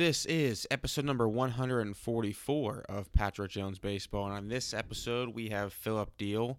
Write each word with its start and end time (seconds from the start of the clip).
This 0.00 0.24
is 0.24 0.66
episode 0.70 1.04
number 1.04 1.28
144 1.28 2.86
of 2.88 3.12
Patrick 3.12 3.50
Jones 3.50 3.78
Baseball, 3.78 4.24
and 4.24 4.34
on 4.34 4.48
this 4.48 4.72
episode 4.72 5.34
we 5.34 5.50
have 5.50 5.74
Phillip 5.74 6.16
Diehl. 6.16 6.56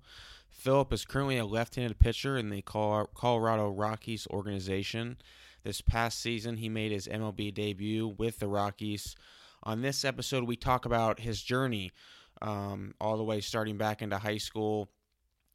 Phillip 0.51 0.93
is 0.93 1.05
currently 1.05 1.39
a 1.39 1.45
left-handed 1.47 1.97
pitcher 1.97 2.37
in 2.37 2.51
the 2.51 2.61
Colorado 2.61 3.71
Rockies 3.71 4.27
organization. 4.29 5.17
This 5.63 5.81
past 5.81 6.19
season, 6.19 6.57
he 6.57 6.69
made 6.69 6.91
his 6.91 7.07
MLB 7.07 7.51
debut 7.51 8.09
with 8.09 8.37
the 8.37 8.47
Rockies. 8.47 9.15
On 9.63 9.81
this 9.81 10.05
episode, 10.05 10.43
we 10.43 10.55
talk 10.55 10.85
about 10.85 11.21
his 11.21 11.41
journey 11.41 11.93
um, 12.43 12.93
all 13.01 13.17
the 13.17 13.23
way 13.23 13.41
starting 13.41 13.75
back 13.75 14.03
into 14.03 14.19
high 14.19 14.37
school. 14.37 14.87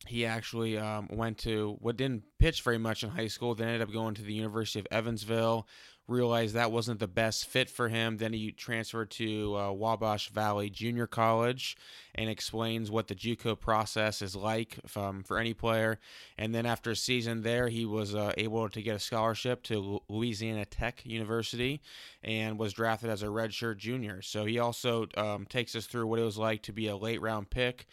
He 0.08 0.26
actually 0.26 0.76
um, 0.76 1.08
went 1.12 1.38
to 1.38 1.76
what 1.78 1.96
didn't 1.96 2.24
pitch 2.40 2.62
very 2.62 2.78
much 2.78 3.04
in 3.04 3.10
high 3.10 3.28
school, 3.28 3.54
then 3.54 3.68
ended 3.68 3.82
up 3.82 3.92
going 3.92 4.14
to 4.14 4.22
the 4.22 4.34
University 4.34 4.80
of 4.80 4.88
Evansville. 4.90 5.68
Realized 6.09 6.54
that 6.54 6.70
wasn't 6.70 7.00
the 7.00 7.09
best 7.09 7.46
fit 7.46 7.68
for 7.68 7.88
him. 7.88 8.18
Then 8.18 8.32
he 8.32 8.52
transferred 8.52 9.11
to 9.12 9.56
uh, 9.56 9.73
Wabash 9.73 10.30
Valley 10.30 10.70
Junior 10.70 11.09
College 11.09 11.77
and 12.14 12.30
explains 12.30 12.92
what 12.92 13.09
the 13.09 13.14
JUCO 13.14 13.59
process 13.59 14.23
is 14.23 14.37
like 14.37 14.78
um, 14.95 15.24
for 15.24 15.38
any 15.38 15.52
player. 15.52 15.98
And 16.38 16.55
then 16.55 16.64
after 16.64 16.92
a 16.92 16.97
season 16.97 17.42
there, 17.42 17.66
he 17.66 17.84
was 17.84 18.14
uh, 18.14 18.33
able 18.37 18.69
to 18.69 18.83
get 18.83 18.95
a 18.95 19.00
scholarship 19.00 19.64
to 19.64 20.00
Louisiana 20.09 20.64
Tech 20.64 21.05
University 21.05 21.80
and 22.23 22.56
was 22.56 22.73
drafted 22.73 23.11
as 23.11 23.25
a 23.25 23.27
redshirt 23.27 23.78
junior. 23.78 24.23
So 24.23 24.45
he 24.45 24.61
also 24.61 25.09
um, 25.16 25.45
takes 25.47 25.75
us 25.75 25.86
through 25.86 26.06
what 26.06 26.20
it 26.20 26.25
was 26.25 26.38
like 26.38 26.62
to 26.62 26.73
be 26.73 26.86
a 26.86 26.97
late 26.97 27.20
round 27.20 27.50
pick 27.50 27.86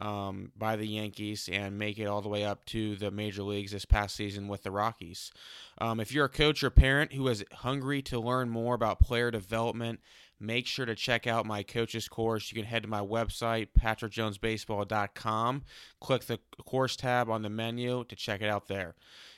um, 0.00 0.52
by 0.56 0.76
the 0.76 0.86
Yankees 0.86 1.48
and 1.52 1.78
make 1.78 1.98
it 1.98 2.06
all 2.06 2.22
the 2.22 2.28
way 2.28 2.44
up 2.44 2.64
to 2.66 2.96
the 2.96 3.10
major 3.10 3.42
leagues 3.42 3.72
this 3.72 3.84
past 3.84 4.16
season 4.16 4.48
with 4.48 4.62
the 4.62 4.70
Rockies. 4.70 5.32
Um, 5.78 6.00
if 6.00 6.12
you're 6.12 6.26
a 6.26 6.30
coach 6.30 6.62
or 6.62 6.70
parent 6.70 7.12
who 7.12 7.28
is 7.28 7.44
hungry 7.52 8.02
to 8.02 8.18
learn 8.18 8.48
more 8.48 8.74
about 8.74 9.00
player 9.00 9.30
development, 9.30 10.00
make 10.38 10.66
sure 10.66 10.86
to 10.86 10.94
check 10.94 11.26
out 11.26 11.44
my 11.44 11.62
coaches 11.62 12.08
course. 12.08 12.50
You 12.50 12.56
can 12.56 12.64
head 12.64 12.82
to 12.82 12.88
my 12.88 13.00
website, 13.00 13.68
patrickjonesbaseball.com, 13.78 15.62
click 16.00 16.24
the 16.24 16.38
course 16.64 16.96
tab 16.96 17.28
on 17.28 17.42
the 17.42 17.50
menu 17.50 18.04
to 18.04 18.16
check 18.16 18.40
it 18.40 18.48
out 18.48 18.68
there. 18.68 18.94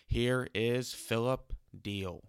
Here 0.06 0.48
is 0.54 0.92
Phillip 0.92 1.52
Diehl. 1.76 2.22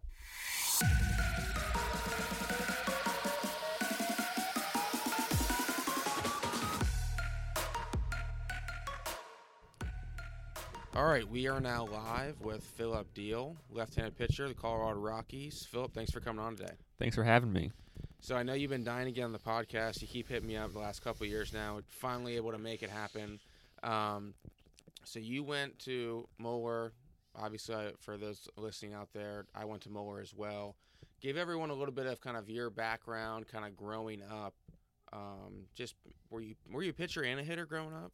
All 10.95 11.05
right, 11.05 11.27
we 11.27 11.47
are 11.47 11.59
now 11.59 11.88
live 11.88 12.39
with 12.41 12.63
Phillip 12.63 13.11
Diehl, 13.16 13.55
left-handed 13.72 14.16
pitcher, 14.16 14.47
the 14.47 14.53
Colorado 14.53 14.99
Rockies. 14.99 15.66
Phillip, 15.72 15.91
thanks 15.91 16.11
for 16.11 16.19
coming 16.19 16.45
on 16.45 16.55
today. 16.55 16.73
Thanks 16.99 17.16
for 17.16 17.23
having 17.23 17.52
me. 17.52 17.72
So 18.19 18.36
I 18.36 18.44
know 18.44 18.53
you've 18.53 18.69
been 18.69 18.83
dying 18.83 19.05
to 19.05 19.11
get 19.11 19.23
on 19.23 19.31
the 19.31 19.39
podcast. 19.39 20.03
You 20.03 20.08
keep 20.08 20.30
hitting 20.30 20.47
me 20.47 20.55
up 20.55 20.71
the 20.71 20.77
last 20.77 21.03
couple 21.03 21.25
years 21.25 21.52
now. 21.52 21.80
Finally 21.88 22.36
able 22.36 22.52
to 22.52 22.59
make 22.59 22.83
it 22.83 22.91
happen. 22.91 23.39
Um, 23.81 24.36
so 25.03 25.17
you 25.17 25.44
went 25.44 25.80
to 25.80 26.27
Moeller. 26.38 26.94
Obviously, 27.36 27.75
for 27.99 28.16
those 28.16 28.47
listening 28.55 28.94
out 28.94 29.09
there, 29.14 29.45
I 29.55 29.66
went 29.66 29.81
to 29.83 29.89
Moeller 29.89 30.21
as 30.21 30.36
well. 30.36 30.75
Give 31.21 31.38
everyone 31.38 31.71
a 31.71 31.73
little 31.73 31.94
bit 31.94 32.05
of 32.05 32.21
kind 32.21 32.38
of 32.38 32.52
your 32.52 32.69
background, 32.69 33.47
kind 33.47 33.66
of 33.66 33.75
growing 33.75 34.21
up. 34.21 34.53
Um, 35.11 35.66
just 35.73 35.95
were 36.30 36.41
you 36.41 36.53
were 36.71 36.83
you 36.83 36.91
a 36.91 36.94
pitcher 36.94 37.23
and 37.23 37.39
a 37.39 37.44
hitter 37.44 37.66
growing 37.66 37.94
up? 37.94 38.11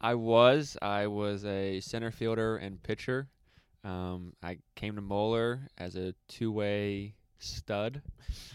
I 0.00 0.14
was. 0.14 0.76
I 0.82 1.06
was 1.06 1.44
a 1.44 1.80
center 1.80 2.10
fielder 2.10 2.56
and 2.56 2.82
pitcher. 2.82 3.28
Um, 3.84 4.32
I 4.42 4.58
came 4.74 4.96
to 4.96 5.00
Moeller 5.00 5.68
as 5.78 5.96
a 5.96 6.14
two-way 6.28 7.14
stud. 7.38 8.02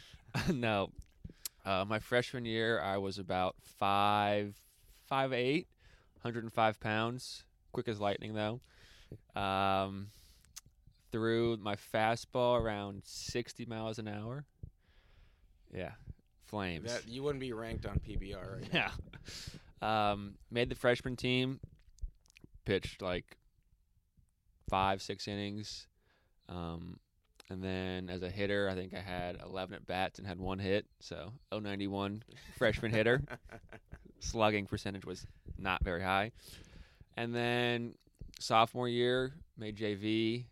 no, 0.53 0.89
uh, 1.66 1.86
my 1.88 2.00
freshman 2.00 2.45
year, 2.45 2.80
I 2.81 2.98
was 2.98 3.17
about 3.17 3.56
five, 3.61 4.56
five 5.08 5.33
eight, 5.33 5.67
105 6.22 6.80
pounds, 6.80 7.44
quick 7.72 7.88
as 7.88 8.00
lightning 8.00 8.33
though. 8.33 8.60
Um, 9.39 10.11
threw 11.11 11.58
my 11.58 11.76
fastball 11.76 12.60
around 12.60 13.04
60 13.05 13.66
miles 13.66 13.99
an 13.99 14.08
hour. 14.08 14.45
Yeah, 15.73 15.92
flames. 16.45 16.92
That 16.92 17.08
you 17.08 17.23
wouldn't 17.23 17.42
be 17.42 17.54
ranked 17.54 17.86
on 17.86 17.99
PBR 17.99 18.61
right 18.61 18.73
now. 18.73 18.92
Yeah. 19.54 19.60
Um, 19.81 20.36
made 20.49 20.69
the 20.69 20.75
freshman 20.75 21.15
team. 21.15 21.59
Pitched 22.65 23.02
like 23.02 23.37
five, 24.69 25.02
six 25.02 25.27
innings. 25.27 25.87
Um, 26.47 26.99
and 27.49 27.64
then 27.64 28.09
as 28.09 28.21
a 28.21 28.30
hitter, 28.30 28.69
I 28.69 28.75
think 28.75 28.93
I 28.93 29.02
had 29.02 29.37
11 29.45 29.75
at 29.75 29.86
bats 29.86 30.19
and 30.19 30.27
had 30.27 30.39
one 30.39 30.59
hit. 30.59 30.86
So 31.02 31.33
091 31.52 32.23
freshman 32.58 32.92
hitter. 32.92 33.21
Slugging 34.19 34.67
percentage 34.67 35.05
was 35.05 35.25
not 35.58 35.83
very 35.83 36.02
high. 36.03 36.31
And 37.17 37.36
then 37.36 37.95
sophomore 38.39 38.87
year, 38.87 39.33
made 39.58 39.77
JV. 39.77 40.45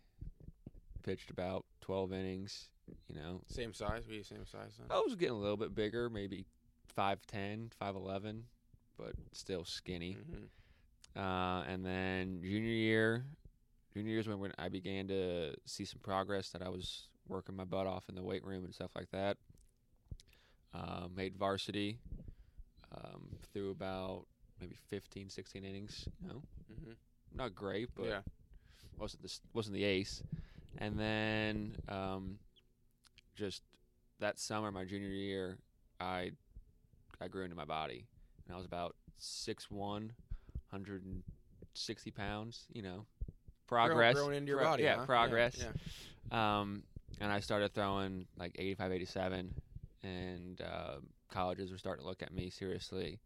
Pitched 1.02 1.30
about 1.30 1.64
12 1.80 2.12
innings. 2.12 2.68
You 3.08 3.14
know, 3.14 3.40
Same 3.46 3.72
size? 3.72 4.06
Were 4.06 4.14
you 4.14 4.22
same 4.22 4.44
size 4.44 4.72
then? 4.78 4.88
I 4.90 5.00
was 5.00 5.14
getting 5.14 5.36
a 5.36 5.38
little 5.38 5.56
bit 5.56 5.74
bigger, 5.74 6.10
maybe 6.10 6.44
5'10, 6.98 7.70
5'11, 7.80 8.42
but 9.00 9.14
still 9.32 9.64
skinny. 9.64 10.12
hmm 10.12 10.44
Uh, 11.18 11.62
and 11.66 11.84
then 11.84 12.40
junior 12.42 12.70
year, 12.70 13.24
junior 13.94 14.10
year 14.10 14.20
is 14.20 14.28
when, 14.28 14.38
when 14.38 14.52
I 14.58 14.68
began 14.68 15.08
to 15.08 15.54
see 15.66 15.84
some 15.84 16.00
progress 16.02 16.50
that 16.50 16.62
I 16.62 16.68
was 16.68 17.08
working 17.28 17.56
my 17.56 17.64
butt 17.64 17.86
off 17.86 18.08
in 18.08 18.14
the 18.14 18.22
weight 18.22 18.44
room 18.44 18.64
and 18.64 18.74
stuff 18.74 18.90
like 18.94 19.10
that. 19.10 19.36
Uh, 20.72 21.08
made 21.16 21.36
varsity 21.36 21.98
um, 22.94 23.22
threw 23.52 23.70
about 23.72 24.26
maybe 24.60 24.76
15, 24.88 25.28
16 25.28 25.64
innings. 25.64 26.08
You 26.22 26.28
know, 26.28 26.42
hmm 26.68 26.92
not 27.34 27.54
great, 27.54 27.88
but 27.96 28.06
Yeah. 28.06 28.20
wasn't 28.98 29.22
the 29.22 29.38
wasn't 29.52 29.74
the 29.74 29.84
ace. 29.84 30.22
And 30.78 30.98
then 30.98 31.76
um, 31.88 32.38
just 33.34 33.62
that 34.20 34.38
summer, 34.38 34.70
my 34.70 34.84
junior 34.84 35.08
year, 35.08 35.58
I 36.00 36.32
I 37.20 37.28
grew 37.28 37.42
into 37.44 37.56
my 37.56 37.64
body, 37.64 38.06
and 38.50 38.54
I 38.54 38.58
was 38.58 38.66
about 38.66 38.96
6'1", 39.20 39.70
160 40.70 42.10
pounds. 42.10 42.66
You 42.72 42.82
know, 42.82 43.06
progress. 43.66 44.14
Growing 44.14 44.36
into 44.36 44.48
your 44.48 44.58
Pro- 44.58 44.70
body. 44.70 44.82
yeah, 44.82 44.96
huh? 44.98 45.06
progress. 45.06 45.56
Yeah. 46.32 46.58
Um, 46.60 46.82
and 47.20 47.30
I 47.30 47.40
started 47.40 47.72
throwing 47.74 48.26
like 48.38 48.56
85, 48.58 48.92
87, 48.92 49.54
and 50.02 50.60
uh, 50.60 50.96
colleges 51.30 51.70
were 51.70 51.78
starting 51.78 52.02
to 52.02 52.08
look 52.08 52.22
at 52.22 52.32
me 52.32 52.50
seriously. 52.50 53.18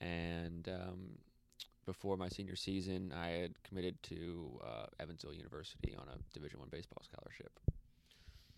And 0.00 0.68
um, 0.68 1.18
before 1.86 2.16
my 2.16 2.28
senior 2.28 2.56
season, 2.56 3.12
I 3.16 3.28
had 3.28 3.62
committed 3.62 4.02
to 4.04 4.60
uh, 4.64 4.86
Evansville 5.00 5.34
University 5.34 5.94
on 5.98 6.06
a 6.08 6.18
Division 6.34 6.58
One 6.60 6.68
baseball 6.70 7.02
scholarship. 7.04 7.50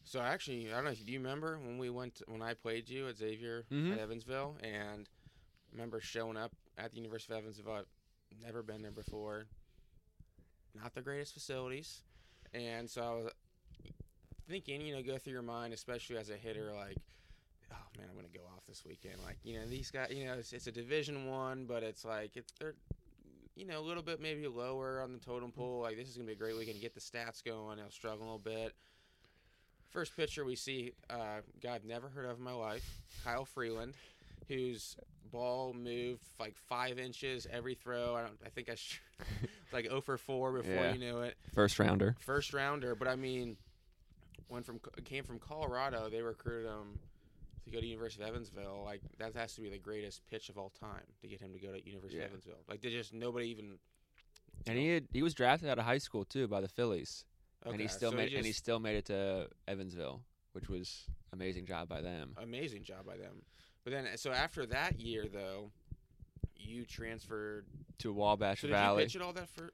So 0.05 0.21
actually, 0.21 0.73
I 0.73 0.77
don't 0.77 0.85
know. 0.85 0.91
if 0.93 1.05
Do 1.05 1.13
you 1.13 1.19
remember 1.19 1.59
when 1.59 1.77
we 1.77 1.91
went 1.91 2.23
when 2.29 2.41
I 2.41 2.55
played 2.55 2.89
you 2.89 3.09
at 3.09 3.17
Xavier 3.19 3.67
Mhm. 3.71 3.93
at 3.93 3.99
Evansville, 3.99 4.57
and 4.63 5.07
I 5.71 5.75
remember 5.75 6.01
showing 6.01 6.37
up 6.37 6.53
at 6.77 6.91
the 6.91 6.97
University 6.97 7.33
of 7.35 7.41
Evansville. 7.41 7.73
I've 7.73 7.87
never 8.45 8.63
been 8.63 8.83
there 8.83 8.91
before. 8.91 9.47
Not 10.75 10.95
the 10.95 11.03
greatest 11.03 11.35
facilities, 11.35 12.03
and 12.55 12.89
so 12.89 13.03
I 13.03 13.15
was 13.15 13.33
thinking, 14.49 14.81
you 14.81 14.95
know, 14.95 15.03
go 15.03 15.19
through 15.19 15.33
your 15.33 15.43
mind, 15.43 15.73
especially 15.75 16.17
as 16.17 16.31
a 16.31 16.37
hitter, 16.37 16.73
like, 16.75 16.97
oh 17.73 17.77
man, 17.99 18.07
I'm 18.09 18.17
gonna 18.17 18.29
go 18.33 18.41
off 18.55 18.65
this 18.67 18.85
weekend. 18.87 19.17
Like, 19.25 19.39
you 19.45 19.59
know, 19.59 19.67
these 19.67 19.91
guys, 19.91 20.11
you 20.11 20.25
know, 20.25 20.35
it's, 20.35 20.53
it's 20.53 20.67
a 20.67 20.73
Division 20.73 21.27
One, 21.27 21.65
but 21.67 21.83
it's 21.83 22.05
like 22.05 22.37
it's 22.37 22.53
they're, 22.59 22.75
you 23.57 23.67
know, 23.67 23.81
a 23.81 23.83
little 23.83 24.03
bit 24.03 24.21
maybe 24.21 24.47
lower 24.47 25.01
on 25.03 25.13
the 25.13 25.19
totem 25.19 25.51
pole. 25.51 25.81
Like, 25.81 25.97
this 25.97 26.09
is 26.09 26.17
gonna 26.17 26.27
be 26.27 26.33
a 26.33 26.37
great 26.37 26.57
weekend. 26.57 26.77
To 26.77 26.83
get 26.83 26.95
the 26.95 27.01
stats 27.01 27.43
going. 27.43 27.81
I'll 27.81 27.91
struggle 27.91 28.23
a 28.23 28.25
little 28.25 28.39
bit. 28.39 28.75
First 29.91 30.17
pitcher 30.17 30.45
we 30.45 30.55
see, 30.55 30.93
uh, 31.09 31.41
guy 31.63 31.75
I've 31.75 31.85
never 31.85 32.09
heard 32.09 32.27
of 32.27 32.39
in 32.39 32.45
my 32.45 32.53
life, 32.53 32.85
Kyle 33.25 33.47
Freeland, 33.47 33.95
whose 34.47 34.97
ball 35.31 35.73
moved 35.73 36.23
like 36.39 36.55
five 36.69 36.99
inches 36.99 37.47
every 37.51 37.75
throw. 37.75 38.15
I 38.15 38.23
don't. 38.23 38.39
I 38.45 38.49
think 38.49 38.69
I 38.69 38.75
sh- 38.75 39.01
like 39.73 39.85
0 39.87 40.01
for 40.01 40.17
4 40.19 40.53
before 40.53 40.73
Yeah. 40.75 40.93
you 40.93 40.99
knew 40.99 41.19
it. 41.21 41.37
First 41.55 41.79
rounder. 41.79 42.17
First 42.21 42.53
rounder, 42.53 42.95
but 42.95 43.09
I 43.09 43.17
mean, 43.17 43.57
went 44.49 44.65
from 44.67 44.81
came 45.05 45.25
from 45.25 45.39
Colorado. 45.39 46.09
They 46.11 46.23
recruited 46.23 46.71
him 46.71 46.99
to 47.65 47.71
go 47.71 47.81
to 47.81 47.87
University 47.87 48.23
of 48.23 48.29
Evansville. 48.31 48.83
Like 48.85 49.01
that 49.19 49.35
has 49.35 49.55
to 49.55 49.61
be 49.61 49.69
the 49.69 49.79
greatest 49.79 50.27
pitch 50.27 50.49
of 50.49 50.57
all 50.59 50.71
time 50.81 51.05
to 51.21 51.29
get 51.29 51.41
him 51.41 51.53
to 51.53 51.59
go 51.59 51.73
to 51.73 51.85
University 51.87 52.19
Yeah. 52.19 52.25
of 52.25 52.31
Evansville. 52.31 52.65
Like 52.69 52.81
they 52.83 52.91
just 52.91 53.13
nobody 53.13 53.49
even. 53.49 53.79
And 54.67 54.77
he 54.77 54.89
had, 54.89 55.07
he 55.13 55.23
was 55.23 55.35
drafted 55.35 55.69
out 55.69 55.79
of 55.79 55.85
high 55.85 55.99
school 55.99 56.25
too 56.25 56.49
by 56.49 56.61
the 56.61 56.69
Phillies, 56.69 57.25
and 57.65 57.81
he 57.81 57.87
still 57.89 58.11
so 58.11 58.17
made 58.17 58.33
and 58.33 58.45
he 58.45 58.53
still 58.53 58.81
made 58.81 58.97
it 58.97 59.05
to 59.07 59.49
Evansville, 59.69 60.21
which 60.53 60.69
was 60.69 61.05
amazing 61.33 61.65
job 61.67 61.89
by 61.89 62.01
them. 62.01 62.33
amazing 62.37 62.83
job 62.83 63.07
by 63.07 63.17
them. 63.17 63.43
But 63.89 64.03
then, 64.05 64.19
so 64.19 64.33
after 64.33 64.67
that 64.67 65.01
year, 65.01 65.29
though, 65.33 65.71
you 66.55 66.85
transferred. 66.85 67.65
To 68.01 68.13
Wabash 68.13 68.61
So 68.61 68.67
did 68.67 68.75
Valley, 68.75 69.03
you 69.05 69.07
pitch 69.07 69.17
it 69.17 69.23
all 69.23 69.33
that 69.33 69.49
for? 69.49 69.71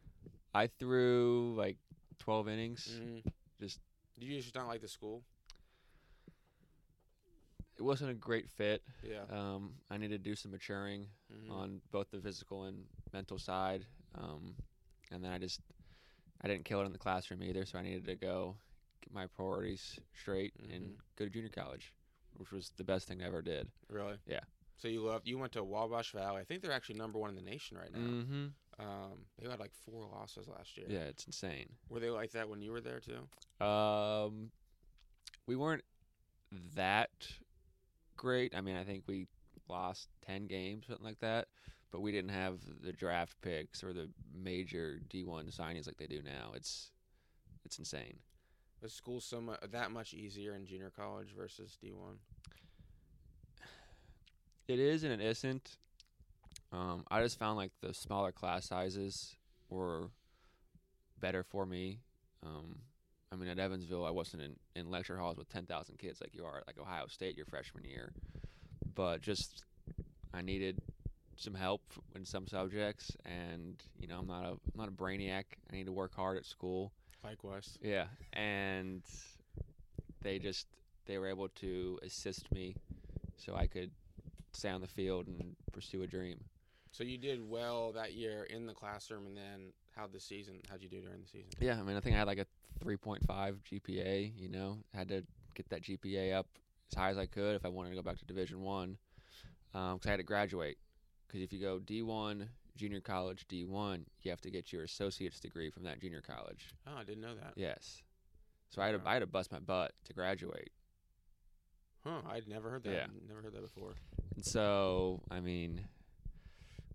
I 0.55 0.69
threw 0.69 1.53
like 1.59 1.79
12 2.21 2.49
innings. 2.49 3.01
Mm, 3.03 3.25
Just 3.61 3.81
did 4.21 4.27
you 4.27 4.41
just 4.41 4.55
not 4.55 4.69
like 4.69 4.83
the 4.83 4.87
school? 4.89 5.25
It 7.77 7.83
wasn't 7.83 8.13
a 8.13 8.15
great 8.15 8.49
fit. 8.49 8.85
Yeah. 9.03 9.25
Um, 9.29 9.73
I 9.91 9.97
needed 9.97 10.23
to 10.23 10.31
do 10.31 10.37
some 10.37 10.53
maturing 10.53 11.09
Mhm. 11.33 11.51
on 11.51 11.81
both 11.91 12.09
the 12.13 12.21
physical 12.21 12.65
and 12.67 12.87
mental 13.13 13.37
side. 13.41 13.85
Um, 14.15 14.55
and 15.11 15.25
then 15.25 15.33
I 15.33 15.39
just 15.39 15.61
I 16.41 16.47
didn't 16.47 16.67
kill 16.67 16.81
it 16.83 16.85
in 16.87 16.93
the 16.93 16.99
classroom 16.99 17.43
either, 17.43 17.65
so 17.67 17.81
I 17.81 17.83
needed 17.83 18.05
to 18.05 18.15
go 18.15 18.57
get 19.01 19.13
my 19.13 19.27
priorities 19.27 19.99
straight 20.15 20.55
and 20.61 20.71
Mhm. 20.71 20.99
go 21.17 21.25
to 21.25 21.31
junior 21.33 21.49
college, 21.51 21.93
which 22.37 22.53
was 22.53 22.73
the 22.77 22.85
best 22.85 23.09
thing 23.09 23.23
I 23.23 23.27
ever 23.27 23.43
did. 23.43 23.69
Really? 23.89 24.17
Yeah. 24.27 24.41
So 24.77 24.89
you 24.89 25.03
loved. 25.03 25.27
You 25.27 25.39
went 25.39 25.53
to 25.53 25.65
Wabash 25.65 26.13
Valley. 26.13 26.41
I 26.41 26.45
think 26.45 26.63
they're 26.63 26.73
actually 26.73 26.99
number 26.99 27.19
one 27.19 27.31
in 27.31 27.37
the 27.37 27.43
nation 27.43 27.77
right 27.77 27.93
now. 27.93 27.99
Mm-hmm. 27.99 28.47
Um, 28.79 29.27
they 29.39 29.49
had 29.49 29.61
like 29.61 29.73
four 29.73 30.07
losses 30.13 30.49
last 30.49 30.77
year. 30.77 30.87
Yeah, 30.89 31.05
it's 31.05 31.25
insane. 31.25 31.67
Were 31.89 32.01
they 32.01 32.11
like 32.11 32.33
that 32.33 32.49
when 32.49 32.61
you 32.61 32.73
were 32.73 32.81
there 32.81 33.01
too? 33.01 33.65
Um, 33.65 34.51
we 35.47 35.55
weren't 35.55 35.85
that 36.75 37.11
great. 38.17 38.55
I 38.55 38.61
mean, 38.61 38.77
I 38.77 38.85
think 38.85 39.05
we 39.07 39.29
lost 39.69 40.09
ten 40.27 40.47
games, 40.47 40.87
something 40.89 41.07
like 41.07 41.21
that. 41.21 41.49
But 41.93 42.01
we 42.01 42.11
didn't 42.11 42.31
have 42.31 42.59
the 42.83 42.93
draft 42.93 43.41
picks 43.41 43.85
or 43.85 43.93
the 43.93 44.11
major 44.35 44.99
D 45.09 45.25
one 45.25 45.47
signings 45.47 45.87
like 45.87 45.97
they 45.97 46.07
do 46.07 46.21
now. 46.25 46.51
It's 46.55 46.91
it's 47.65 47.79
insane. 47.79 48.19
Was 48.83 48.93
school 48.93 49.21
so 49.21 49.41
mu- 49.41 49.55
that 49.71 49.91
much 49.91 50.13
easier 50.15 50.55
in 50.55 50.67
junior 50.67 50.93
college 50.95 51.35
versus 51.37 51.77
D 51.81 51.93
one? 51.93 52.19
It 54.69 54.79
is 54.79 55.05
and 55.05 55.13
it 55.13 55.21
isn't. 55.21 55.77
Um, 56.73 57.05
I 57.11 57.23
just 57.23 57.39
found 57.39 57.57
like 57.57 57.73
the 57.81 57.95
smaller 57.95 58.33
class 58.33 58.67
sizes 58.67 59.37
were 59.69 60.11
better 61.21 61.43
for 61.43 61.65
me. 61.67 62.01
Um, 62.45 62.77
I 63.33 63.37
mean, 63.37 63.49
at 63.49 63.59
Evansville, 63.59 64.05
I 64.05 64.11
wasn't 64.11 64.43
in, 64.43 64.57
in 64.75 64.91
lecture 64.91 65.17
halls 65.17 65.37
with 65.37 65.49
10,000 65.49 65.99
kids 65.99 66.21
like 66.21 66.35
you 66.35 66.45
are 66.45 66.59
at 66.59 66.67
like 66.67 66.79
Ohio 66.79 67.07
State 67.09 67.37
your 67.37 67.47
freshman 67.47 67.85
year. 67.85 68.13
But 68.95 69.23
just, 69.23 69.65
I 70.33 70.43
needed 70.43 70.81
some 71.37 71.55
help 71.55 71.83
in 72.15 72.25
some 72.25 72.47
subjects, 72.47 73.11
and 73.25 73.83
you 73.99 74.07
know, 74.07 74.19
I'm 74.21 74.27
not 74.27 74.45
a 74.45 74.51
I'm 74.51 74.77
not 74.77 74.89
a 74.89 74.93
brainiac. 74.93 75.45
I 75.71 75.77
need 75.77 75.87
to 75.87 75.93
work 75.93 76.15
hard 76.15 76.37
at 76.37 76.45
school. 76.45 76.93
Likewise. 77.25 77.79
Yeah, 77.81 78.07
and 78.33 79.03
they 80.23 80.39
just 80.39 80.67
they 81.07 81.19
were 81.19 81.29
able 81.29 81.49
to 81.49 81.99
assist 82.03 82.53
me, 82.53 82.77
so 83.37 83.55
I 83.57 83.67
could 83.67 83.91
stay 84.53 84.69
on 84.71 84.81
the 84.81 84.87
field 84.87 85.27
and 85.27 85.57
pursue 85.73 86.03
a 86.03 86.07
dream. 86.07 86.39
So 86.91 87.03
you 87.03 87.19
did 87.19 87.41
well 87.49 87.93
that 87.93 88.13
year 88.13 88.45
in 88.45 88.67
the 88.67 88.75
classroom, 88.75 89.27
and 89.27 89.37
then 89.37 89.73
how 89.97 90.07
the 90.07 90.21
season? 90.21 90.61
How'd 90.71 90.83
you 90.83 90.89
do 90.89 91.01
during 91.01 91.23
the 91.23 91.27
season? 91.27 91.51
Yeah, 91.61 91.79
I 91.79 91.83
mean, 91.83 91.97
I 91.97 92.01
think 92.01 92.15
I 92.15 92.19
had 92.19 92.27
like 92.27 92.39
a 92.39 92.47
3.5 92.85 93.27
GPA. 93.27 94.33
You 94.37 94.49
know, 94.49 94.79
had 94.95 95.09
to 95.09 95.25
get 95.55 95.69
that 95.71 95.83
GPA 95.83 96.35
up 96.35 96.47
as 96.93 96.99
high 96.99 97.11
as 97.11 97.19
I 97.19 97.27
could 97.27 97.57
if 97.57 97.65
I 97.65 97.69
wanted 97.69 97.91
to 97.91 97.97
go 97.97 98.03
back 98.03 98.19
to 98.19 98.25
Division 98.25 98.61
One, 98.63 98.99
um, 99.75 99.95
because 99.95 100.07
I 100.07 100.11
had 100.11 100.19
to 100.19 100.25
graduate. 100.25 100.79
Because 101.27 101.43
if 101.43 101.53
you 101.53 101.61
go 101.61 101.81
D1, 101.81 102.47
junior 102.77 103.01
college, 103.01 103.47
D1, 103.49 104.05
you 104.23 104.31
have 104.31 104.41
to 104.43 104.51
get 104.51 104.73
your 104.73 104.83
associate's 104.85 105.41
degree 105.41 105.71
from 105.71 105.85
that 105.85 106.01
junior 106.01 106.21
college. 106.21 106.71
Oh, 106.87 106.97
I 106.99 107.05
didn't 107.05 107.23
know 107.23 107.35
that. 107.35 107.53
Yes. 107.57 108.03
So 108.71 108.83
I 108.83 108.87
had 108.89 109.03
to, 109.03 109.09
I 109.09 109.13
had 109.15 109.21
to 109.21 109.27
bust 109.27 109.53
my 109.53 109.61
butt 109.61 109.93
to 110.07 110.13
graduate. 110.13 110.71
Huh? 112.05 112.21
I'd 112.29 112.49
never 112.49 112.71
heard 112.71 112.85
that. 112.85 112.93
Yeah. 112.93 113.07
Never 113.29 113.41
heard 113.43 113.55
that 113.55 113.63
before. 113.63 113.95
And 114.35 114.45
so, 114.45 115.23
I 115.31 115.41
mean, 115.41 115.81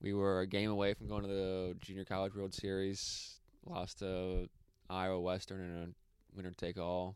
we 0.01 0.13
were 0.13 0.41
a 0.41 0.47
game 0.47 0.69
away 0.69 0.93
from 0.93 1.07
going 1.07 1.23
to 1.23 1.27
the 1.27 1.75
Junior 1.79 2.05
College 2.05 2.35
World 2.35 2.53
Series. 2.53 3.39
Lost 3.65 3.99
to 3.99 4.47
Iowa 4.89 5.19
Western 5.19 5.61
in 5.61 5.75
a 5.83 6.35
winner 6.35 6.51
take 6.51 6.77
all. 6.77 7.15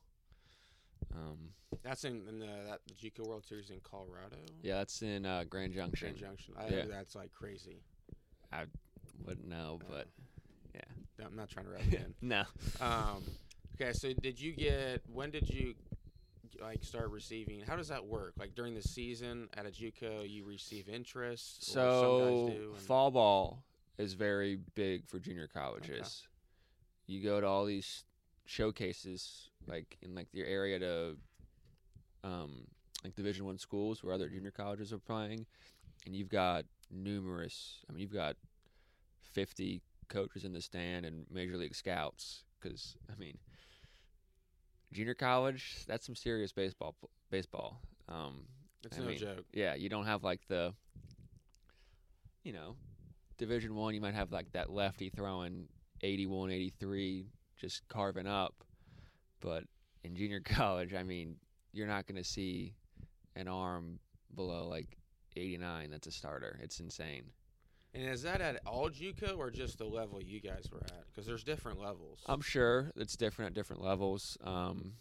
Um, 1.14 1.50
That's 1.84 2.04
in, 2.06 2.24
in 2.28 2.40
the 2.40 2.48
that 2.48 2.80
the 2.88 2.94
JUCO 2.96 3.28
World 3.28 3.46
Series 3.46 3.70
in 3.70 3.80
Colorado. 3.84 4.38
yeah, 4.64 4.76
that's 4.78 5.02
in 5.02 5.26
uh, 5.26 5.44
Grand 5.50 5.74
Junction. 5.74 6.08
Grand 6.10 6.18
Junction. 6.18 6.54
I 6.58 6.64
Yeah. 6.64 6.70
think 6.70 6.90
that's 6.92 7.16
like 7.16 7.32
crazy. 7.34 7.82
I 8.54 8.66
wouldn't 9.26 9.48
know, 9.48 9.80
but 9.90 10.08
yeah. 10.74 11.26
I'm 11.26 11.36
not 11.36 11.50
trying 11.50 11.66
to 11.66 11.72
rub 11.72 11.82
it 11.82 11.94
in. 11.94 12.14
no. 12.22 12.44
Um, 12.82 13.24
okay, 13.76 13.94
so 13.94 14.14
did 14.22 14.40
you 14.40 14.54
get? 14.54 15.02
When 15.12 15.32
did 15.32 15.50
you 15.50 15.76
like 16.62 16.84
start 16.84 17.10
receiving? 17.10 17.62
How 17.62 17.76
does 17.76 17.88
that 17.88 18.06
work? 18.06 18.34
Like 18.38 18.56
during 18.56 18.74
the 18.76 18.82
season 18.82 19.50
at 19.58 19.66
a 19.66 19.70
JUCO, 19.70 20.30
you 20.30 20.46
receive 20.46 20.90
interest. 20.90 21.72
So 21.72 22.48
guys 22.48 22.56
do. 22.56 22.74
fall 22.86 23.12
ball 23.12 23.64
is 23.98 24.14
very 24.14 24.60
big 24.76 25.08
for 25.08 25.20
junior 25.20 25.48
colleges. 25.48 26.28
You 27.08 27.24
go 27.24 27.42
to 27.42 27.48
all 27.48 27.66
these 27.66 28.06
showcases, 28.46 29.50
like 29.68 29.98
in 30.02 30.16
like 30.16 30.28
your 30.32 30.48
area 30.48 30.80
to, 30.80 31.18
um, 32.24 32.66
like 33.04 33.16
Division 33.16 33.46
One 33.46 33.58
schools 33.58 34.04
where 34.04 34.14
other 34.14 34.30
junior 34.30 34.52
colleges 34.52 34.94
are 34.94 35.00
playing, 35.00 35.46
and 36.06 36.16
you've 36.16 36.30
got 36.30 36.66
numerous. 36.92 37.80
I 37.90 37.94
mean, 37.94 38.02
you've 38.02 38.14
got 38.14 38.36
fifty 39.34 39.82
coaches 40.10 40.44
in 40.44 40.54
the 40.54 40.62
stand 40.62 41.06
and 41.06 41.26
major 41.32 41.58
league 41.58 41.76
scouts. 41.76 42.44
Because 42.60 42.96
I 43.12 43.20
mean, 43.20 43.38
junior 44.92 45.14
college 45.14 45.84
that's 45.88 46.06
some 46.06 46.16
serious 46.16 46.52
baseball. 46.52 46.96
Baseball. 47.30 47.82
Um, 48.10 48.46
it's 48.84 48.98
I 48.98 49.02
no 49.02 49.08
mean, 49.08 49.18
joke. 49.18 49.46
yeah, 49.54 49.76
you 49.76 49.90
don't 49.90 50.06
have 50.06 50.24
like 50.24 50.42
the, 50.48 50.74
you 52.44 52.54
know, 52.54 52.76
Division 53.38 53.76
One. 53.76 53.94
You 53.94 54.02
might 54.02 54.14
have 54.14 54.32
like 54.32 54.52
that 54.54 54.70
lefty 54.70 55.10
throwing 55.10 55.68
81, 56.02 56.52
83, 56.52 57.28
just 57.60 57.88
carving 57.88 58.28
up. 58.28 58.54
But 59.40 59.64
in 60.04 60.16
junior 60.16 60.40
college, 60.46 60.94
I 60.94 61.04
mean, 61.04 61.38
you're 61.72 61.88
not 61.88 62.08
going 62.08 62.22
to 62.22 62.28
see 62.28 62.74
an 63.36 63.48
arm 63.48 64.00
below 64.36 64.68
like 64.68 64.98
89. 65.36 65.92
That's 65.92 66.08
a 66.08 66.12
starter. 66.12 66.60
It's 66.62 66.80
insane. 66.80 67.24
And 67.94 68.10
is 68.10 68.24
that 68.24 68.42
at 68.42 68.60
all 68.66 68.90
JUCO 68.90 69.38
or 69.38 69.52
just 69.52 69.78
the 69.78 69.86
level 69.86 70.22
you 70.22 70.40
guys 70.40 70.68
were 70.72 70.82
at? 70.84 71.06
Because 71.12 71.28
there's 71.28 71.44
different 71.44 71.80
levels. 71.80 72.20
I'm 72.26 72.42
sure 72.42 72.92
it's 72.96 73.16
different 73.16 73.50
at 73.50 73.54
different 73.54 73.84
levels. 73.84 74.38
Um, 74.44 74.94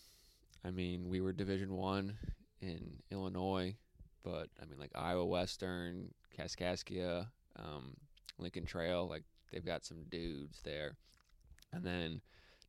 I 0.64 0.70
mean, 0.70 1.08
we 1.08 1.20
were 1.20 1.32
Division 1.32 1.74
One 1.74 2.18
in 2.60 2.98
Illinois, 3.10 3.76
but 4.22 4.48
I 4.60 4.66
mean, 4.66 4.78
like 4.78 4.92
Iowa 4.94 5.24
Western, 5.24 6.12
Kaskaskia, 6.38 7.28
um, 7.56 7.94
Lincoln 8.38 8.66
Trail, 8.66 9.08
like 9.08 9.24
they've 9.50 9.64
got 9.64 9.84
some 9.84 10.04
dudes 10.10 10.60
there, 10.62 10.96
and 11.72 11.84
then 11.84 12.20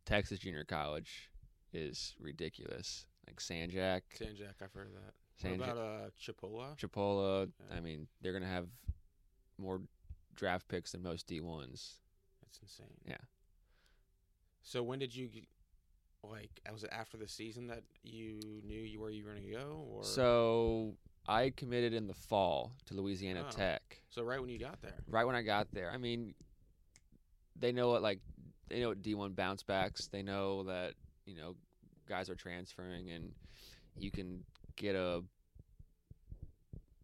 Texas 0.06 0.40
Junior 0.40 0.64
College 0.64 1.30
is 1.74 2.16
ridiculous. 2.20 3.06
Like 3.28 3.40
San 3.40 3.70
Jac, 3.70 4.04
San 4.16 4.36
Jac, 4.36 4.56
I've 4.62 4.74
heard 4.74 4.88
of 4.88 4.94
that. 4.94 5.14
San 5.42 5.60
what 5.60 5.70
about 5.70 5.78
uh, 5.78 6.10
Chipola? 6.22 6.78
Chipola. 6.78 7.50
Yeah. 7.70 7.78
I 7.78 7.80
mean, 7.80 8.08
they're 8.22 8.34
gonna 8.34 8.46
have 8.48 8.68
more 9.58 9.82
draft 10.36 10.68
picks 10.68 10.92
than 10.92 11.04
most 11.04 11.28
D 11.28 11.42
ones. 11.42 12.00
That's 12.42 12.60
insane. 12.62 12.98
Yeah. 13.08 13.18
So 14.62 14.82
when 14.84 15.00
did 15.00 15.16
you 15.16 15.30
like? 16.24 16.50
Was 16.72 16.84
it 16.84 16.90
after 16.94 17.18
the 17.18 17.28
season 17.28 17.68
that 17.68 17.84
you 18.04 18.40
knew 18.66 18.80
you 18.82 19.00
where 19.02 19.10
you 19.10 19.24
were 19.26 19.32
going 19.32 19.44
to 19.44 19.52
go, 19.52 19.86
or 19.92 20.04
So 20.04 20.96
I 21.28 21.52
committed 21.56 21.94
in 21.94 22.08
the 22.08 22.14
fall 22.14 22.72
to 22.86 22.94
Louisiana 22.94 23.46
Oh. 23.48 23.52
Tech. 23.52 24.02
so 24.10 24.24
right 24.24 24.40
when 24.40 24.50
you 24.50 24.60
got 24.60 24.82
there? 24.82 24.96
right 25.08 25.26
when 25.26 25.36
I 25.36 25.42
got 25.42 25.68
there. 25.74 25.92
I 25.92 25.98
mean, 25.98 26.34
they 27.60 27.72
know 27.72 27.90
what 27.90 28.02
like 28.02 28.20
they 28.70 28.80
know 28.80 28.90
what 28.90 29.02
D 29.02 29.16
one 29.16 29.34
bounce 29.34 29.64
backs. 29.64 30.08
They 30.08 30.24
know 30.24 30.64
that 30.64 30.94
you 31.26 31.36
know 31.36 31.56
guys 32.08 32.30
are 32.30 32.36
transferring, 32.36 33.10
and 33.12 33.32
you 33.98 34.12
can 34.12 34.44
get 34.76 34.96
a 34.96 35.24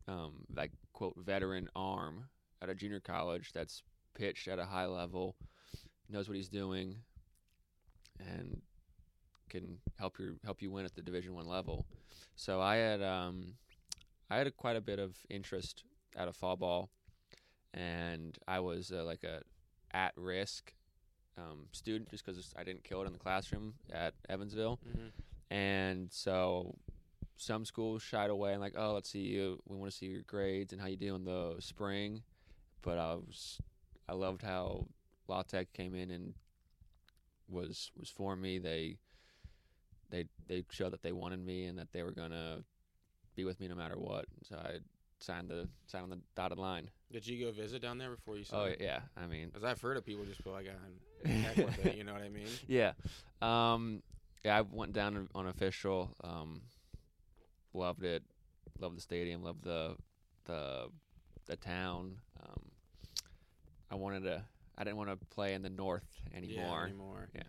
um 0.08 0.46
like 0.56 0.72
quote 0.94 1.16
veteran 1.18 1.70
arm 1.76 2.26
at 2.62 2.70
a 2.70 2.76
junior 2.76 3.00
college 3.00 3.52
that's 3.54 3.84
pitched 4.16 4.48
at 4.48 4.60
a 4.60 4.66
high 4.66 4.86
level, 4.86 5.36
knows 6.10 6.28
what 6.28 6.36
he's 6.36 6.50
doing, 6.50 6.98
and 8.20 8.62
can 9.50 9.78
help 9.98 10.20
you 10.20 10.38
help 10.44 10.62
you 10.62 10.72
win 10.72 10.86
at 10.86 10.94
the 10.96 11.02
Division 11.02 11.34
One 11.36 11.48
level. 11.48 11.86
So 12.36 12.60
I 12.62 12.76
had 12.78 13.02
um 13.02 13.54
I 14.30 14.38
had 14.38 14.48
a, 14.48 14.52
quite 14.52 14.76
a 14.76 14.82
bit 14.82 15.00
of 15.00 15.16
interest 15.30 15.84
out 16.18 16.28
of 16.28 16.36
fall 16.36 16.56
ball 16.56 16.90
and 17.74 18.38
I 18.48 18.60
was 18.60 18.92
uh, 18.92 19.04
like 19.04 19.24
a 19.24 19.42
at 19.92 20.14
risk 20.16 20.74
um, 21.38 21.68
student 21.72 22.10
just 22.10 22.26
because 22.26 22.54
I 22.58 22.64
didn't 22.64 22.84
kill 22.84 23.02
it 23.02 23.06
in 23.08 23.14
the 23.14 23.20
classroom 23.20 23.76
at 23.92 24.14
Evansville, 24.28 24.80
Mm-hmm. 24.88 25.54
and 25.54 26.12
so 26.12 26.76
some 27.40 27.64
schools 27.64 28.04
shied 28.04 28.30
away 28.30 28.52
and 28.52 28.60
like, 28.60 28.74
oh, 28.78 28.94
let's 28.94 29.10
see 29.10 29.20
you. 29.22 29.60
We 29.66 29.78
want 29.78 29.92
to 29.92 29.98
see 29.98 30.08
your 30.08 30.24
grades 30.24 30.74
and 30.74 30.82
how 30.82 30.88
you 30.88 30.98
do 30.98 31.16
in 31.16 31.24
the 31.24 31.56
spring. 31.60 32.22
But 32.82 32.98
I 32.98 33.14
was, 33.16 33.60
I 34.10 34.14
loved 34.14 34.42
how 34.42 34.88
La 35.30 35.42
Tech 35.44 35.72
came 35.72 35.96
in 35.96 36.12
and 36.12 36.34
was 37.48 37.92
was 37.98 38.10
for 38.10 38.36
me. 38.36 38.60
They 38.60 38.98
they 40.10 40.26
they 40.48 40.66
showed 40.70 40.92
that 40.92 41.02
they 41.02 41.14
wanted 41.14 41.40
me 41.44 41.66
and 41.66 41.80
that 41.80 41.94
they 41.94 42.04
were 42.04 42.12
gonna 42.12 42.64
be 43.36 43.46
with 43.46 43.60
me 43.62 43.70
no 43.70 43.76
matter 43.76 43.98
what. 43.98 44.26
So 44.44 44.58
I 44.58 44.80
signed 45.20 45.50
the 45.50 45.70
signed 45.88 46.04
on 46.04 46.10
the 46.10 46.20
dotted 46.36 46.58
line. 46.60 46.90
Did 47.12 47.26
you 47.26 47.46
go 47.46 47.52
visit 47.54 47.82
down 47.82 47.98
there 47.98 48.12
before 48.12 48.36
you? 48.36 48.44
Oh 48.52 48.66
signed? 48.66 48.78
yeah, 48.82 49.00
I 49.16 49.28
mean, 49.28 49.48
Because 49.48 49.64
I've 49.64 49.80
heard 49.80 49.96
of 49.96 50.06
people 50.06 50.26
just 50.26 50.44
be 50.44 50.50
like, 50.50 50.68
"Ah, 50.70 51.26
it," 51.86 51.96
you 51.96 52.04
know 52.04 52.14
what 52.14 52.22
I 52.22 52.30
mean? 52.30 52.50
yeah, 52.68 52.92
um, 53.42 54.04
yeah. 54.44 54.58
I 54.58 54.62
went 54.62 54.92
down 54.92 55.30
on 55.34 55.48
official. 55.48 56.12
Um, 56.22 56.62
loved 57.74 58.04
it. 58.04 58.24
Loved 58.80 58.98
the 58.98 59.02
stadium, 59.02 59.44
Loved 59.44 59.64
the 59.64 59.96
the 60.46 60.90
the 61.46 61.56
town. 61.56 62.16
Um, 62.42 62.62
I 63.92 63.96
wanted 63.96 64.24
to. 64.24 64.44
I 64.78 64.84
didn't 64.84 64.98
want 64.98 65.10
to 65.10 65.18
play 65.28 65.54
in 65.54 65.62
the 65.62 65.70
north 65.70 66.08
anymore. 66.34 66.78
Yeah, 66.80 66.84
anymore. 66.84 67.30
Yeah. 67.36 67.44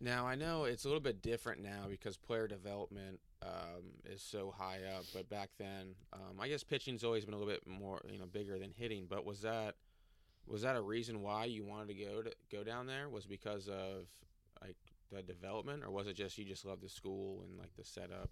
Now 0.00 0.26
I 0.26 0.34
know 0.34 0.64
it's 0.64 0.84
a 0.84 0.88
little 0.88 1.00
bit 1.00 1.22
different 1.22 1.62
now 1.62 1.86
because 1.88 2.18
player 2.18 2.46
development 2.46 3.20
um, 3.42 3.84
is 4.04 4.20
so 4.22 4.52
high 4.56 4.80
up. 4.94 5.04
But 5.14 5.30
back 5.30 5.50
then, 5.58 5.94
um, 6.12 6.38
I 6.38 6.48
guess 6.48 6.62
pitching's 6.62 7.04
always 7.04 7.24
been 7.24 7.34
a 7.34 7.38
little 7.38 7.52
bit 7.52 7.66
more, 7.66 8.02
you 8.10 8.18
know, 8.18 8.26
bigger 8.26 8.58
than 8.58 8.72
hitting. 8.76 9.06
But 9.08 9.24
was 9.24 9.40
that 9.42 9.76
was 10.46 10.62
that 10.62 10.76
a 10.76 10.80
reason 10.80 11.22
why 11.22 11.46
you 11.46 11.64
wanted 11.64 11.88
to 11.88 12.04
go 12.04 12.22
to 12.22 12.32
go 12.52 12.62
down 12.62 12.86
there? 12.86 13.08
Was 13.08 13.26
because 13.26 13.68
of 13.68 14.06
like 14.62 14.76
the 15.10 15.22
development, 15.22 15.84
or 15.84 15.90
was 15.90 16.06
it 16.06 16.14
just 16.14 16.36
you 16.38 16.44
just 16.44 16.64
loved 16.64 16.82
the 16.82 16.88
school 16.88 17.42
and 17.46 17.58
like 17.58 17.74
the 17.76 17.84
setup? 17.84 18.30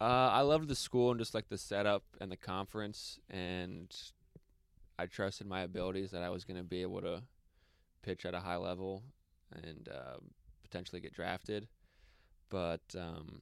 Uh, 0.00 0.04
I 0.32 0.40
loved 0.40 0.68
the 0.68 0.74
school 0.74 1.10
and 1.10 1.18
just 1.20 1.34
like 1.34 1.48
the 1.48 1.58
setup 1.58 2.02
and 2.20 2.30
the 2.30 2.36
conference, 2.36 3.18
and 3.30 3.94
I 4.98 5.06
trusted 5.06 5.46
my 5.46 5.60
abilities 5.62 6.10
that 6.10 6.22
I 6.22 6.30
was 6.30 6.44
going 6.44 6.56
to 6.58 6.64
be 6.64 6.82
able 6.82 7.00
to 7.02 7.22
pitch 8.02 8.26
at 8.26 8.34
a 8.34 8.40
high 8.40 8.56
level 8.56 9.02
and 9.52 9.88
uh, 9.88 10.16
potentially 10.62 11.00
get 11.00 11.14
drafted. 11.14 11.68
But 12.50 12.82
um, 12.98 13.40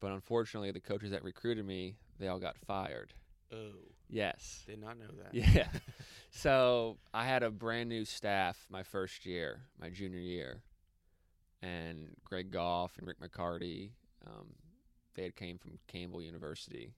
but 0.00 0.12
unfortunately, 0.12 0.70
the 0.72 0.80
coaches 0.80 1.10
that 1.12 1.22
recruited 1.22 1.64
me, 1.64 1.96
they 2.18 2.28
all 2.28 2.38
got 2.38 2.56
fired. 2.58 3.12
Oh, 3.52 3.72
Yes. 4.08 4.64
did 4.66 4.80
not 4.80 4.98
know 4.98 5.06
that. 5.22 5.34
Yeah. 5.34 5.68
so 6.30 6.98
I 7.12 7.24
had 7.24 7.42
a 7.42 7.50
brand 7.50 7.88
new 7.88 8.04
staff 8.04 8.66
my 8.70 8.82
first 8.82 9.24
year, 9.24 9.60
my 9.80 9.88
junior 9.90 10.18
year, 10.18 10.60
and 11.62 12.08
Greg 12.24 12.50
Goff 12.50 12.98
and 12.98 13.06
Rick 13.06 13.18
McCarty, 13.20 13.90
um, 14.26 14.48
they 15.14 15.22
had 15.24 15.36
came 15.36 15.58
from 15.58 15.78
Campbell 15.88 16.22
University, 16.22 16.92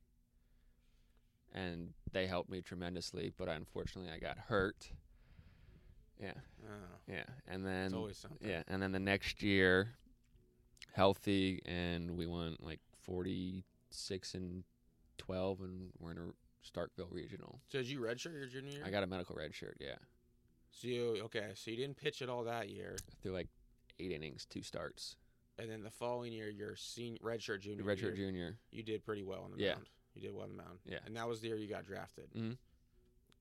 and 1.54 1.92
they 2.12 2.26
helped 2.26 2.50
me 2.50 2.60
tremendously. 2.60 3.32
But 3.36 3.48
unfortunately, 3.48 4.10
I 4.12 4.18
got 4.18 4.38
hurt. 4.48 4.90
Yeah, 6.20 6.32
Oh, 6.64 6.96
yeah, 7.06 7.24
and 7.46 7.64
then 7.66 7.86
it's 7.86 7.94
always 7.94 8.16
something. 8.16 8.48
yeah, 8.48 8.62
and 8.68 8.80
then 8.82 8.92
the 8.92 8.98
next 8.98 9.42
year, 9.42 9.90
healthy, 10.94 11.60
and 11.66 12.16
we 12.16 12.26
went 12.26 12.62
like 12.62 12.80
forty 13.04 13.64
six 13.90 14.32
and 14.34 14.64
twelve, 15.18 15.60
and 15.60 15.90
we're 15.98 16.12
in 16.12 16.18
a 16.18 16.30
Starkville 16.66 17.12
regional. 17.12 17.60
So 17.68 17.78
did 17.78 17.88
you 17.88 18.00
redshirt 18.00 18.32
your 18.32 18.46
junior 18.46 18.70
year? 18.72 18.82
I 18.84 18.90
got 18.90 19.02
a 19.02 19.06
medical 19.06 19.36
red 19.36 19.54
shirt. 19.54 19.76
Yeah. 19.78 19.96
So 20.70 20.88
you 20.88 21.20
okay? 21.26 21.50
So 21.54 21.70
you 21.70 21.76
didn't 21.76 21.98
pitch 21.98 22.22
at 22.22 22.30
all 22.30 22.44
that 22.44 22.70
year, 22.70 22.96
threw 23.22 23.32
like 23.32 23.48
eight 24.00 24.10
innings, 24.12 24.46
two 24.46 24.62
starts. 24.62 25.16
And 25.58 25.70
then 25.70 25.82
the 25.82 25.90
following 25.90 26.32
year, 26.32 26.48
your 26.48 26.76
senior 26.76 27.18
redshirt 27.22 27.60
junior 27.60 27.82
Redshirt 27.84 28.02
year, 28.02 28.14
junior. 28.16 28.58
you 28.70 28.82
did 28.82 29.04
pretty 29.04 29.22
well 29.22 29.42
on 29.42 29.52
the 29.52 29.58
Yeah. 29.62 29.74
mound. 29.74 29.88
You 30.14 30.22
did 30.22 30.32
well 30.32 30.44
on 30.44 30.50
the 30.56 30.62
mound. 30.62 30.78
Yeah. 30.84 30.98
And 31.04 31.16
that 31.16 31.28
was 31.28 31.40
the 31.40 31.48
year 31.48 31.56
you 31.56 31.68
got 31.68 31.84
drafted. 31.84 32.30
Mhm. 32.30 32.56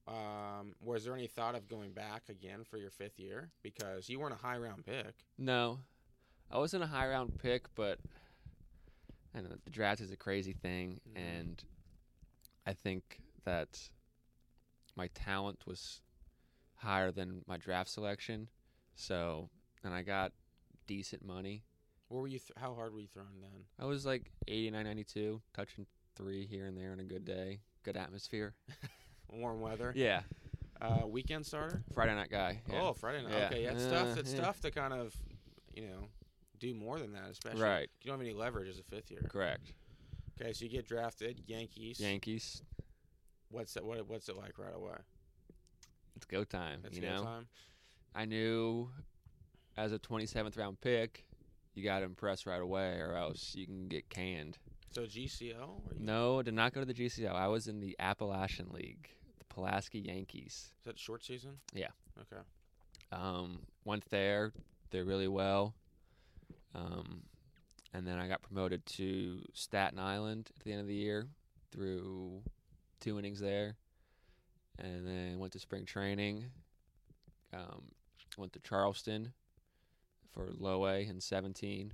Um, 0.07 0.75
was 0.81 1.03
there 1.03 1.15
any 1.15 1.27
thought 1.27 1.55
of 1.55 1.67
going 1.67 1.91
back 1.93 2.29
again 2.29 2.63
for 2.63 2.77
your 2.77 2.91
fifth 2.91 3.17
year 3.19 3.51
because 3.63 4.07
you 4.07 4.19
weren't 4.19 4.33
a 4.33 4.37
high 4.37 4.57
round 4.57 4.85
pick? 4.85 5.15
No, 5.37 5.79
I 6.51 6.57
wasn't 6.59 6.83
a 6.83 6.87
high 6.87 7.07
round 7.07 7.39
pick, 7.39 7.73
but 7.75 7.99
I 9.33 9.41
know 9.41 9.49
the 9.63 9.69
draft 9.71 10.01
is 10.01 10.11
a 10.11 10.17
crazy 10.17 10.53
thing, 10.53 11.01
Mhm. 11.09 11.17
and 11.17 11.65
I 12.65 12.73
think 12.73 13.19
that 13.45 13.89
my 14.95 15.07
talent 15.09 15.65
was 15.65 16.01
higher 16.75 17.11
than 17.11 17.43
my 17.47 17.57
draft 17.57 17.89
selection. 17.89 18.49
So, 18.95 19.49
and 19.83 19.93
I 19.93 20.03
got 20.03 20.33
decent 20.87 21.23
money. 21.25 21.63
Where 22.09 22.21
were 22.21 22.27
you? 22.27 22.39
Th- 22.39 22.51
how 22.57 22.73
hard 22.73 22.93
were 22.93 22.99
you 22.99 23.07
throwing 23.07 23.41
then? 23.41 23.63
I 23.79 23.85
was 23.85 24.05
like 24.05 24.31
89, 24.47 24.83
92, 24.85 25.41
touching 25.53 25.85
three 26.15 26.45
here 26.45 26.65
and 26.65 26.77
there 26.77 26.91
on 26.91 26.99
a 26.99 27.03
good 27.03 27.25
day, 27.25 27.59
good 27.83 27.97
atmosphere. 27.97 28.53
Warm 29.31 29.59
weather. 29.59 29.91
Yeah, 29.95 30.21
Uh, 30.79 31.07
weekend 31.07 31.45
starter. 31.45 31.81
Friday 31.93 32.13
night 32.15 32.29
guy. 32.29 32.61
Yeah. 32.69 32.81
Oh, 32.81 32.93
Friday 32.93 33.23
night. 33.23 33.31
Yeah. 33.33 33.45
Okay, 33.47 33.63
yeah, 33.63 33.71
it's 33.71 33.83
Uh, 33.85 33.89
tough. 34.03 34.17
It's 34.17 34.33
yeah. 34.33 34.41
tough 34.41 34.61
to 34.61 34.71
kind 34.71 34.93
of, 34.93 35.15
you 35.73 35.87
know, 35.87 36.07
do 36.59 36.73
more 36.75 36.99
than 36.99 37.11
that, 37.13 37.29
especially. 37.31 37.61
Right. 37.61 37.89
You 38.01 38.09
don't 38.11 38.19
have 38.19 38.25
any 38.27 38.35
leverage 38.35 38.69
as 38.69 38.79
a 38.79 38.83
fifth 38.83 39.09
year. 39.11 39.25
correct. 39.29 39.73
Okay, 40.39 40.53
so 40.53 40.65
you 40.65 40.71
get 40.71 40.85
drafted, 40.87 41.41
Yankees. 41.47 41.99
Yankees. 41.99 42.61
What's 43.49 43.75
it? 43.77 43.85
What, 43.85 44.07
what's 44.07 44.27
it 44.29 44.35
like 44.37 44.57
right 44.59 44.75
away? 44.75 44.97
It's 46.15 46.25
go 46.25 46.43
time. 46.43 46.81
It's 46.83 46.95
you 46.97 47.01
go 47.01 47.09
know, 47.15 47.23
time. 47.23 47.47
I 48.13 48.25
knew 48.25 48.89
as 49.77 49.91
a 49.91 49.99
27th 49.99 50.57
round 50.57 50.79
pick, 50.81 51.25
you 51.75 51.83
got 51.83 51.99
to 51.99 52.05
impress 52.05 52.45
right 52.45 52.61
away, 52.61 52.97
or 52.99 53.15
else 53.15 53.53
you 53.55 53.65
can 53.65 53.87
get 53.87 54.09
canned. 54.09 54.57
So 54.91 55.03
GCL? 55.03 55.99
No, 55.99 56.41
did 56.41 56.53
not 56.53 56.73
go 56.73 56.79
to 56.79 56.85
the 56.85 56.93
GCL. 56.93 57.33
I 57.33 57.47
was 57.47 57.67
in 57.67 57.79
the 57.79 57.95
Appalachian 57.99 58.69
League, 58.71 59.09
the 59.37 59.45
Pulaski 59.45 59.99
Yankees. 59.99 60.71
Is 60.79 60.85
that 60.85 60.97
short 60.97 61.23
season? 61.23 61.57
Yeah. 61.73 61.89
Okay. 62.19 62.41
Um, 63.11 63.59
went 63.83 64.05
there, 64.09 64.53
did 64.91 65.05
really 65.05 65.27
well. 65.27 65.75
Um, 66.73 67.23
and 67.93 68.05
then 68.05 68.19
I 68.19 68.27
got 68.27 68.41
promoted 68.41 68.85
to 68.97 69.41
Staten 69.53 69.99
Island 69.99 70.51
at 70.57 70.63
the 70.63 70.71
end 70.71 70.81
of 70.81 70.87
the 70.87 70.95
year 70.95 71.27
threw 71.75 72.41
two 72.99 73.19
innings 73.19 73.39
there. 73.39 73.75
And 74.79 75.07
then 75.07 75.39
went 75.39 75.53
to 75.53 75.59
spring 75.59 75.85
training. 75.85 76.45
Um, 77.53 77.83
went 78.37 78.53
to 78.53 78.59
Charleston 78.59 79.31
for 80.35 80.51
low 80.59 80.85
A 80.85 80.99
in 81.07 81.19
17. 81.19 81.93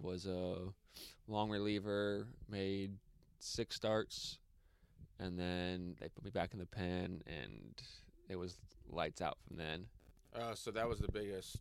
Was 0.00 0.26
a 0.26 0.56
long 1.28 1.50
reliever, 1.50 2.26
made 2.48 2.92
six 3.38 3.76
starts. 3.76 4.38
And 5.20 5.38
then 5.38 5.94
they 6.00 6.08
put 6.08 6.24
me 6.24 6.30
back 6.30 6.52
in 6.52 6.58
the 6.58 6.66
pen, 6.66 7.22
and 7.26 7.80
it 8.28 8.36
was 8.36 8.56
lights 8.90 9.20
out 9.20 9.36
from 9.46 9.56
then. 9.58 9.86
Uh, 10.34 10.54
so 10.54 10.70
that 10.72 10.88
was 10.88 10.98
the 10.98 11.12
biggest, 11.12 11.58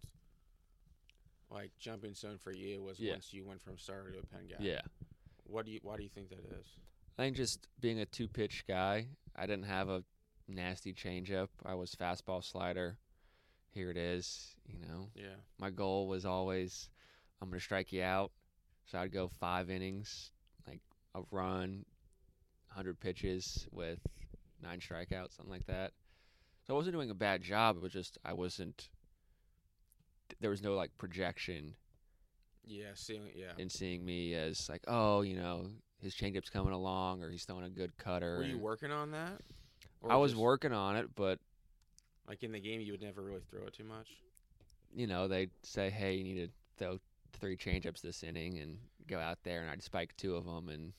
like 1.51 1.71
jumping 1.77 2.13
zone 2.15 2.37
for 2.41 2.51
you 2.53 2.81
was 2.81 2.99
Yeah. 2.99 3.11
once 3.11 3.33
you 3.33 3.45
went 3.45 3.61
from 3.61 3.77
starter 3.77 4.11
to 4.13 4.19
a 4.19 4.25
pen 4.25 4.47
guy. 4.47 4.55
yeah. 4.59 4.81
What 5.43 5.65
do 5.65 5.71
you? 5.73 5.79
Why 5.83 5.97
do 5.97 6.03
you 6.03 6.09
think 6.09 6.29
that 6.29 6.39
is? 6.59 6.65
I 7.19 7.23
think 7.23 7.35
just 7.35 7.67
being 7.81 7.99
a 7.99 8.05
two 8.05 8.29
pitch 8.29 8.63
guy, 8.67 9.07
I 9.35 9.45
didn't 9.45 9.65
have 9.65 9.89
a 9.89 10.03
nasty 10.47 10.93
changeup. 10.93 11.49
I 11.65 11.75
was 11.75 11.93
fastball 11.93 12.41
slider. 12.43 12.97
Here 13.71 13.89
it 13.89 13.97
is. 13.97 14.55
You 14.67 14.79
know, 14.79 15.09
Yeah. 15.15 15.35
my 15.59 15.69
goal 15.69 16.07
was 16.07 16.25
always, 16.25 16.89
I'm 17.41 17.49
gonna 17.49 17.59
strike 17.61 17.91
you 17.91 18.03
out. 18.03 18.31
So 18.85 18.99
I'd 18.99 19.11
go 19.11 19.27
five 19.27 19.69
innings, 19.69 20.31
like 20.67 20.81
a 21.15 21.21
run, 21.31 21.85
hundred 22.67 22.99
pitches 22.99 23.67
with 23.71 23.99
nine 24.61 24.79
strikeouts, 24.79 25.33
something 25.35 25.51
like 25.51 25.65
that. 25.67 25.93
So 26.67 26.73
I 26.73 26.77
wasn't 26.77 26.95
doing 26.95 27.09
a 27.09 27.13
bad 27.15 27.41
job. 27.41 27.77
It 27.77 27.81
was 27.81 27.93
just 27.93 28.17
I 28.25 28.33
wasn't. 28.33 28.89
There 30.39 30.49
was 30.49 30.61
no 30.61 30.75
like 30.75 30.97
projection 30.97 31.75
Yeah. 32.63 32.91
Seeing. 32.93 33.31
Yeah. 33.35 33.53
in 33.57 33.69
seeing 33.69 34.05
me 34.05 34.33
as 34.35 34.69
like, 34.69 34.83
oh, 34.87 35.21
you 35.21 35.35
know, 35.35 35.71
his 35.99 36.13
changeup's 36.15 36.49
coming 36.49 36.73
along, 36.73 37.23
or 37.23 37.29
he's 37.29 37.45
throwing 37.45 37.65
a 37.65 37.69
good 37.69 37.97
cutter. 37.97 38.37
Were 38.37 38.43
you 38.43 38.53
and- 38.53 38.61
working 38.61 38.91
on 38.91 39.11
that? 39.11 39.41
I 40.07 40.17
was 40.17 40.31
just, 40.31 40.41
working 40.41 40.73
on 40.73 40.95
it, 40.97 41.13
but 41.15 41.39
Like 42.27 42.43
in 42.43 42.51
the 42.51 42.59
game, 42.59 42.81
you 42.81 42.93
would 42.93 43.01
never 43.01 43.21
really 43.21 43.41
throw 43.49 43.65
it 43.67 43.73
too 43.73 43.83
much. 43.83 44.07
you 44.93 45.07
know, 45.07 45.27
they'd 45.27 45.51
say, 45.63 45.89
"Hey, 45.89 46.15
you 46.15 46.23
need 46.23 46.35
to 46.47 46.49
throw 46.77 46.99
three 47.33 47.55
changeups 47.55 48.01
this 48.01 48.23
inning," 48.23 48.59
and 48.59 48.77
go 49.07 49.19
out 49.19 49.43
there, 49.43 49.61
and 49.61 49.69
I'd 49.69 49.81
spike 49.83 50.15
two 50.17 50.35
of 50.35 50.45
them, 50.45 50.67
and 50.69 50.93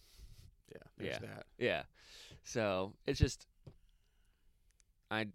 Yeah. 0.74 0.82
There's 0.96 1.20
Yeah. 1.20 1.26
that. 1.28 1.46
yeah. 1.58 1.82
So 2.44 2.94
it's 3.06 3.18
just, 3.20 3.46
I 5.10 5.26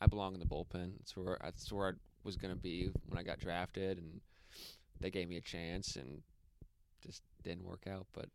I 0.00 0.06
belong 0.06 0.34
in 0.34 0.40
the 0.40 0.46
bullpen. 0.46 0.98
That's 0.98 1.16
where 1.16 1.38
that's 1.42 1.72
where 1.72 1.88
I 1.88 1.92
was 2.24 2.36
gonna 2.36 2.56
be 2.56 2.90
when 3.06 3.18
I 3.18 3.22
got 3.22 3.38
drafted, 3.38 3.98
and 3.98 4.20
they 5.00 5.10
gave 5.10 5.28
me 5.28 5.36
a 5.36 5.40
chance, 5.40 5.96
and 5.96 6.22
just 7.00 7.22
didn't 7.42 7.64
work 7.64 7.86
out. 7.86 8.06
But 8.12 8.28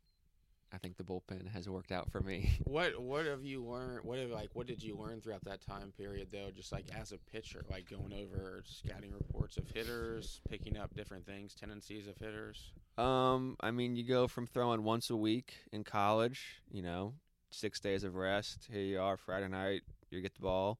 I 0.74 0.78
think 0.78 0.98
the 0.98 1.04
bullpen 1.04 1.52
has 1.54 1.70
worked 1.70 1.92
out 1.92 2.12
for 2.12 2.20
me. 2.20 2.52
What 2.66 3.02
What 3.02 3.26
have 3.26 3.44
you 3.44 3.64
learned? 3.64 4.04
What 4.04 4.20
have 4.20 4.30
like 4.30 4.50
What 4.54 4.68
did 4.68 4.84
you 4.84 4.98
learn 4.98 5.22
throughout 5.22 5.44
that 5.46 5.62
time 5.62 5.94
period 5.98 6.28
though? 6.32 6.50
Just 6.56 6.72
like 6.72 6.86
as 6.94 7.12
a 7.12 7.18
pitcher, 7.32 7.64
like 7.70 7.90
going 7.90 8.14
over 8.14 8.64
scouting 8.66 9.12
reports 9.14 9.58
of 9.58 9.68
hitters, 9.68 10.42
picking 10.50 10.78
up 10.78 10.94
different 10.96 11.26
things, 11.26 11.54
tendencies 11.54 12.08
of 12.08 12.18
hitters. 12.18 12.72
Um, 12.98 13.56
I 13.62 13.72
mean, 13.72 13.96
you 13.96 14.04
go 14.04 14.28
from 14.28 14.48
throwing 14.48 14.84
once 14.84 15.10
a 15.10 15.16
week 15.16 15.54
in 15.72 15.84
college, 15.84 16.62
you 16.72 16.82
know, 16.82 17.14
six 17.50 17.80
days 17.80 18.04
of 18.04 18.16
rest. 18.16 18.68
Here 18.72 18.82
you 18.82 19.00
are 19.00 19.18
Friday 19.18 19.48
night, 19.48 19.82
you 20.10 20.22
get 20.22 20.36
the 20.36 20.42
ball, 20.42 20.80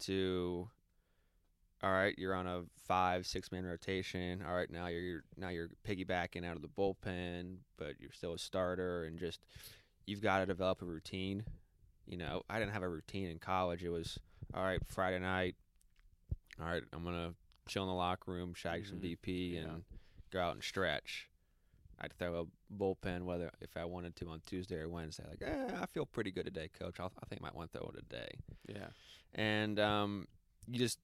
to 0.00 0.68
all 1.82 1.90
right, 1.92 2.14
you're 2.18 2.34
on 2.34 2.46
a 2.46 2.62
five, 2.86 3.26
six 3.26 3.50
man 3.52 3.64
rotation. 3.64 4.42
All 4.46 4.54
right, 4.54 4.70
now 4.70 4.86
you're 4.88 5.22
now 5.36 5.48
you're 5.48 5.70
piggybacking 5.86 6.44
out 6.44 6.56
of 6.56 6.62
the 6.62 6.68
bullpen, 6.68 7.56
but 7.76 7.94
you're 8.00 8.12
still 8.12 8.34
a 8.34 8.38
starter, 8.38 9.04
and 9.04 9.18
just 9.18 9.40
you've 10.06 10.20
got 10.22 10.40
to 10.40 10.46
develop 10.46 10.82
a 10.82 10.84
routine. 10.84 11.44
You 12.06 12.16
know, 12.16 12.42
I 12.50 12.58
didn't 12.58 12.72
have 12.72 12.82
a 12.82 12.88
routine 12.88 13.28
in 13.28 13.38
college. 13.38 13.82
It 13.84 13.90
was 13.90 14.18
all 14.54 14.62
right, 14.64 14.80
Friday 14.86 15.18
night. 15.20 15.54
All 16.60 16.66
right, 16.66 16.82
I'm 16.92 17.04
gonna 17.04 17.34
chill 17.68 17.84
in 17.84 17.88
the 17.88 17.94
locker 17.94 18.30
room, 18.32 18.52
shag 18.54 18.86
some 18.86 18.98
Mhm. 18.98 19.02
BP, 19.02 19.54
Yeah. 19.54 19.60
and 19.60 19.84
go 20.30 20.40
out 20.40 20.54
and 20.54 20.62
stretch. 20.62 21.28
I'd 22.02 22.12
throw 22.14 22.40
a 22.40 22.74
bullpen 22.74 23.24
whether 23.24 23.50
if 23.60 23.76
I 23.76 23.84
wanted 23.84 24.16
to 24.16 24.28
on 24.28 24.40
Tuesday 24.46 24.76
or 24.76 24.88
Wednesday. 24.88 25.24
Like, 25.28 25.42
eh, 25.42 25.78
I 25.80 25.86
feel 25.86 26.06
pretty 26.06 26.30
good 26.30 26.46
today, 26.46 26.68
coach. 26.68 26.98
I'll, 26.98 27.12
I 27.22 27.26
think 27.26 27.42
I 27.42 27.44
might 27.44 27.54
want 27.54 27.72
to 27.72 27.78
throw 27.78 27.88
it 27.90 27.96
today. 28.08 28.30
Yeah. 28.68 28.88
And 29.34 29.78
um, 29.78 30.26
you 30.66 30.78
just 30.78 30.98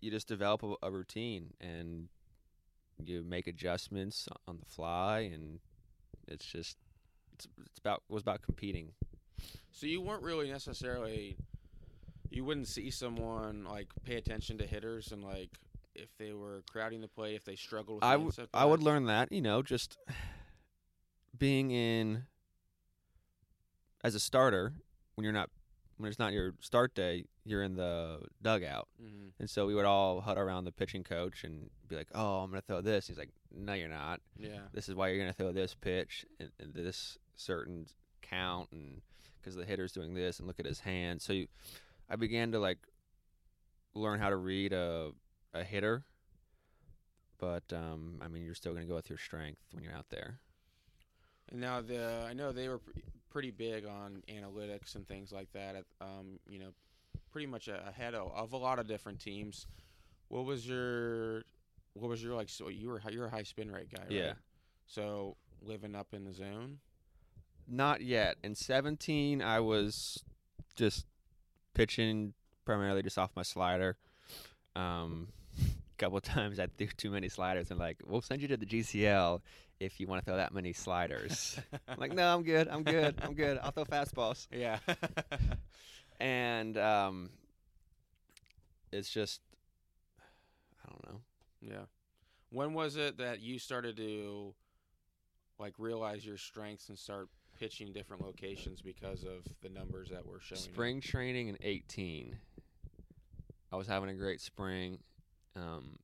you 0.00 0.10
just 0.10 0.28
develop 0.28 0.62
a, 0.62 0.74
a 0.82 0.90
routine 0.90 1.52
and 1.60 2.08
you 3.04 3.22
make 3.22 3.46
adjustments 3.46 4.28
on 4.48 4.58
the 4.58 4.64
fly, 4.64 5.30
and 5.32 5.58
it's 6.28 6.44
just 6.44 6.76
it's 7.34 7.46
it's 7.66 7.78
about 7.78 8.02
it 8.08 8.12
was 8.12 8.22
about 8.22 8.42
competing. 8.42 8.92
So 9.70 9.86
you 9.86 10.00
weren't 10.00 10.22
really 10.22 10.50
necessarily 10.50 11.36
you 12.30 12.44
wouldn't 12.44 12.68
see 12.68 12.90
someone 12.90 13.64
like 13.64 13.88
pay 14.04 14.16
attention 14.16 14.58
to 14.58 14.66
hitters 14.66 15.12
and 15.12 15.22
like 15.22 15.50
if 15.94 16.08
they 16.18 16.32
were 16.32 16.62
crowding 16.70 17.00
the 17.00 17.08
play, 17.08 17.34
if 17.34 17.44
they 17.44 17.56
struggled 17.56 17.96
with 17.96 18.04
I 18.04 18.16
would 18.16 18.34
I 18.52 18.64
would 18.64 18.82
learn 18.82 19.06
that 19.06 19.32
you 19.32 19.40
know 19.40 19.62
just 19.62 19.98
being 21.38 21.70
in 21.70 22.24
as 24.02 24.14
a 24.14 24.20
starter 24.20 24.72
when 25.14 25.24
you're 25.24 25.32
not 25.32 25.50
when 25.98 26.08
it's 26.10 26.18
not 26.18 26.32
your 26.32 26.54
start 26.60 26.94
day 26.94 27.24
you're 27.44 27.62
in 27.62 27.74
the 27.76 28.20
dugout. 28.42 28.88
Mhm. 29.02 29.30
and 29.38 29.48
so 29.48 29.66
we 29.66 29.74
would 29.74 29.84
all 29.84 30.20
huddle 30.20 30.42
around 30.42 30.64
the 30.64 30.72
pitching 30.72 31.04
coach 31.04 31.44
and 31.44 31.70
be 31.88 31.96
like 31.96 32.08
oh 32.14 32.40
I'm 32.40 32.50
gonna 32.50 32.60
throw 32.62 32.80
this. 32.80 33.06
He's 33.06 33.18
like 33.18 33.30
no 33.54 33.72
you're 33.74 33.88
not. 33.88 34.20
Yeah. 34.38 34.62
this 34.72 34.88
is 34.88 34.94
why 34.94 35.08
you're 35.08 35.18
gonna 35.18 35.32
throw 35.32 35.52
this 35.52 35.74
pitch 35.74 36.26
and, 36.40 36.50
and 36.60 36.74
this 36.74 37.18
certain 37.36 37.86
count 38.22 38.70
and 38.72 39.00
because 39.40 39.54
the 39.54 39.64
hitter's 39.64 39.92
doing 39.92 40.14
this 40.14 40.38
and 40.38 40.46
look 40.48 40.58
at 40.58 40.66
his 40.66 40.80
hand. 40.80 41.22
So 41.22 41.32
you, 41.32 41.46
I 42.10 42.16
began 42.16 42.50
to 42.52 42.58
like 42.58 42.78
learn 43.94 44.18
how 44.18 44.28
to 44.30 44.36
read 44.36 44.72
a 44.72 45.12
a 45.54 45.62
hitter. 45.64 46.04
But 47.38 47.64
um, 47.72 48.18
I 48.20 48.28
mean 48.28 48.44
you're 48.44 48.54
still 48.54 48.72
gonna 48.74 48.86
go 48.86 48.94
with 48.96 49.08
your 49.08 49.18
strength 49.18 49.60
when 49.72 49.84
you're 49.84 49.92
out 49.94 50.08
there. 50.10 50.40
And 51.50 51.60
now 51.60 51.80
the 51.80 52.26
I 52.28 52.32
know 52.32 52.50
they 52.52 52.68
were 52.68 52.80
pretty 53.36 53.50
big 53.50 53.84
on 53.84 54.22
analytics 54.30 54.94
and 54.94 55.06
things 55.06 55.30
like 55.30 55.52
that. 55.52 55.84
Um, 56.00 56.40
you 56.48 56.58
know, 56.58 56.70
pretty 57.30 57.46
much 57.46 57.68
ahead 57.68 58.14
of, 58.14 58.32
of 58.34 58.54
a 58.54 58.56
lot 58.56 58.78
of 58.78 58.88
different 58.88 59.20
teams. 59.20 59.66
What 60.28 60.46
was 60.46 60.66
your 60.66 61.42
what 61.92 62.08
was 62.08 62.22
your 62.22 62.34
like? 62.34 62.48
So 62.48 62.68
you 62.68 62.88
were 62.88 63.02
you're 63.10 63.26
a 63.26 63.30
high 63.30 63.42
spin 63.42 63.70
rate 63.70 63.92
guy, 63.92 64.04
right? 64.04 64.10
Yeah. 64.10 64.32
So 64.86 65.36
living 65.60 65.94
up 65.94 66.14
in 66.14 66.24
the 66.24 66.32
zone. 66.32 66.78
Not 67.68 68.00
yet. 68.00 68.36
In 68.42 68.54
17, 68.54 69.42
I 69.42 69.60
was 69.60 70.24
just 70.74 71.04
pitching 71.74 72.32
primarily 72.64 73.02
just 73.02 73.18
off 73.18 73.32
my 73.36 73.42
slider. 73.42 73.98
Um, 74.74 75.28
a 75.60 75.64
couple 75.98 76.16
of 76.16 76.24
times 76.24 76.58
I 76.58 76.68
threw 76.78 76.86
too 76.86 77.10
many 77.10 77.28
sliders 77.28 77.70
and 77.70 77.78
like, 77.78 77.98
we'll 78.06 78.22
send 78.22 78.40
you 78.40 78.48
to 78.48 78.56
the 78.56 78.64
GCL 78.64 79.42
if 79.80 80.00
you 80.00 80.06
want 80.06 80.22
to 80.22 80.24
throw 80.24 80.36
that 80.36 80.54
many 80.54 80.72
sliders. 80.72 81.58
I'm 81.88 81.98
like, 81.98 82.14
no, 82.14 82.34
I'm 82.34 82.42
good. 82.42 82.68
I'm 82.68 82.82
good. 82.82 83.16
I'm 83.22 83.34
good. 83.34 83.58
I'll 83.62 83.70
throw 83.70 83.84
fastballs. 83.84 84.46
yeah. 84.52 84.78
And 86.18 86.78
um, 86.78 87.28
it's 88.90 89.10
just, 89.10 89.42
I 90.82 90.88
don't 90.88 91.12
know. 91.12 91.20
yeah. 91.60 91.84
When 92.50 92.72
was 92.72 92.96
it 92.96 93.18
that 93.18 93.40
you 93.40 93.58
started 93.58 93.98
to 93.98 94.54
like 95.58 95.74
realize 95.78 96.24
your 96.24 96.38
strengths 96.38 96.88
and 96.88 96.98
start 96.98 97.28
pitching 97.58 97.92
different 97.92 98.22
locations 98.24 98.80
because 98.80 99.24
of 99.24 99.44
the 99.62 99.68
numbers 99.68 100.08
that 100.08 100.24
were 100.24 100.40
showing? 100.40 100.58
up? 100.58 100.64
Spring 100.64 101.00
training 101.02 101.48
in 101.48 101.58
18. 101.62 102.34
I 103.70 103.76
was 103.76 103.86
having 103.86 104.08
a 104.08 104.14
great 104.14 104.40
spring. 104.40 104.98
Um, 105.54 105.98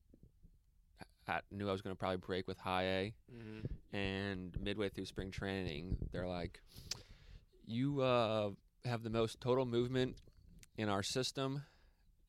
I 1.28 1.40
knew 1.50 1.68
I 1.68 1.72
was 1.72 1.82
going 1.82 1.94
to 1.94 1.98
probably 1.98 2.16
break 2.18 2.48
with 2.48 2.58
high 2.58 2.84
A. 2.84 3.14
Mhm. 3.32 3.64
And 3.92 4.60
midway 4.60 4.88
through 4.88 5.04
spring 5.06 5.30
training, 5.30 5.96
they're 6.12 6.26
like, 6.28 6.60
You 7.66 8.00
uh, 8.00 8.50
have 8.84 9.02
the 9.02 9.10
most 9.10 9.40
total 9.40 9.64
movement 9.64 10.16
in 10.76 10.88
our 10.88 11.02
system. 11.02 11.62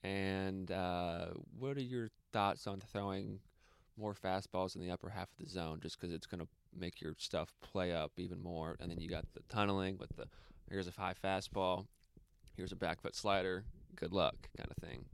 And 0.03 0.69
uh, 0.69 1.27
what 1.57 1.77
are 1.77 1.81
your 1.81 2.09
thoughts 2.33 2.67
on 2.67 2.81
throwing 2.81 3.39
more 3.97 4.13
fastballs 4.13 4.75
in 4.75 4.81
the 4.81 4.91
upper 4.91 5.09
half 5.09 5.29
of 5.31 5.45
the 5.45 5.49
zone 5.49 5.79
just 5.81 5.99
because 5.99 6.13
it's 6.13 6.25
going 6.27 6.41
to 6.41 6.47
make 6.77 6.99
your 7.01 7.15
stuff 7.17 7.53
play 7.61 7.93
up 7.93 8.11
even 8.17 8.41
more? 8.41 8.75
And 8.79 8.91
then 8.91 8.99
you 8.99 9.09
got 9.09 9.25
the 9.33 9.41
tunneling 9.49 9.97
with 9.97 10.15
the 10.17 10.27
here's 10.69 10.87
a 10.87 10.91
high 10.91 11.13
fastball, 11.23 11.85
here's 12.57 12.71
a 12.71 12.75
back 12.75 13.01
foot 13.01 13.15
slider, 13.15 13.63
good 13.95 14.11
luck 14.11 14.35
kind 14.57 14.69
of 14.69 14.77
thing. 14.77 15.05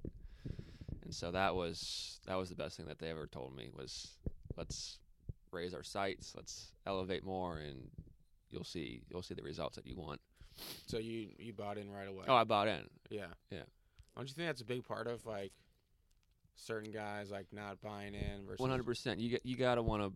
And 1.10 1.16
so 1.16 1.32
that 1.32 1.56
was 1.56 2.20
that 2.28 2.36
was 2.36 2.50
the 2.50 2.56
best 2.56 2.78
thing 2.78 2.86
that 2.86 3.00
they 3.00 3.10
ever 3.10 3.26
told 3.26 3.56
me 3.56 3.72
was 3.76 4.10
let's 4.56 5.00
raise 5.52 5.74
our 5.74 5.82
sights, 5.82 6.34
let's 6.36 6.68
elevate 6.86 7.26
more, 7.26 7.58
and 7.58 7.90
you'll 8.52 8.64
see 8.64 9.02
you'll 9.10 9.24
see 9.24 9.34
the 9.34 9.42
results 9.42 9.76
that 9.78 9.88
you 9.88 9.96
want. 9.96 10.22
So 10.86 11.00
you 11.00 11.30
you 11.40 11.52
bought 11.52 11.80
in 11.80 11.92
right 11.92 12.08
away. 12.08 12.26
Oh, 12.28 12.36
I 12.36 12.44
bought 12.44 12.68
in. 12.68 12.82
Yeah. 13.10 13.26
Yeah. 13.50 13.64
Don't 14.16 14.28
you 14.28 14.36
think 14.36 14.50
that's 14.50 14.62
a 14.62 14.66
big 14.66 14.84
part 14.84 15.08
of 15.08 15.26
like 15.26 15.52
certain 16.56 16.92
guys 16.92 17.32
like 17.32 17.48
not 17.52 17.82
buying 17.82 18.14
in 18.14 18.46
versus 18.46 18.60
One 18.60 18.70
hundred 18.70 18.86
percent. 18.86 19.20
You 19.20 19.32
get 19.32 19.44
you 19.44 19.58
gotta 19.58 19.82
want 19.82 20.04
to 20.04 20.14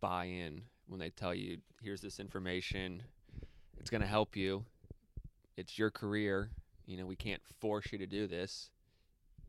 buy 0.00 0.26
in 0.26 0.62
when 0.86 1.00
they 1.00 1.10
tell 1.10 1.34
you 1.34 1.58
here's 1.82 2.00
this 2.00 2.20
information. 2.20 3.02
It's 3.76 3.90
gonna 3.90 4.06
help 4.06 4.36
you. 4.36 4.64
It's 5.56 5.80
your 5.80 5.90
career. 5.90 6.52
You 6.86 6.96
know 6.96 7.06
we 7.06 7.16
can't 7.16 7.42
force 7.58 7.90
you 7.90 7.98
to 7.98 8.06
do 8.06 8.28
this. 8.28 8.70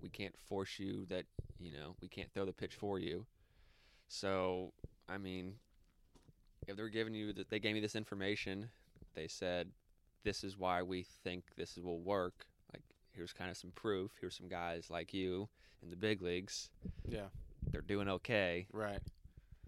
We 0.02 0.10
can't 0.10 0.36
force 0.48 0.80
you 0.80 1.06
that 1.10 1.26
you 1.60 1.72
know 1.72 1.96
we 2.02 2.08
can't 2.08 2.32
throw 2.34 2.46
the 2.46 2.54
pitch 2.54 2.76
for 2.76 3.00
you. 3.00 3.26
So 4.08 4.74
I 5.08 5.18
mean, 5.18 5.54
if 6.68 6.76
they're 6.78 6.90
giving 6.90 7.14
you 7.14 7.34
that, 7.34 7.50
they 7.50 7.60
gave 7.60 7.74
me 7.74 7.80
this 7.82 7.96
information. 7.96 8.70
They 9.16 9.28
said 9.28 9.70
this 10.24 10.44
is 10.44 10.58
why 10.58 10.82
we 10.84 11.04
think 11.24 11.44
this 11.58 11.78
will 11.78 12.00
work. 12.00 12.46
Like 12.74 12.84
here's 13.14 13.34
kind 13.34 13.50
of 13.50 13.58
some 13.58 13.72
proof. 13.72 14.12
Here's 14.20 14.36
some 14.38 14.48
guys 14.48 14.90
like 14.90 15.14
you 15.14 15.50
in 15.82 15.90
the 15.90 15.96
big 15.96 16.22
leagues. 16.22 16.70
Yeah. 17.08 17.28
They're 17.72 17.82
doing 17.82 18.10
okay 18.10 18.68
Right. 18.74 19.00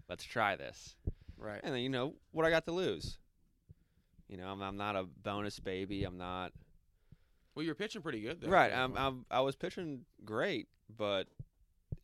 let's 0.08 0.24
try 0.24 0.56
this. 0.56 0.96
Right. 1.38 1.60
And 1.62 1.74
then 1.74 1.80
you 1.82 1.88
know 1.88 2.14
what 2.32 2.44
I 2.46 2.50
got 2.50 2.64
to 2.66 2.72
lose. 2.72 3.18
You 4.28 4.36
know, 4.38 4.46
I'm, 4.48 4.62
I'm 4.62 4.76
not 4.76 4.96
a 4.96 5.04
bonus 5.22 5.58
baby. 5.58 6.04
I'm 6.04 6.16
not 6.18 6.52
Well, 7.54 7.64
you're 7.64 7.74
pitching 7.74 8.02
pretty 8.02 8.20
good 8.20 8.40
though. 8.40 8.48
right. 8.48 8.72
I'm. 8.72 8.96
I'm 8.96 9.26
I 9.30 9.40
was 9.40 9.56
pitching 9.56 10.04
great, 10.24 10.68
but 10.96 11.28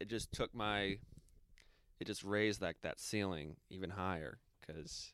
it 0.00 0.08
just 0.08 0.32
took 0.32 0.54
my 0.54 0.98
it 2.00 2.06
just 2.06 2.24
raised 2.24 2.62
like 2.62 2.80
that 2.82 3.00
ceiling 3.00 3.56
even 3.70 3.90
higher 3.90 4.38
because 4.60 5.12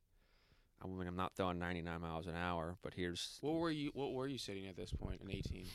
I 0.83 0.87
mean 0.87 1.07
I'm 1.07 1.17
not 1.17 1.35
throwing 1.37 1.59
99 1.59 2.01
miles 2.01 2.27
an 2.27 2.37
hour, 2.37 2.77
but 2.83 2.95
here's 2.95 3.39
What 3.41 3.55
were 3.55 3.71
you 3.71 3.91
What 3.95 4.13
were 4.13 4.27
you 4.27 4.39
sitting 4.39 4.67
at 4.67 4.77
this 4.77 4.93
point 4.93 5.21
in 5.23 5.31
18? 5.31 5.67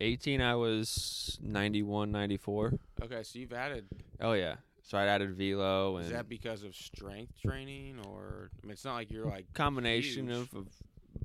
18. 0.00 0.40
I 0.40 0.56
was 0.56 1.38
91, 1.40 2.10
94. 2.10 2.72
Okay, 3.02 3.22
so 3.22 3.38
you've 3.38 3.52
added. 3.52 3.86
Oh 4.20 4.32
yeah. 4.32 4.56
So 4.82 4.98
I 4.98 5.06
added 5.06 5.36
velo 5.36 5.96
and 5.96 6.06
Is 6.06 6.12
that 6.12 6.28
because 6.28 6.64
of 6.64 6.74
strength 6.74 7.40
training, 7.40 8.00
or 8.08 8.50
I 8.62 8.66
mean, 8.66 8.72
it's 8.72 8.84
not 8.84 8.94
like 8.94 9.12
you're 9.12 9.26
like 9.26 9.46
combination 9.54 10.30
of, 10.30 10.52
of 10.54 10.66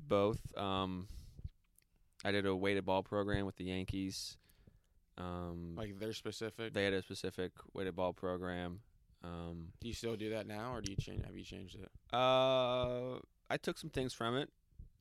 both. 0.08 0.40
Um, 0.56 1.08
I 2.28 2.32
did 2.32 2.46
a 2.46 2.54
weighted 2.54 2.86
ball 2.86 3.04
program 3.04 3.46
with 3.46 3.56
the 3.56 3.64
Yankees. 3.64 4.36
Um, 5.18 5.76
like 5.78 5.98
they're 5.98 6.12
specific. 6.12 6.74
they 6.74 6.84
had 6.84 6.94
a 6.94 7.02
specific 7.02 7.54
weighted 7.74 7.96
ball 7.96 8.12
program. 8.12 8.82
Um, 9.24 9.70
do 9.80 9.88
you 9.88 9.94
still 9.94 10.18
do 10.18 10.32
that 10.32 10.46
now, 10.46 10.74
or 10.74 10.82
do 10.82 10.92
you 10.92 10.98
change? 10.98 11.24
Have 11.26 11.38
you 11.38 11.46
changed 11.46 11.76
it? 11.76 11.90
uh, 12.14 13.16
I 13.50 13.56
took 13.56 13.78
some 13.78 13.90
things 13.90 14.14
from 14.14 14.36
it, 14.36 14.50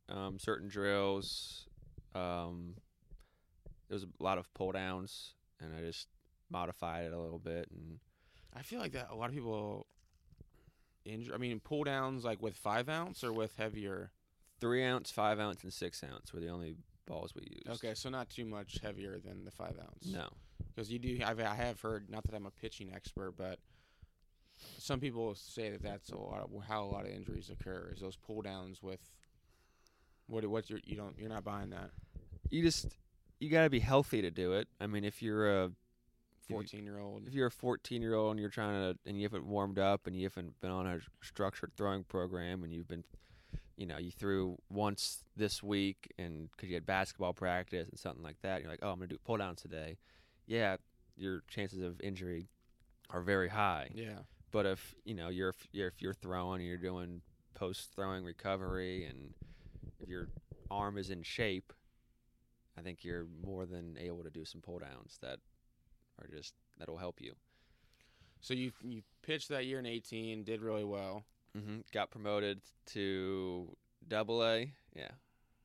um, 0.09 0.39
certain 0.39 0.69
drills. 0.69 1.67
Um, 2.15 2.75
there 3.89 3.97
was 3.97 4.05
a 4.05 4.23
lot 4.23 4.39
of 4.39 4.53
pull 4.55 4.71
downs, 4.71 5.35
and 5.61 5.75
I 5.77 5.81
just 5.81 6.07
modified 6.49 7.07
it 7.07 7.13
a 7.13 7.19
little 7.19 7.41
bit. 7.41 7.69
And 7.73 7.99
I 8.55 8.63
feel 8.63 8.79
like 8.79 8.93
that 8.93 9.09
a 9.11 9.17
lot 9.17 9.31
of 9.31 9.35
people 9.35 9.89
injure. 11.05 11.35
I 11.35 11.39
mean, 11.39 11.59
pull 11.59 11.83
downs 11.83 12.25
like 12.25 12.41
with 12.41 12.57
five 12.57 12.89
ounce 12.89 13.25
or 13.25 13.33
with 13.33 13.57
heavier. 13.57 14.13
three 14.61 14.85
ounce, 14.85 15.11
five 15.11 15.41
ounce, 15.41 15.65
and 15.65 15.73
six 15.73 16.05
ounce 16.05 16.33
were 16.33 16.39
the 16.41 16.49
only 16.49 16.77
balls 17.07 17.33
we 17.35 17.43
use. 17.43 17.77
Okay, 17.77 17.95
so 17.95 18.09
not 18.11 18.29
too 18.31 18.45
much 18.45 18.79
heavier 18.83 19.19
than 19.19 19.45
the 19.45 19.51
five 19.51 19.77
ounce. 19.81 20.07
No. 20.13 20.29
because 20.75 20.91
you 20.91 20.99
do. 20.99 21.19
I've, 21.25 21.41
I 21.41 21.55
have 21.55 21.81
heard. 21.81 22.11
Not 22.11 22.25
that 22.25 22.35
I'm 22.35 22.47
a 22.47 22.51
pitching 22.51 22.93
expert, 22.95 23.35
but 23.37 23.59
some 24.79 25.01
people 25.01 25.35
say 25.35 25.71
that 25.71 25.83
that's 25.83 26.11
a 26.11 26.17
lot 26.17 26.41
of 26.43 26.51
how 26.69 26.85
a 26.85 26.91
lot 26.91 27.05
of 27.07 27.11
injuries 27.13 27.51
occur. 27.51 27.91
Is 27.95 28.01
those 28.01 28.17
pull 28.17 28.43
downs 28.43 28.83
with 28.83 29.01
what? 30.27 30.45
What's 30.47 30.69
your? 30.71 30.81
You 30.85 30.97
don't. 30.97 31.19
You're 31.19 31.29
not 31.29 31.45
buying 31.45 31.71
that. 31.71 31.91
You 32.51 32.63
just 32.63 32.87
you 33.39 33.51
got 33.51 33.65
to 33.65 33.71
be 33.71 33.81
healthy 33.81 34.23
to 34.23 34.31
do 34.31 34.53
it. 34.53 34.69
I 34.81 34.87
mean, 34.87 35.05
if 35.05 35.23
you're 35.23 35.65
a 35.65 35.71
Fourteen 36.49 36.85
year 36.85 37.01
old. 37.01 37.27
if 37.27 37.35
you're 37.35 37.49
a 37.49 37.51
14 37.51 38.01
year 38.01 38.15
old 38.15 38.31
and 38.31 38.39
you're 38.41 38.49
trying 38.49 38.75
to 38.95 38.97
and 39.05 39.17
you 39.17 39.25
haven't 39.25 39.47
warmed 39.47 39.81
up 39.81 40.07
and 40.07 40.15
you 40.15 40.23
haven't 40.23 40.61
been 40.61 40.71
on 40.71 40.87
a 40.87 41.01
structured 41.21 41.73
throwing 41.77 42.05
program 42.05 42.63
and 42.63 42.73
you've 42.73 42.87
been 42.87 43.03
you 43.77 43.87
know 43.87 43.99
you 43.99 44.11
threw 44.11 44.57
once 44.71 45.25
this 45.37 45.63
week 45.63 46.13
and 46.19 46.49
because 46.51 46.69
you 46.69 46.75
had 46.75 46.87
basketball 46.87 47.33
practice 47.33 47.89
and 47.89 47.99
something 47.99 48.23
like 48.23 48.41
that 48.43 48.61
you're 48.63 48.71
like 48.71 48.81
oh 48.83 48.91
i'm 48.91 48.99
gonna 48.99 49.07
do 49.07 49.19
pull 49.25 49.37
downs 49.37 49.61
today 49.61 49.97
yeah 50.47 50.77
your 51.17 51.43
chances 51.49 51.83
of 51.83 52.01
injury 52.01 52.49
are 53.11 53.23
very 53.23 53.49
high 53.49 53.89
Yeah. 53.95 54.21
But 54.53 54.65
if 54.65 54.95
you 55.05 55.15
know 55.15 55.29
you're, 55.29 55.53
if 55.75 56.01
you're 56.01 56.15
throwing, 56.15 56.61
and 56.61 56.69
you're 56.69 56.79
doing 56.79 57.21
post 57.55 57.91
throwing 57.95 58.25
recovery, 58.25 59.05
and 59.05 59.35
if 60.01 60.09
your 60.09 60.29
arm 60.71 60.97
is 60.97 61.11
in 61.11 61.23
shape, 61.23 61.73
I 62.79 62.83
think 62.83 63.05
you're 63.05 63.27
more 63.45 63.67
than 63.67 63.97
able 63.99 64.23
to 64.23 64.31
do 64.31 64.45
some 64.45 64.61
pull 64.63 64.79
downs 64.79 65.19
that 65.21 65.41
are 66.21 66.29
just 66.31 66.55
that'll 66.79 66.97
help 66.97 67.21
you. 67.21 67.35
So 68.41 68.55
you 68.55 68.73
you 68.83 69.03
pitched 69.23 69.49
that 69.49 69.67
year 69.67 69.79
in 69.79 69.87
18, 69.87 70.45
did 70.45 70.63
really 70.63 70.85
well. 70.85 71.25
Hmm 71.57 71.79
Got 71.93 72.11
promoted 72.11 72.61
to 72.93 73.75
Double 74.07 74.45
A. 74.45 74.73
Yeah, 74.95 75.09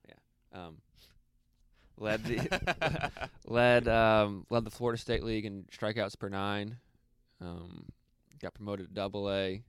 yeah. 0.07 0.59
Um, 0.67 0.77
led 1.97 2.23
the 2.23 3.29
led 3.45 3.87
um, 3.87 4.45
led 4.49 4.65
the 4.65 4.71
Florida 4.71 4.99
State 4.99 5.23
League 5.23 5.45
in 5.45 5.65
strikeouts 5.71 6.17
per 6.17 6.29
nine. 6.29 6.77
Um, 7.39 7.85
got 8.39 8.53
promoted 8.53 8.87
to 8.87 8.93
Double 8.93 9.31
A. 9.31 9.63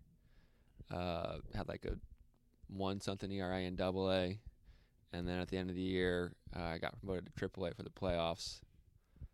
Uh, 0.92 1.36
had 1.54 1.68
like 1.68 1.84
a 1.84 1.96
one 2.68 3.00
something 3.00 3.30
ERA 3.30 3.60
in 3.60 3.76
Double 3.76 4.10
A, 4.10 4.38
and 5.12 5.26
then 5.26 5.38
at 5.40 5.48
the 5.48 5.56
end 5.56 5.70
of 5.70 5.76
the 5.76 5.82
year, 5.82 6.32
uh, 6.54 6.62
I 6.62 6.78
got 6.78 6.98
promoted 7.00 7.26
to 7.26 7.32
Triple 7.32 7.66
A 7.66 7.72
for 7.74 7.82
the 7.82 7.90
playoffs. 7.90 8.60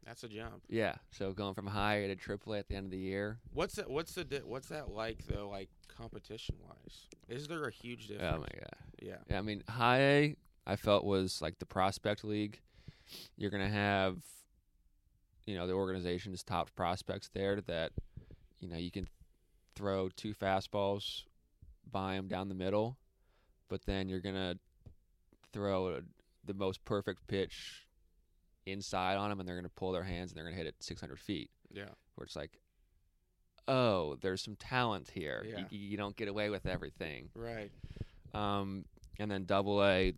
That's 0.08 0.24
a 0.24 0.28
jump. 0.28 0.62
Yeah, 0.70 0.94
so 1.10 1.32
going 1.32 1.52
from 1.52 1.66
high 1.66 1.96
A 1.96 2.08
to 2.08 2.16
Triple 2.16 2.54
A 2.54 2.58
at 2.58 2.68
the 2.68 2.76
end 2.76 2.86
of 2.86 2.92
the 2.92 2.98
year. 2.98 3.40
What's 3.52 3.74
that? 3.74 3.90
What's 3.90 4.14
the 4.14 4.24
di- 4.24 4.38
what's 4.38 4.68
that 4.68 4.88
like 4.88 5.26
though? 5.26 5.50
Like 5.50 5.68
competition 5.86 6.54
wise, 6.66 7.08
is 7.28 7.46
there 7.46 7.64
a 7.66 7.70
huge 7.70 8.08
difference? 8.08 8.34
Oh 8.36 8.40
my 8.40 8.58
god. 8.58 8.76
Yeah. 9.02 9.16
Yeah, 9.28 9.38
I 9.38 9.42
mean, 9.42 9.62
high 9.68 10.00
A, 10.00 10.36
I 10.66 10.76
felt 10.76 11.04
was 11.04 11.42
like 11.42 11.58
the 11.58 11.66
prospect 11.66 12.24
league. 12.24 12.58
You're 13.36 13.50
gonna 13.50 13.68
have, 13.68 14.16
you 15.44 15.56
know, 15.56 15.66
the 15.66 15.74
organization's 15.74 16.42
top 16.42 16.74
prospects 16.74 17.28
there 17.34 17.60
that, 17.62 17.92
you 18.60 18.68
know, 18.68 18.76
you 18.76 18.90
can 18.90 19.08
throw 19.74 20.08
two 20.08 20.32
fastballs, 20.32 21.24
by 21.92 22.14
them 22.14 22.28
down 22.28 22.48
the 22.48 22.54
middle, 22.54 22.96
but 23.68 23.82
then 23.84 24.08
you're 24.08 24.20
gonna 24.20 24.56
throw 25.52 26.00
the 26.46 26.54
most 26.54 26.82
perfect 26.86 27.26
pitch 27.26 27.88
inside 28.72 29.16
on 29.16 29.31
them, 29.31 29.40
and 29.40 29.48
they're 29.48 29.57
gonna 29.57 29.68
pull 29.68 29.92
their 29.92 30.02
hands 30.04 30.31
and 30.31 30.37
they're 30.37 30.44
gonna 30.44 30.57
hit 30.57 30.66
it 30.66 30.74
600 30.81 31.18
feet. 31.18 31.50
Yeah. 31.70 31.88
Where 32.14 32.24
it's 32.24 32.37
like, 32.37 32.59
oh, 33.66 34.16
there's 34.20 34.42
some 34.42 34.57
talent 34.57 35.11
here. 35.11 35.44
Yeah. 35.48 35.64
You, 35.70 35.78
you 35.78 35.96
don't 35.96 36.16
get 36.16 36.28
away 36.28 36.50
with 36.50 36.66
everything. 36.66 37.28
Right. 37.35 37.70
Um, 38.35 38.85
and 39.18 39.31
then 39.31 39.44
double 39.44 39.85
A, 39.85 40.14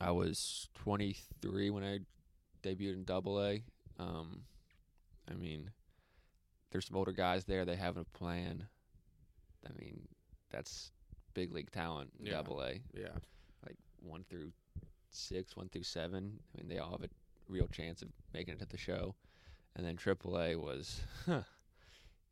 I 0.00 0.10
was 0.10 0.68
23 0.76 1.70
when 1.70 1.84
I 1.84 1.98
debuted 2.62 2.94
in 2.94 3.04
double 3.04 3.42
A. 3.42 3.62
Um, 3.98 4.42
I 5.30 5.34
mean, 5.34 5.70
there's 6.70 6.86
some 6.86 6.96
older 6.96 7.12
guys 7.12 7.44
there. 7.44 7.64
They 7.64 7.76
have 7.76 7.96
a 7.96 8.04
plan. 8.04 8.66
I 9.68 9.72
mean, 9.78 10.08
that's 10.50 10.90
big 11.34 11.52
league 11.52 11.70
talent 11.70 12.10
Yeah. 12.20 12.32
double 12.32 12.62
A. 12.62 12.80
Yeah. 12.94 13.08
Like 13.66 13.76
one 14.02 14.24
through 14.28 14.52
six, 15.10 15.56
one 15.56 15.68
through 15.68 15.82
seven. 15.84 16.38
I 16.54 16.58
mean, 16.60 16.68
they 16.68 16.78
all 16.78 16.90
have 16.92 17.02
a 17.04 17.08
real 17.50 17.68
chance 17.68 18.00
of 18.02 18.08
making 18.32 18.54
it 18.54 18.60
to 18.60 18.66
the 18.66 18.78
show. 18.78 19.14
And 19.76 19.84
then 19.86 19.96
triple 19.96 20.40
A 20.40 20.56
was, 20.56 21.00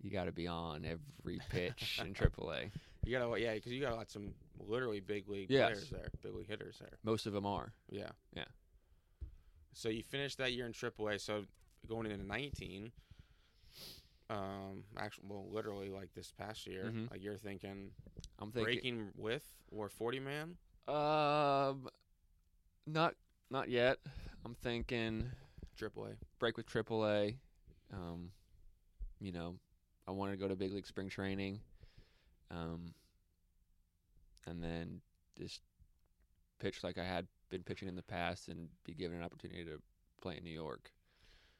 you 0.00 0.10
got 0.10 0.24
to 0.24 0.32
be 0.32 0.46
on 0.46 0.84
every 0.84 1.40
pitch 1.50 2.00
in 2.04 2.14
triple 2.14 2.50
A. 2.52 2.70
You 3.04 3.16
got 3.18 3.26
to 3.34 3.40
yeah, 3.40 3.54
because 3.54 3.72
you 3.72 3.80
got 3.80 3.96
lots 3.96 4.12
some 4.12 4.34
literally 4.58 5.00
big 5.00 5.28
league 5.28 5.50
Yes. 5.50 5.66
players 5.70 5.90
there, 5.90 6.08
big 6.22 6.34
league 6.34 6.48
hitters 6.48 6.78
there. 6.80 6.98
Most 7.04 7.26
of 7.26 7.32
them 7.32 7.46
are. 7.46 7.72
Yeah. 7.90 8.10
Yeah. 8.34 8.44
So 9.72 9.88
you 9.88 10.02
finished 10.02 10.38
that 10.38 10.52
year 10.52 10.66
in 10.66 10.72
AAA. 10.72 11.20
So 11.20 11.44
going 11.88 12.10
into 12.10 12.26
19, 12.26 12.90
um, 14.30 14.84
actually, 14.98 15.24
well, 15.28 15.46
literally 15.50 15.88
like 15.90 16.12
this 16.14 16.32
past 16.32 16.66
year, 16.66 16.84
Mhm. 16.94 17.10
like 17.10 17.22
you're 17.22 17.36
thinking 17.38 17.92
I'm 18.38 18.50
thinking. 18.52 18.64
breaking 18.64 19.12
with 19.16 19.44
or 19.70 19.88
40 19.88 20.20
man. 20.20 20.56
Um, 20.86 21.88
not 22.86 23.14
not 23.50 23.68
yet. 23.68 23.98
I'm 24.48 24.54
thinking 24.62 25.30
AAA. 25.78 26.14
break 26.38 26.56
with 26.56 26.66
AAA. 26.66 27.36
Um, 27.92 28.30
you 29.20 29.30
know, 29.30 29.56
I 30.06 30.12
wanted 30.12 30.32
to 30.32 30.38
go 30.38 30.48
to 30.48 30.56
big 30.56 30.72
league 30.72 30.86
spring 30.86 31.10
training. 31.10 31.60
Um, 32.50 32.94
and 34.46 34.64
then 34.64 35.02
just 35.38 35.60
pitch 36.60 36.82
like 36.82 36.96
I 36.96 37.04
had 37.04 37.26
been 37.50 37.62
pitching 37.62 37.88
in 37.88 37.94
the 37.94 38.02
past 38.02 38.48
and 38.48 38.68
be 38.86 38.94
given 38.94 39.18
an 39.18 39.22
opportunity 39.22 39.64
to 39.64 39.82
play 40.22 40.38
in 40.38 40.44
New 40.44 40.50
York. 40.50 40.92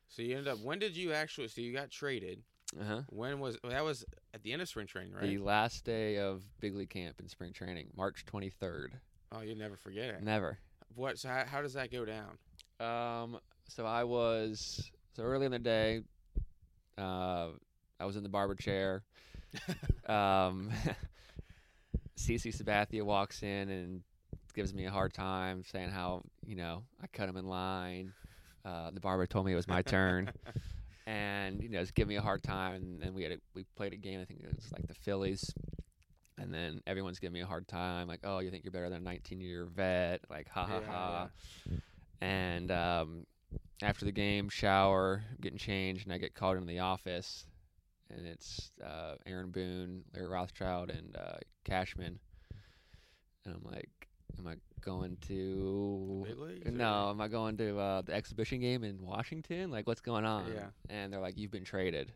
So 0.08 0.22
you 0.22 0.38
ended 0.38 0.48
up. 0.48 0.60
When 0.60 0.78
did 0.78 0.96
you 0.96 1.12
actually? 1.12 1.48
So 1.48 1.60
you 1.60 1.74
got 1.74 1.90
traded. 1.90 2.40
Uh 2.80 2.84
huh. 2.84 3.00
When 3.10 3.38
was 3.38 3.58
that? 3.68 3.84
Was 3.84 4.06
at 4.32 4.42
the 4.42 4.54
end 4.54 4.62
of 4.62 4.68
spring 4.70 4.86
training, 4.86 5.12
right? 5.12 5.26
The 5.26 5.36
last 5.36 5.84
day 5.84 6.16
of 6.16 6.42
big 6.58 6.74
league 6.74 6.88
camp 6.88 7.20
in 7.20 7.28
spring 7.28 7.52
training, 7.52 7.88
March 7.94 8.24
23rd. 8.24 8.92
oh, 9.32 9.42
you 9.42 9.54
never 9.54 9.76
forget 9.76 10.08
it. 10.08 10.22
Never. 10.22 10.58
What? 10.94 11.18
So 11.18 11.28
how, 11.28 11.44
how 11.46 11.60
does 11.60 11.74
that 11.74 11.92
go 11.92 12.06
down? 12.06 12.38
Um, 12.80 13.38
so 13.68 13.84
I 13.84 14.04
was 14.04 14.90
so 15.14 15.22
early 15.24 15.46
in 15.46 15.52
the 15.52 15.58
day. 15.58 16.02
Uh, 16.96 17.48
I 17.98 18.04
was 18.04 18.16
in 18.16 18.22
the 18.22 18.28
barber 18.28 18.54
chair. 18.54 19.02
um, 20.06 20.70
CC 22.16 22.54
Sabathia 22.54 23.02
walks 23.02 23.42
in 23.42 23.68
and 23.68 24.02
gives 24.54 24.74
me 24.74 24.86
a 24.86 24.90
hard 24.90 25.12
time, 25.12 25.64
saying 25.64 25.90
how 25.90 26.22
you 26.46 26.56
know 26.56 26.84
I 27.02 27.06
cut 27.08 27.28
him 27.28 27.36
in 27.36 27.46
line. 27.46 28.12
Uh, 28.64 28.90
the 28.90 29.00
barber 29.00 29.26
told 29.26 29.46
me 29.46 29.52
it 29.52 29.56
was 29.56 29.68
my 29.68 29.82
turn, 29.82 30.30
and 31.06 31.62
you 31.62 31.68
know, 31.68 31.80
just 31.80 31.94
give 31.94 32.06
me 32.08 32.16
a 32.16 32.22
hard 32.22 32.42
time. 32.42 32.74
And, 32.74 33.02
and 33.02 33.14
we 33.14 33.22
had 33.22 33.32
a, 33.32 33.36
we 33.54 33.64
played 33.76 33.92
a 33.92 33.96
game. 33.96 34.20
I 34.20 34.24
think 34.24 34.40
it 34.40 34.54
was 34.54 34.70
like 34.72 34.86
the 34.86 34.94
Phillies. 34.94 35.52
And 36.40 36.54
then 36.54 36.82
everyone's 36.86 37.18
giving 37.18 37.34
me 37.34 37.40
a 37.40 37.46
hard 37.46 37.66
time, 37.66 38.06
like, 38.06 38.20
"Oh, 38.22 38.38
you 38.38 38.50
think 38.50 38.64
you're 38.64 38.70
better 38.70 38.88
than 38.88 38.98
a 38.98 39.04
19 39.04 39.40
year 39.40 39.64
vet?" 39.64 40.20
Like, 40.30 40.48
ha 40.48 40.66
ha 40.66 40.80
Yeah, 40.80 40.92
ha. 40.92 41.28
And 42.20 42.70
um, 42.70 43.26
after 43.82 44.04
the 44.04 44.12
game, 44.12 44.48
shower, 44.48 45.22
getting 45.40 45.58
changed, 45.58 46.04
and 46.06 46.12
I 46.12 46.18
get 46.18 46.34
called 46.34 46.56
into 46.56 46.66
the 46.68 46.80
office, 46.80 47.46
and 48.10 48.26
it's 48.26 48.70
uh, 48.84 49.14
Aaron 49.26 49.50
Boone, 49.50 50.02
Larry 50.14 50.26
Rothschild, 50.28 50.90
and 50.90 51.16
uh, 51.16 51.38
Cashman. 51.64 52.18
And 53.44 53.54
I'm 53.54 53.62
like, 53.70 53.88
am 54.38 54.46
I 54.48 54.56
going 54.80 55.16
to? 55.28 56.24
Big 56.28 56.38
leagues, 56.38 56.66
or- 56.66 56.72
No, 56.72 57.10
am 57.10 57.20
I 57.20 57.28
going 57.28 57.56
to 57.58 57.78
uh, 57.78 58.02
the 58.02 58.14
exhibition 58.14 58.60
game 58.60 58.82
in 58.84 59.00
Washington? 59.00 59.70
Like, 59.70 59.86
what's 59.86 60.00
going 60.00 60.24
on? 60.24 60.52
Yeah. 60.52 60.66
And 60.90 61.12
they're 61.12 61.20
like, 61.20 61.38
you've 61.38 61.50
been 61.52 61.64
traded. 61.64 62.12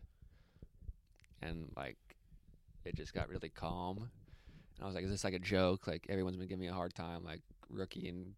And 1.41 1.69
like, 1.75 1.97
it 2.85 2.95
just 2.95 3.13
got 3.13 3.29
really 3.29 3.49
calm. 3.49 3.97
And 3.97 4.83
I 4.83 4.85
was 4.85 4.95
like, 4.95 5.03
is 5.05 5.11
this 5.11 5.23
like 5.23 5.33
a 5.33 5.39
joke? 5.39 5.87
Like 5.87 6.05
everyone's 6.09 6.37
been 6.37 6.47
giving 6.47 6.61
me 6.61 6.67
a 6.67 6.73
hard 6.73 6.93
time, 6.93 7.23
like 7.23 7.41
rookie 7.69 8.07
and 8.09 8.33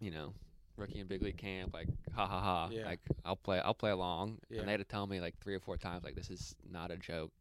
you 0.00 0.10
know, 0.10 0.32
rookie 0.78 1.00
and 1.00 1.08
big 1.08 1.22
league 1.22 1.36
camp, 1.36 1.74
like 1.74 1.88
ha 2.14 2.26
ha 2.26 2.40
ha. 2.40 2.68
Yeah. 2.70 2.86
Like 2.86 3.00
I'll 3.24 3.36
play 3.36 3.60
I'll 3.60 3.74
play 3.74 3.90
along. 3.90 4.38
Yeah. 4.48 4.60
And 4.60 4.68
they 4.68 4.72
had 4.72 4.80
to 4.80 4.84
tell 4.84 5.06
me 5.06 5.20
like 5.20 5.36
three 5.38 5.54
or 5.54 5.60
four 5.60 5.76
times, 5.76 6.04
like, 6.04 6.14
this 6.14 6.30
is 6.30 6.54
not 6.70 6.90
a 6.90 6.96
joke. 6.96 7.32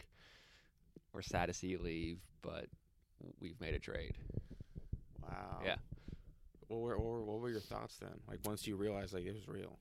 We're 1.14 1.22
sad 1.22 1.48
to 1.48 1.54
see 1.54 1.68
you 1.68 1.80
leave, 1.80 2.20
but 2.42 2.68
we've 3.40 3.60
made 3.60 3.74
a 3.74 3.80
trade. 3.80 4.16
Wow. 5.22 5.62
Yeah. 5.66 5.76
What 6.68 6.82
were, 6.82 6.98
what 6.98 7.06
were 7.06 7.24
what 7.24 7.40
were 7.40 7.50
your 7.50 7.62
thoughts 7.62 7.98
then? 7.98 8.20
Like 8.28 8.40
once 8.46 8.68
you 8.68 8.76
realized 8.76 9.14
like 9.14 9.26
it 9.26 9.34
was 9.34 9.48
real. 9.48 9.80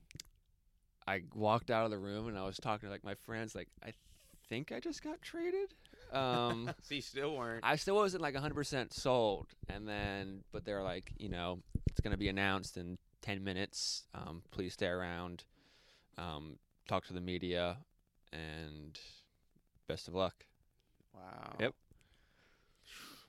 I 1.07 1.21
walked 1.33 1.71
out 1.71 1.85
of 1.85 1.91
the 1.91 1.97
room 1.97 2.27
and 2.27 2.37
I 2.37 2.45
was 2.45 2.57
talking 2.57 2.87
to 2.87 2.91
like 2.91 3.03
my 3.03 3.15
friends, 3.15 3.55
like, 3.55 3.69
I 3.81 3.93
think 4.49 4.73
I 4.73 4.79
just 4.79 5.01
got 5.03 5.21
traded. 5.21 5.73
Um 6.11 6.69
so 6.81 6.95
you 6.95 7.01
still 7.01 7.35
weren't. 7.35 7.63
I 7.63 7.75
still 7.75 7.95
wasn't 7.95 8.21
like 8.21 8.35
100% 8.35 8.93
sold. 8.93 9.47
And 9.69 9.87
then, 9.87 10.43
but 10.51 10.65
they're 10.65 10.83
like, 10.83 11.13
you 11.17 11.29
know, 11.29 11.59
it's 11.87 12.01
going 12.01 12.11
to 12.11 12.17
be 12.17 12.29
announced 12.29 12.77
in 12.77 12.97
10 13.21 13.43
minutes. 13.43 14.03
Um, 14.13 14.43
please 14.51 14.73
stay 14.73 14.87
around, 14.87 15.43
um, 16.17 16.57
talk 16.87 17.05
to 17.07 17.13
the 17.13 17.21
media, 17.21 17.77
and 18.31 18.99
best 19.87 20.07
of 20.07 20.13
luck. 20.15 20.45
Wow. 21.13 21.55
Yep. 21.59 21.75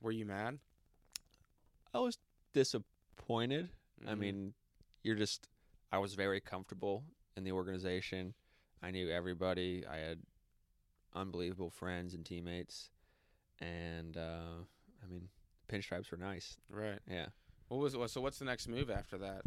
Were 0.00 0.12
you 0.12 0.26
mad? 0.26 0.58
I 1.94 1.98
was 2.00 2.18
disappointed. 2.52 3.70
I 4.06 4.12
Mhm. 4.12 4.18
mean, 4.18 4.54
you're 5.02 5.16
just, 5.16 5.48
I 5.90 5.98
was 5.98 6.14
very 6.14 6.40
comfortable 6.40 7.04
in 7.36 7.44
the 7.44 7.52
organization. 7.52 8.34
I 8.82 8.90
knew 8.90 9.08
everybody. 9.08 9.86
I 9.86 9.96
had 9.96 10.22
unbelievable 11.14 11.70
friends 11.70 12.14
and 12.14 12.24
teammates. 12.24 12.90
And, 13.58 14.16
uh, 14.16 14.64
I 15.02 15.06
mean, 15.06 15.30
pinstripes 15.68 16.10
were 16.10 16.18
nice. 16.18 16.56
right. 16.68 17.00
Yeah. 17.08 17.30
What 17.68 17.78
was? 17.80 18.12
So 18.12 18.20
what's 18.20 18.38
the 18.38 18.44
next 18.46 18.66
move 18.68 18.88
after 18.88 19.18
that? 19.18 19.42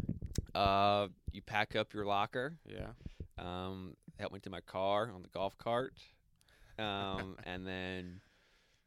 Uh, 0.54 1.08
you 1.32 1.42
pack 1.42 1.76
up 1.76 1.94
your 1.94 2.04
locker. 2.04 2.56
Yeah. 2.66 2.90
Um, 3.38 3.96
help 4.18 4.32
me 4.32 4.40
to 4.40 4.50
my 4.50 4.60
car 4.60 5.10
on 5.14 5.22
the 5.22 5.28
golf 5.28 5.56
cart. 5.58 5.94
Um, 6.78 7.36
and 7.44 7.66
then 7.66 8.20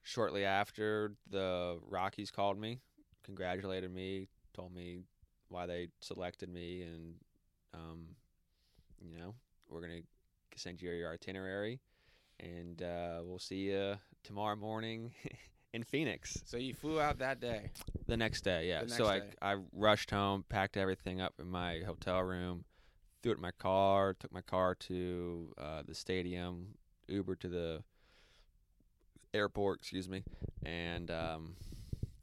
shortly 0.04 0.46
after, 0.46 1.14
the 1.30 1.80
Rockies 1.88 2.32
called 2.32 2.60
me, 2.60 2.80
congratulated 3.24 3.92
me, 3.94 4.28
told 4.54 4.74
me 4.74 5.04
why 5.50 5.66
they 5.66 5.88
selected 6.02 6.50
me, 6.50 6.84
and 6.84 7.16
um, 7.74 8.08
you 9.02 9.18
know, 9.18 9.36
we're 9.70 9.82
gonna 9.82 10.02
send 10.56 10.82
you 10.82 10.92
your 10.92 11.12
itinerary, 11.12 11.80
and 12.40 12.82
uh, 12.82 13.22
we'll 13.24 13.40
see 13.40 13.72
you 13.72 13.96
tomorrow 14.24 14.56
morning 14.56 15.12
in 15.76 15.84
Phoenix. 15.84 16.42
So 16.46 16.58
you 16.58 16.74
flew 16.74 17.02
out 17.02 17.20
that 17.20 17.42
day. 17.42 17.70
The 18.08 18.16
next 18.16 18.44
day, 18.44 18.70
yeah. 18.70 18.84
The 18.84 18.90
so 18.90 19.06
I. 19.08 19.22
I 19.42 19.58
rushed 19.74 20.10
home, 20.10 20.46
packed 20.48 20.78
everything 20.78 21.20
up 21.22 21.34
in 21.40 21.48
my 21.48 21.82
hotel 21.86 22.22
room, 22.22 22.64
threw 23.22 23.34
it 23.34 23.36
in 23.36 23.42
my 23.42 23.52
car, 23.52 24.16
took 24.18 24.32
my 24.32 24.42
car 24.42 24.74
to 24.76 25.54
uh, 25.58 25.84
the 25.86 25.94
stadium, 25.94 26.76
Uber 27.08 27.36
to 27.36 27.50
the 27.50 27.84
airport, 29.34 29.80
excuse 29.80 30.08
me, 30.08 30.24
and 30.66 31.12
um, 31.12 31.56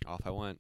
off 0.07 0.23
I 0.25 0.31
went. 0.31 0.59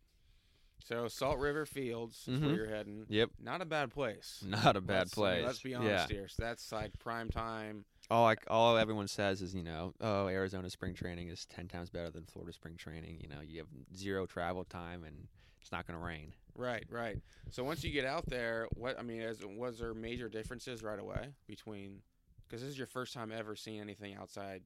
So 0.84 1.08
Salt 1.08 1.38
River 1.38 1.64
Fields 1.66 2.26
is 2.28 2.38
Mhm. 2.38 2.46
where 2.46 2.54
you're 2.56 2.66
heading. 2.68 3.06
Yep, 3.08 3.30
Not 3.40 3.60
a 3.60 3.64
bad 3.64 3.90
place. 3.90 4.42
not 4.46 4.76
a 4.76 4.80
bad 4.80 4.98
Let's- 4.98 5.14
place. 5.14 5.44
Let's 5.44 5.62
be 5.62 5.70
yeah. 5.70 5.78
honest 5.78 6.10
here. 6.10 6.28
So 6.28 6.42
that's 6.42 6.72
like 6.72 6.98
prime 6.98 7.28
time. 7.30 7.84
all 8.10 8.24
like 8.24 8.44
all 8.48 8.76
everyone 8.76 9.08
says 9.08 9.40
is 9.42 9.54
you 9.54 9.62
know 9.62 9.94
oh 10.00 10.26
Arizona 10.28 10.68
spring 10.68 10.92
training 10.94 11.28
is 11.28 11.46
ten 11.46 11.68
times 11.68 11.88
better 11.88 12.10
than 12.10 12.24
Florida 12.26 12.52
spring 12.52 12.76
training. 12.76 13.20
You 13.20 13.28
know 13.28 13.40
you 13.40 13.58
have 13.58 13.68
zero 13.96 14.26
travel 14.26 14.64
time 14.64 15.04
and 15.04 15.28
it's 15.60 15.70
not 15.72 15.86
going 15.86 15.98
to 15.98 16.04
rain. 16.04 16.34
Right, 16.54 16.84
right. 16.90 17.22
So 17.50 17.62
once 17.64 17.82
you 17.84 17.90
get 17.92 18.04
out 18.04 18.26
there, 18.28 18.66
what 18.74 18.98
I 18.98 19.02
mean 19.02 19.20
is, 19.22 19.38
was 19.44 19.78
there 19.78 19.94
major 19.94 20.28
differences 20.28 20.82
right 20.82 20.98
away 20.98 21.34
between? 21.46 22.02
Because 22.46 22.60
this 22.60 22.68
is 22.70 22.76
your 22.76 22.88
first 22.88 23.14
time 23.14 23.30
ever 23.32 23.54
seeing 23.56 23.80
anything 23.80 24.14
outside 24.16 24.62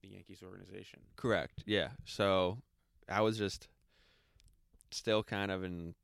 the 0.00 0.08
Yankees 0.08 0.42
organization. 0.42 1.00
Correct. 1.16 1.64
Yeah. 1.66 1.90
So 2.06 2.62
I 3.08 3.20
was 3.20 3.36
just 3.36 3.68
still 4.90 5.22
kind 5.22 5.50
of 5.50 5.64
in 5.64 5.94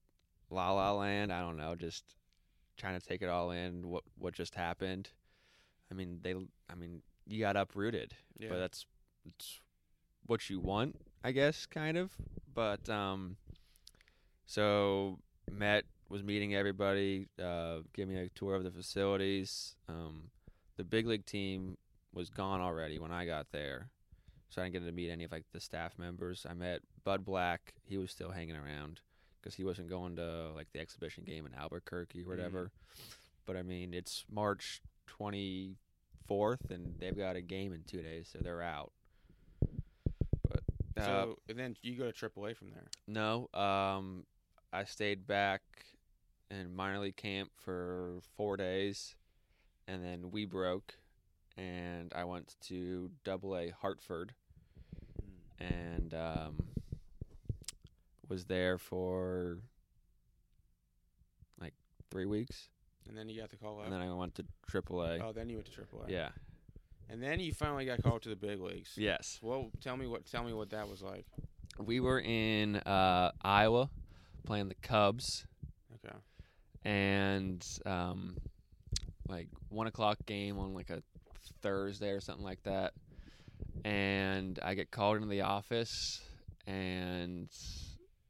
la 0.51 0.73
la 0.73 0.93
land. 0.93 1.33
I 1.33 1.41
don't 1.41 1.57
know, 1.57 1.75
just 1.75 2.05
trying 2.77 2.99
to 2.99 3.07
take 3.07 3.23
it 3.23 3.29
all 3.29 3.51
in. 3.51 3.89
What 3.89 4.05
what 4.19 4.35
just 4.35 4.55
happened? 4.55 5.11
I 5.91 5.95
mean 5.95 6.21
they. 6.23 6.35
I 6.71 6.75
mean 6.75 7.03
you 7.27 7.39
got 7.41 7.57
uprooted, 7.57 8.15
Yeah. 8.39 8.49
but 8.51 8.59
that's 8.59 8.85
it's 9.25 9.61
what 10.27 10.51
you 10.51 10.59
want, 10.61 10.97
I 11.23 11.31
guess, 11.33 11.67
kind 11.67 11.97
of. 11.97 12.11
But 12.53 12.89
um, 12.89 13.37
so 14.47 15.19
met 15.51 15.85
was 16.09 16.23
meeting 16.23 16.55
everybody, 16.55 17.29
uh, 17.43 17.79
giving 17.95 18.15
me 18.15 18.21
a 18.21 18.29
tour 18.31 18.55
of 18.55 18.65
the 18.65 18.71
facilities. 18.71 19.77
Um, 19.89 20.25
the 20.77 20.85
big 20.85 21.07
league 21.07 21.25
team 21.27 21.77
was 22.13 22.29
gone 22.29 22.61
already 22.61 22.99
when 22.99 23.13
I 23.13 23.25
got 23.25 23.47
there, 23.53 23.89
so 24.51 24.61
I 24.61 24.65
didn't 24.67 24.75
get 24.83 24.87
to 24.87 24.93
meet 24.93 25.11
any 25.11 25.25
of 25.25 25.33
like 25.33 25.45
the 25.53 25.61
staff 25.61 25.99
members. 25.99 26.45
I 26.49 26.55
met 26.55 26.81
Bud 27.05 27.25
Black; 27.25 27.75
he 27.85 27.99
was 27.99 28.11
still 28.11 28.31
hanging 28.31 28.57
around 28.57 29.01
because 29.41 29.55
he 29.55 29.65
wasn't 29.65 29.89
going 29.89 30.17
to 30.17 30.51
like 30.55 30.69
the 30.73 30.81
exhibition 30.81 31.25
game 31.25 31.47
in 31.47 31.55
Albuquerque 31.55 32.23
or 32.23 32.29
whatever. 32.29 32.71
But 33.45 33.57
I 33.57 33.63
mean, 33.63 33.93
it's 33.93 34.25
March 34.31 34.81
twenty 35.07 35.77
fourth, 36.27 36.71
and 36.71 36.95
they've 36.99 37.17
got 37.17 37.37
a 37.37 37.41
game 37.43 37.73
in 37.73 37.83
two 37.87 38.03
days, 38.03 38.29
so 38.33 38.39
they're 38.41 38.63
out. 38.63 38.93
But 40.49 40.63
uh, 40.97 41.05
so 41.05 41.39
and 41.49 41.59
then 41.59 41.77
you 41.83 41.97
go 41.97 42.11
to 42.11 42.13
AAA 42.31 42.57
from 42.57 42.71
there. 42.71 42.87
no, 43.07 43.49
um, 43.59 44.25
I 44.73 44.85
stayed 44.85 45.27
back 45.27 45.63
in 46.51 46.75
minor 46.75 47.01
league 47.01 47.17
camp 47.17 47.51
for 47.57 48.21
four 48.37 48.57
days, 48.57 49.15
and 49.89 50.05
then 50.05 50.31
we 50.31 50.45
broke, 50.45 50.95
and 51.57 52.13
I 52.15 52.25
went 52.25 52.55
to 52.69 53.11
Double 53.25 53.57
A 53.57 53.71
Hartford, 53.71 54.35
and 55.59 56.15
um, 56.15 56.63
was 58.33 58.47
there 58.47 58.79
for 58.79 59.59
like 61.61 61.75
three 62.11 62.25
weeks, 62.25 62.69
And 63.07 63.17
then 63.17 63.29
you 63.29 63.39
got 63.39 63.51
the 63.51 63.57
call 63.59 63.79
up. 63.81 63.85
and 63.85 63.93
then 63.93 64.01
I 64.01 64.13
went 64.15 64.35
to 64.37 64.45
Triple 64.67 65.03
A. 65.03 65.19
oh, 65.19 65.33
then 65.33 65.51
you 65.51 65.57
went 65.57 65.71
to 65.71 65.81
AAA. 65.81 66.09
yeah. 66.09 66.31
And 67.11 67.23
then 67.23 67.41
you 67.41 67.53
finally 67.53 67.85
got 67.85 68.03
called 68.03 68.23
to 68.23 68.31
the 68.31 68.37
big 68.37 68.59
leagues. 68.59 68.93
Yes. 68.97 69.39
Well, 69.43 69.71
tell 69.83 69.99
me 69.99 70.07
what 70.07 70.25
tell 70.25 70.45
me 70.45 70.55
what 70.55 70.71
that 70.71 70.89
was 70.89 71.03
like. 71.03 71.27
We 71.79 72.01
were 72.01 72.21
in 72.21 72.77
uh, 72.77 73.33
Iowa 73.43 73.91
playing 74.47 74.69
the 74.69 74.77
Cubs. 74.77 75.47
Okay. 75.97 76.17
and 76.85 77.63
um, 77.85 78.39
like 79.29 79.49
one 79.69 79.87
o'clock 79.89 80.17
game 80.25 80.59
on 80.59 80.73
like 80.73 80.89
a 80.89 81.03
Thursday 81.61 82.11
or 82.11 82.21
something 82.23 82.45
like 82.45 82.63
that. 82.63 82.95
And 83.85 84.59
I 84.63 84.73
get 84.75 84.91
called 84.91 85.17
into 85.17 85.29
the 85.29 85.43
office, 85.43 86.21
and 86.67 87.49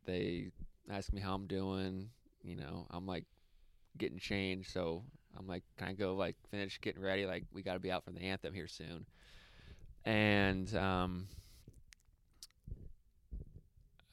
they 0.05 0.51
ask 0.91 1.13
me 1.13 1.21
how 1.21 1.35
I'm 1.35 1.47
doing. 1.47 2.11
You 2.43 2.57
know, 2.57 2.87
I'm 2.91 3.07
like 3.07 3.25
getting 3.99 4.19
changed, 4.19 4.71
so 4.71 5.05
I'm 5.39 5.47
like, 5.47 5.63
can 5.79 5.89
I 5.89 5.93
go 5.93 6.15
like 6.15 6.37
finish 6.51 6.81
getting 6.81 7.03
ready? 7.03 7.27
Like 7.27 7.45
we 7.53 7.63
got 7.63 7.75
to 7.75 7.81
be 7.81 7.91
out 7.91 8.05
for 8.05 8.11
the 8.11 8.21
anthem 8.21 8.55
here 8.55 8.69
soon. 8.69 9.07
And 10.05 10.75
um, 10.77 11.29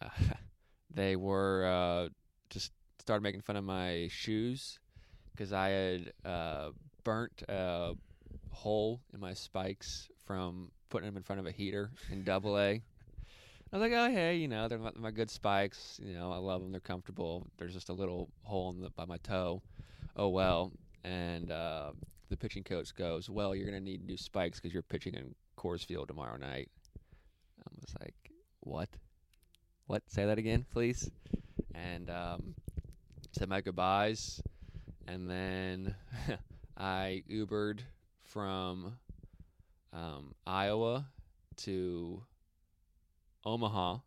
they 0.93 1.15
were 1.15 1.65
uh, 1.65 2.09
just 2.49 2.71
started 2.99 3.23
making 3.23 3.41
fun 3.41 3.55
of 3.55 3.63
my 3.63 4.07
shoes 4.11 4.79
because 5.31 5.51
I 5.53 5.69
had 5.69 6.13
uh, 6.25 6.69
burnt 7.03 7.43
a 7.47 7.93
hole 8.51 9.01
in 9.13 9.19
my 9.19 9.33
spikes 9.33 10.09
from 10.25 10.71
putting 10.89 11.07
them 11.07 11.17
in 11.17 11.23
front 11.23 11.39
of 11.39 11.47
a 11.47 11.51
heater 11.51 11.91
in 12.11 12.23
Double 12.23 12.57
A. 12.59 12.81
I 13.71 13.77
was 13.77 13.81
like, 13.81 13.97
oh 13.97 14.11
hey, 14.11 14.35
you 14.35 14.47
know, 14.47 14.67
they're 14.67 14.79
my, 14.79 15.11
good 15.11 15.29
spikes. 15.29 15.99
You 16.03 16.13
know, 16.13 16.31
I 16.31 16.37
love 16.37 16.61
them. 16.61 16.71
They're 16.71 16.81
comfortable. 16.81 17.45
There's 17.57 17.73
just 17.73 17.89
a 17.89 17.93
little 17.93 18.29
hole 18.43 18.71
in 18.71 18.81
the, 18.81 18.89
by 18.89 19.05
my 19.05 19.17
toe. 19.17 19.61
Oh 20.15 20.29
well. 20.29 20.71
And 21.03 21.51
uh, 21.51 21.91
the 22.29 22.37
pitching 22.37 22.63
coach 22.63 22.95
goes, 22.95 23.29
well, 23.29 23.55
you're 23.55 23.65
gonna 23.65 23.79
need 23.79 24.05
new 24.05 24.17
spikes 24.17 24.59
because 24.59 24.73
you're 24.73 24.81
pitching 24.83 25.13
in 25.13 25.35
Coors 25.57 25.85
Field 25.85 26.07
tomorrow 26.07 26.37
night. 26.37 26.69
I 27.59 27.69
was 27.79 27.93
like, 27.99 28.15
what? 28.61 28.89
What? 29.85 30.03
Say 30.07 30.25
that 30.25 30.37
again, 30.37 30.65
please. 30.71 31.11
And 31.75 32.09
um, 32.09 32.55
said 33.31 33.49
my 33.49 33.61
goodbyes, 33.61 34.41
and 35.07 35.29
then 35.29 35.95
I 36.77 37.23
Ubered 37.29 37.81
from 38.23 38.97
um, 39.93 40.33
Iowa 40.45 41.05
to 41.57 42.23
Omaha. 43.45 43.97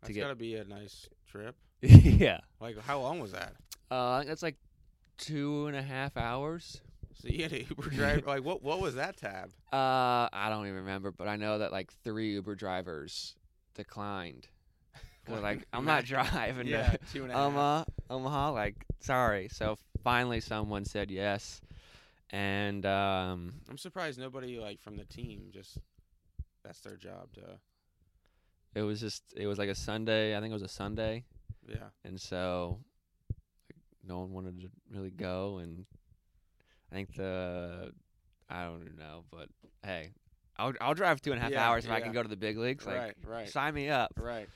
That's 0.00 0.14
get- 0.14 0.20
got 0.22 0.28
to 0.28 0.34
be 0.34 0.56
a 0.56 0.64
nice 0.64 1.08
trip. 1.30 1.56
yeah, 1.80 2.40
Like, 2.60 2.78
how 2.80 3.00
long 3.00 3.20
was 3.20 3.32
that? 3.32 3.54
uh, 3.90 4.24
that's 4.24 4.42
like 4.42 4.56
two 5.18 5.66
and 5.66 5.76
a 5.76 5.82
half 5.82 6.16
hours. 6.16 6.80
So 7.14 7.28
you 7.28 7.42
had 7.44 7.52
a 7.52 7.60
Uber 7.64 7.90
driver. 7.90 8.22
like, 8.26 8.44
what 8.44 8.62
what 8.62 8.80
was 8.80 8.94
that 8.96 9.16
tab? 9.16 9.50
Uh, 9.72 10.28
I 10.32 10.46
don't 10.48 10.62
even 10.66 10.76
remember, 10.76 11.10
but 11.10 11.28
I 11.28 11.36
know 11.36 11.58
that 11.58 11.70
like 11.72 11.92
three 12.02 12.32
Uber 12.34 12.54
drivers 12.54 13.34
declined. 13.74 14.48
'Cause, 15.26 15.42
like 15.42 15.66
I'm 15.72 15.84
not 15.84 16.04
driving 16.04 16.66
yeah, 16.66 16.90
to 16.92 16.98
two 17.12 17.22
and 17.24 17.32
a 17.32 17.34
half. 17.34 17.42
Omaha, 17.46 17.84
Omaha. 18.10 18.52
Like, 18.52 18.76
sorry. 19.00 19.48
So 19.50 19.76
finally, 20.04 20.40
someone 20.40 20.84
said 20.84 21.10
yes, 21.10 21.60
and 22.30 22.86
um, 22.86 23.54
I'm 23.68 23.76
surprised 23.76 24.18
nobody 24.18 24.58
like 24.58 24.80
from 24.80 24.96
the 24.96 25.04
team 25.04 25.50
just 25.52 25.78
that's 26.66 26.80
their 26.80 26.96
job 26.96 27.32
to. 27.34 27.42
it 28.74 28.82
was 28.82 29.00
just 29.00 29.22
it 29.36 29.46
was 29.46 29.58
like 29.58 29.68
a 29.68 29.74
Sunday. 29.74 30.36
I 30.36 30.40
think 30.40 30.50
it 30.50 30.54
was 30.54 30.62
a 30.62 30.68
Sunday, 30.68 31.24
Yeah. 31.68 31.88
and 32.04 32.20
so 32.20 32.80
like, 33.70 33.78
no 34.06 34.18
one 34.20 34.32
wanted 34.32 34.60
to 34.62 34.68
really 34.92 35.10
go, 35.10 35.58
and 35.58 35.86
I 36.90 36.94
think 36.96 37.14
the 37.14 37.92
I 38.50 38.64
don't 38.64 38.96
know, 38.98 39.24
but 39.30 39.48
hey, 39.84 40.10
I'll 40.56 40.72
I'll 40.80 40.94
drive 40.94 41.20
two 41.22 41.32
and 41.32 41.38
a 41.38 41.42
half 41.42 41.52
Yeah, 41.52 41.66
hours 41.68 41.84
if 41.84 41.90
I 41.90 41.98
yeah. 41.98 42.04
can 42.04 42.12
go 42.12 42.22
to 42.22 42.28
the 42.28 42.36
big 42.36 42.58
leagues. 42.58 42.86
Like, 42.86 42.96
right. 42.96 43.14
Right. 43.26 43.48
sign 43.48 43.74
me 43.74 43.88
up. 43.88 44.12
Right. 44.18 44.48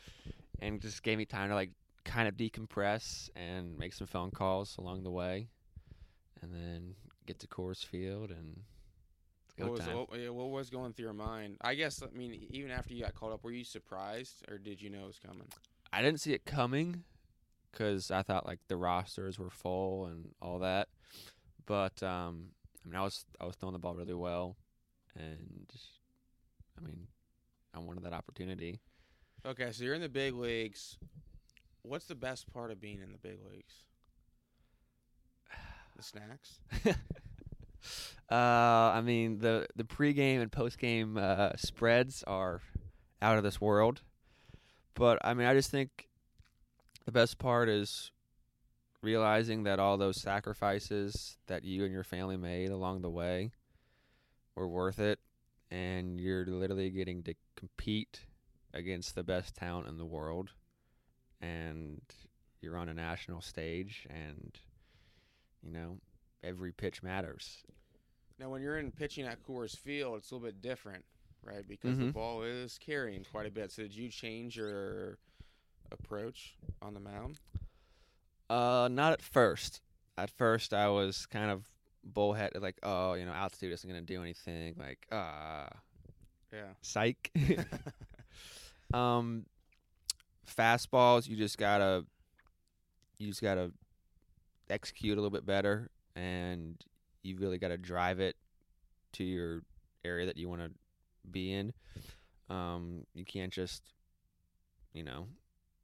and 0.61 0.81
just 0.81 1.03
gave 1.03 1.17
me 1.19 1.25
time 1.25 1.49
to 1.49 1.55
like 1.55 1.71
kind 2.05 2.27
of 2.29 2.35
decompress 2.37 3.29
and 3.37 3.79
make 3.79 3.93
some 3.95 4.07
phone 4.07 4.31
calls 4.31 4.77
along 4.79 5.03
the 5.05 5.11
way, 5.11 5.49
and 6.43 6.53
then 6.53 6.95
get 7.27 7.39
to 7.41 7.47
Coors 7.47 7.85
Field 7.85 8.31
and 8.31 8.61
go 9.61 9.67
What 9.67 9.73
was 9.79 9.87
time. 9.87 9.97
what, 9.97 10.09
yeah, 10.19 10.29
what 10.31 10.51
was 10.51 10.71
going 10.71 10.93
through 10.93 11.05
your 11.07 11.15
mind? 11.15 11.57
I 11.61 11.75
guess 11.75 12.03
I 12.03 12.17
mean 12.17 12.47
even 12.51 12.71
after 12.71 12.95
you 12.95 13.03
got 13.03 13.15
called 13.15 13.33
up, 13.33 13.45
were 13.45 13.53
you 13.53 13.65
surprised 13.65 14.45
or 14.51 14.59
did 14.59 14.81
you 14.83 14.91
know 14.91 15.03
it 15.05 15.07
was 15.07 15.21
coming? 15.25 15.47
I 15.93 16.03
didn't 16.03 16.21
see 16.21 16.33
it 16.33 16.45
coming 16.45 17.05
because 17.71 18.11
I 18.11 18.23
thought 18.23 18.47
like 18.47 18.61
the 18.69 18.77
rosters 18.77 19.39
were 19.39 19.51
full 19.51 20.07
and 20.07 20.31
all 20.41 20.59
that, 20.61 20.89
but 21.67 22.03
um, 22.03 22.49
I 22.85 22.89
mean 22.89 22.97
I 22.97 23.03
was 23.03 23.25
I 23.41 23.45
was 23.45 23.57
throwing 23.57 23.73
the 23.73 23.79
ball 23.79 23.95
really 23.95 24.15
well, 24.15 24.57
and 25.17 25.71
I 26.79 26.85
mean 26.85 27.07
I 27.75 27.79
wanted 27.79 28.05
that 28.05 28.13
opportunity. 28.13 28.81
Okay, 29.47 29.71
so 29.73 29.85
you're 29.85 29.95
in 29.95 30.03
the 30.03 30.09
big 30.09 30.35
leagues. 30.35 30.99
What's 31.83 32.05
the 32.07 32.15
best 32.15 32.53
part 32.53 32.71
of 32.71 32.81
being 32.81 33.01
in 33.01 33.11
the 33.13 33.19
big 33.19 33.39
leagues? 33.51 33.75
The 35.97 36.03
snacks. 36.03 36.61
uh, 38.31 38.35
I 38.35 39.01
mean 39.01 39.39
the 39.39 39.67
the 39.77 39.85
pregame 39.85 40.41
and 40.41 40.51
postgame 40.51 41.19
uh, 41.19 41.57
spreads 41.57 42.23
are 42.27 42.61
out 43.21 43.37
of 43.37 43.45
this 43.45 43.61
world, 43.61 44.03
but 44.95 45.19
I 45.23 45.35
mean 45.35 45.47
I 45.47 45.55
just 45.55 45.71
think 45.71 46.09
the 47.05 47.13
best 47.13 47.39
part 47.39 47.69
is 47.69 48.13
realizing 49.03 49.65
that 49.65 49.79
all 49.79 49.97
those 49.97 50.21
sacrifices 50.21 51.39
that 51.47 51.65
you 51.65 51.85
and 51.85 51.93
your 51.93 52.05
family 52.05 52.37
made 52.37 52.71
along 52.71 53.03
the 53.03 53.11
way 53.11 53.51
were 54.55 54.69
worth 54.69 54.99
it, 54.99 55.19
and 55.71 56.21
you're 56.21 56.47
literally 56.47 56.91
getting 56.91 57.23
to 57.23 57.35
compete 57.57 58.21
against 58.75 59.15
the 59.15 59.25
best 59.25 59.57
talent 59.57 59.89
in 59.89 59.97
the 59.97 60.05
world, 60.05 60.51
and 61.41 62.01
you're 62.61 62.77
on 62.77 62.89
a 62.89 62.95
national 62.95 63.41
stage, 63.41 64.07
and 64.11 64.59
you 65.63 65.73
know 65.73 65.99
every 66.43 66.73
pitch 66.73 67.03
matters. 67.03 67.63
Now, 68.39 68.49
when 68.49 68.63
you're 68.63 68.79
in 68.79 68.91
pitching 68.91 69.27
at 69.27 69.43
Coors 69.43 69.77
Field, 69.77 70.17
it's 70.19 70.31
a 70.31 70.35
little 70.35 70.47
bit 70.49 70.61
different, 70.63 71.05
right? 71.43 71.67
Because 71.67 71.99
the 71.99 72.07
Mhm. 72.07 72.13
ball 72.13 72.43
is 72.43 72.79
carrying 72.79 73.25
quite 73.25 73.47
a 73.47 73.51
bit. 73.51 73.71
So, 73.71 73.83
did 73.83 73.95
you 73.95 74.09
change 74.09 74.57
your 74.57 75.19
approach 75.93 76.57
on 76.81 76.95
the 76.95 77.01
mound? 77.01 77.39
Uh, 78.49 78.89
not 78.91 79.13
at 79.13 79.23
first. 79.23 79.83
At 80.17 80.31
first, 80.31 80.73
I 80.73 80.89
was 80.89 81.27
kind 81.27 81.51
of 81.51 81.65
bullheaded, 82.03 82.63
like, 82.63 82.79
oh, 82.83 83.13
you 83.15 83.25
know, 83.27 83.33
altitude 83.33 83.73
isn't 83.73 83.89
gonna 83.89 84.01
do 84.03 84.23
anything. 84.23 84.75
Like, 84.79 85.07
ah, 85.13 85.69
Yeah. 86.51 86.73
psych. 86.81 87.31
um, 88.95 89.47
fastballs, 90.47 91.29
you 91.29 91.37
just 91.37 91.59
gotta, 91.59 92.07
you 93.19 93.29
just 93.29 93.43
gotta 93.43 93.73
execute 94.69 95.17
a 95.19 95.21
little 95.21 95.31
bit 95.31 95.45
better, 95.47 95.91
and 96.21 96.77
you 97.23 97.37
really 97.39 97.59
gotta 97.59 97.79
drive 97.79 98.21
it 98.21 98.37
to 99.13 99.25
your 99.25 99.63
area 100.05 100.27
that 100.27 100.37
you 100.37 100.49
want 100.49 100.61
to 100.61 100.71
be 101.31 101.53
in. 101.53 101.73
Um, 102.49 103.07
you 103.15 103.25
can't 103.25 103.53
just, 103.53 103.95
you 104.93 105.03
know, 105.03 105.29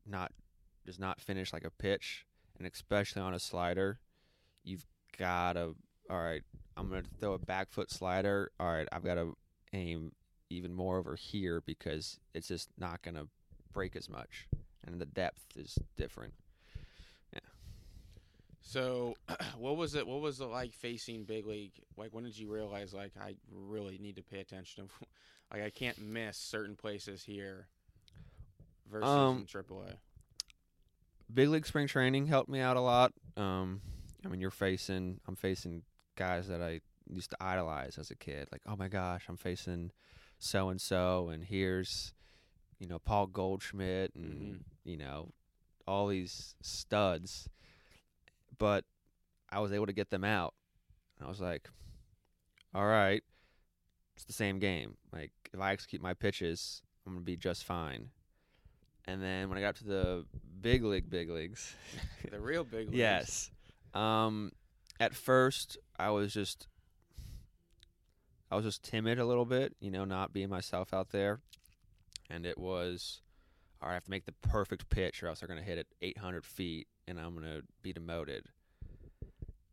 not 0.07 0.33
just 0.85 1.01
not 1.01 1.20
finish 1.20 1.53
like 1.53 1.64
a 1.64 1.70
pitch, 1.70 2.27
and 2.59 2.66
especially 2.66 3.22
on 3.22 3.35
a 3.35 3.38
slider, 3.38 3.99
you've 4.62 4.87
gotta. 5.18 5.75
All 6.11 6.22
right, 6.22 6.42
I'm 6.77 6.88
gonna 6.88 7.03
throw 7.18 7.33
a 7.33 7.38
back 7.38 7.70
foot 7.70 7.90
slider. 7.90 8.51
All 8.61 8.70
right, 8.70 8.88
I've 8.92 9.05
got 9.05 9.14
to 9.14 9.37
aim 9.72 10.12
even 10.51 10.72
more 10.72 10.99
over 10.99 11.16
here 11.16 11.61
because 11.66 12.20
it's 12.35 12.49
just 12.49 12.68
not 12.79 13.03
gonna 13.03 13.27
break 13.72 13.96
as 13.96 14.09
much, 14.09 14.49
and 14.85 15.01
the 15.01 15.07
depth 15.07 15.57
is 15.57 15.79
different. 15.96 16.35
So, 18.68 19.14
what 19.59 19.76
was 19.76 19.94
it? 19.94 20.05
What 20.07 20.20
was 20.20 20.40
it 20.40 20.46
like 20.46 20.72
facing 20.72 21.22
big 21.22 21.46
league? 21.46 21.72
Like, 21.96 22.12
when 22.12 22.24
did 22.24 22.37
you 22.37 22.52
realize 22.52 22.92
like 22.92 23.12
I 23.20 23.37
really 23.52 23.96
need 23.98 24.16
to 24.16 24.22
pay 24.24 24.40
attention 24.40 24.88
to, 24.88 25.07
like 25.52 25.62
I 25.62 25.70
can't 25.70 25.98
miss 26.00 26.37
certain 26.37 26.74
places 26.74 27.22
here 27.22 27.68
versus 28.90 29.09
Um, 29.09 29.46
AAA? 29.46 29.92
Big 31.33 31.48
league 31.48 31.66
spring 31.66 31.87
training 31.87 32.26
helped 32.26 32.48
me 32.50 32.59
out 32.59 32.76
a 32.76 32.81
lot. 32.81 33.12
Um, 33.37 33.81
I 34.24 34.29
mean, 34.29 34.40
you're 34.40 34.50
facing, 34.50 35.20
I'm 35.29 35.37
facing 35.37 35.83
guys 36.16 36.48
that 36.48 36.61
I 36.61 36.81
used 37.09 37.31
to 37.31 37.37
idolize 37.40 37.98
as 37.98 38.11
a 38.11 38.16
kid. 38.16 38.48
Like, 38.50 38.62
oh 38.66 38.74
my 38.76 38.88
gosh, 38.88 39.26
I'm 39.29 39.37
facing 39.37 39.92
so 40.40 40.70
and 40.70 40.81
so, 40.81 41.29
and 41.29 41.44
here's, 41.44 42.14
you 42.81 42.88
know, 42.88 42.98
Paul 42.98 43.26
Goldschmidt, 43.29 44.12
and 44.16 44.55
Mhm. 44.57 44.61
you 44.85 44.96
know, 44.96 45.31
all 45.87 46.09
these 46.09 46.57
studs. 46.62 47.48
But 48.59 48.85
I 49.51 49.61
was 49.61 49.73
able 49.73 49.87
to 49.87 49.92
get 49.92 50.11
them 50.11 50.25
out. 50.25 50.55
And 51.19 51.27
I 51.27 51.29
was 51.31 51.40
like, 51.40 51.69
all 52.75 52.87
right, 52.87 53.23
it's 54.16 54.25
the 54.25 54.33
same 54.33 54.59
game. 54.59 54.97
Like, 55.12 55.33
if 55.53 55.61
I 55.61 55.73
execute 55.73 56.03
my 56.03 56.14
pitches, 56.14 56.83
I'm 57.07 57.14
gonna 57.14 57.25
be 57.25 57.37
just 57.37 57.64
fine. 57.64 58.11
And 59.07 59.23
then 59.23 59.49
when 59.49 59.57
I 59.57 59.61
got 59.61 59.77
to 59.77 59.85
the 59.85 60.25
big 60.61 60.83
league, 60.83 61.09
big 61.09 61.31
leagues, 61.31 61.75
The 62.31 62.40
real 62.40 62.64
big 62.64 62.88
leagues. 62.88 62.99
yes. 62.99 63.51
Um, 63.95 64.53
at 64.99 65.14
first, 65.14 65.79
I 65.99 66.11
was 66.11 66.33
just, 66.35 66.66
I 68.51 68.57
was 68.57 68.64
just 68.64 68.83
timid 68.83 69.19
a 69.19 69.25
little 69.25 69.45
bit, 69.45 69.75
you 69.81 69.90
know, 69.90 70.05
not 70.05 70.33
being 70.33 70.49
myself 70.49 70.92
out 70.92 71.11
there, 71.11 71.40
and 72.29 72.45
it 72.45 72.59
was, 72.59 73.21
all 73.81 73.88
right, 73.88 73.92
I 73.92 73.95
have 73.95 74.05
to 74.05 74.11
make 74.11 74.27
the 74.27 74.33
perfect 74.42 74.90
pitch, 74.90 75.23
or 75.23 75.29
else 75.29 75.40
they're 75.40 75.49
gonna 75.49 75.62
hit 75.62 75.79
it 75.79 75.87
800 76.03 76.45
feet, 76.45 76.88
and 77.07 77.19
I'm 77.19 77.35
gonna 77.35 77.62
be 77.83 77.92
demoted. 77.92 78.47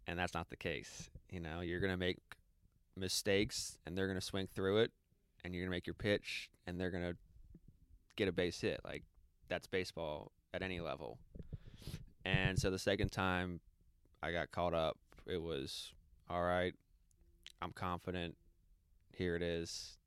And 0.07 0.19
that's 0.19 0.33
not 0.33 0.49
the 0.49 0.57
case. 0.57 1.09
You 1.31 1.39
know, 1.39 1.61
you're 1.61 1.79
gonna 1.79 1.97
make 1.97 2.19
mistakes, 2.95 3.77
and 3.85 3.97
they're 3.97 4.07
gonna 4.07 4.21
swing 4.21 4.47
through 4.53 4.79
it, 4.79 4.91
and 5.43 5.53
you're 5.53 5.63
gonna 5.63 5.75
make 5.75 5.87
your 5.87 5.93
pitch, 5.95 6.49
and 6.67 6.79
they're 6.79 6.91
gonna 6.91 7.15
get 8.15 8.27
a 8.27 8.31
base 8.31 8.61
hit. 8.61 8.81
Like 8.83 9.03
that's 9.47 9.67
baseball 9.67 10.31
at 10.53 10.61
any 10.61 10.79
level. 10.79 11.17
And 12.25 12.57
so 12.57 12.69
the 12.69 12.79
second 12.79 13.11
time 13.11 13.59
I 14.21 14.31
got 14.31 14.51
caught 14.51 14.73
up, 14.73 14.97
it 15.25 15.41
was 15.41 15.91
all 16.29 16.43
right. 16.43 16.73
I'm 17.61 17.71
confident. 17.71 18.35
Here 19.11 19.35
it 19.35 19.41
is. 19.41 19.97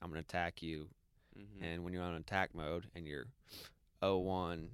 I'm 0.00 0.08
gonna 0.10 0.20
attack 0.20 0.62
you. 0.62 0.88
Mhm. 1.36 1.62
And 1.62 1.84
when 1.84 1.92
you're 1.92 2.02
on 2.02 2.14
attack 2.14 2.54
mode 2.54 2.90
and 2.94 3.06
you're 3.06 3.26
0-1, 4.02 4.70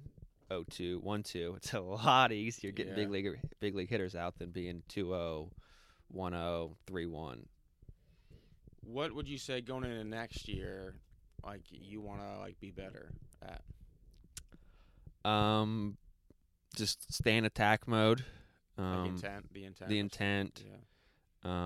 0-2, 0.53 1.03
1-2, 1.03 1.55
it's 1.57 1.73
a 1.73 1.79
lot 1.79 2.31
easier 2.31 2.71
getting 2.71 2.95
big 2.95 3.09
league 3.09 3.27
big 3.59 3.75
league 3.75 3.89
hitters 3.89 4.15
out 4.15 4.37
than 4.37 4.51
being 4.51 4.83
2-0, 4.89 5.49
1-0, 6.15 6.75
3-1. 6.87 7.37
What 8.85 9.13
would 9.13 9.29
you 9.29 9.37
say 9.37 9.61
going 9.61 9.83
into 9.85 10.03
next 10.03 10.47
year? 10.47 10.95
Like 11.43 11.61
you 11.69 12.01
want 12.01 12.21
to 12.21 12.39
like 12.39 12.59
be 12.59 12.71
better 12.71 13.11
at? 13.41 13.61
Um, 15.29 15.97
just 16.75 17.13
stay 17.13 17.37
in 17.37 17.45
attack 17.45 17.87
mode. 17.87 18.23
Like 18.77 18.87
Um, 18.87 19.05
intent, 19.07 19.53
the 19.53 19.65
intent. 19.65 19.89
the 19.89 19.99
intent. 19.99 20.63
Yeah. 20.65 20.73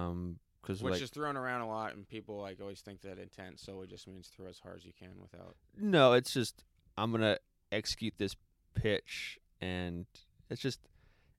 Um, 0.07 0.39
because 0.61 0.83
Which 0.83 0.93
like 0.93 1.01
is 1.01 1.09
thrown 1.11 1.37
around 1.37 1.61
a 1.61 1.67
lot, 1.67 1.95
and 1.95 2.05
people 2.07 2.39
like 2.41 2.59
always 2.59 2.81
think 2.81 3.01
that 3.01 3.19
intent 3.19 3.57
solely 3.59 3.87
just 3.87 4.05
means 4.05 4.27
throw 4.27 4.49
as 4.49 4.59
hard 4.59 4.75
as 4.77 4.85
you 4.85 4.91
can 4.91 5.11
without. 5.21 5.55
No, 5.79 6.11
it's 6.11 6.33
just 6.33 6.65
I'm 6.97 7.11
gonna 7.11 7.37
execute 7.71 8.15
this 8.17 8.35
pitch, 8.81 9.39
and 9.61 10.05
it's 10.49 10.61
just 10.61 10.79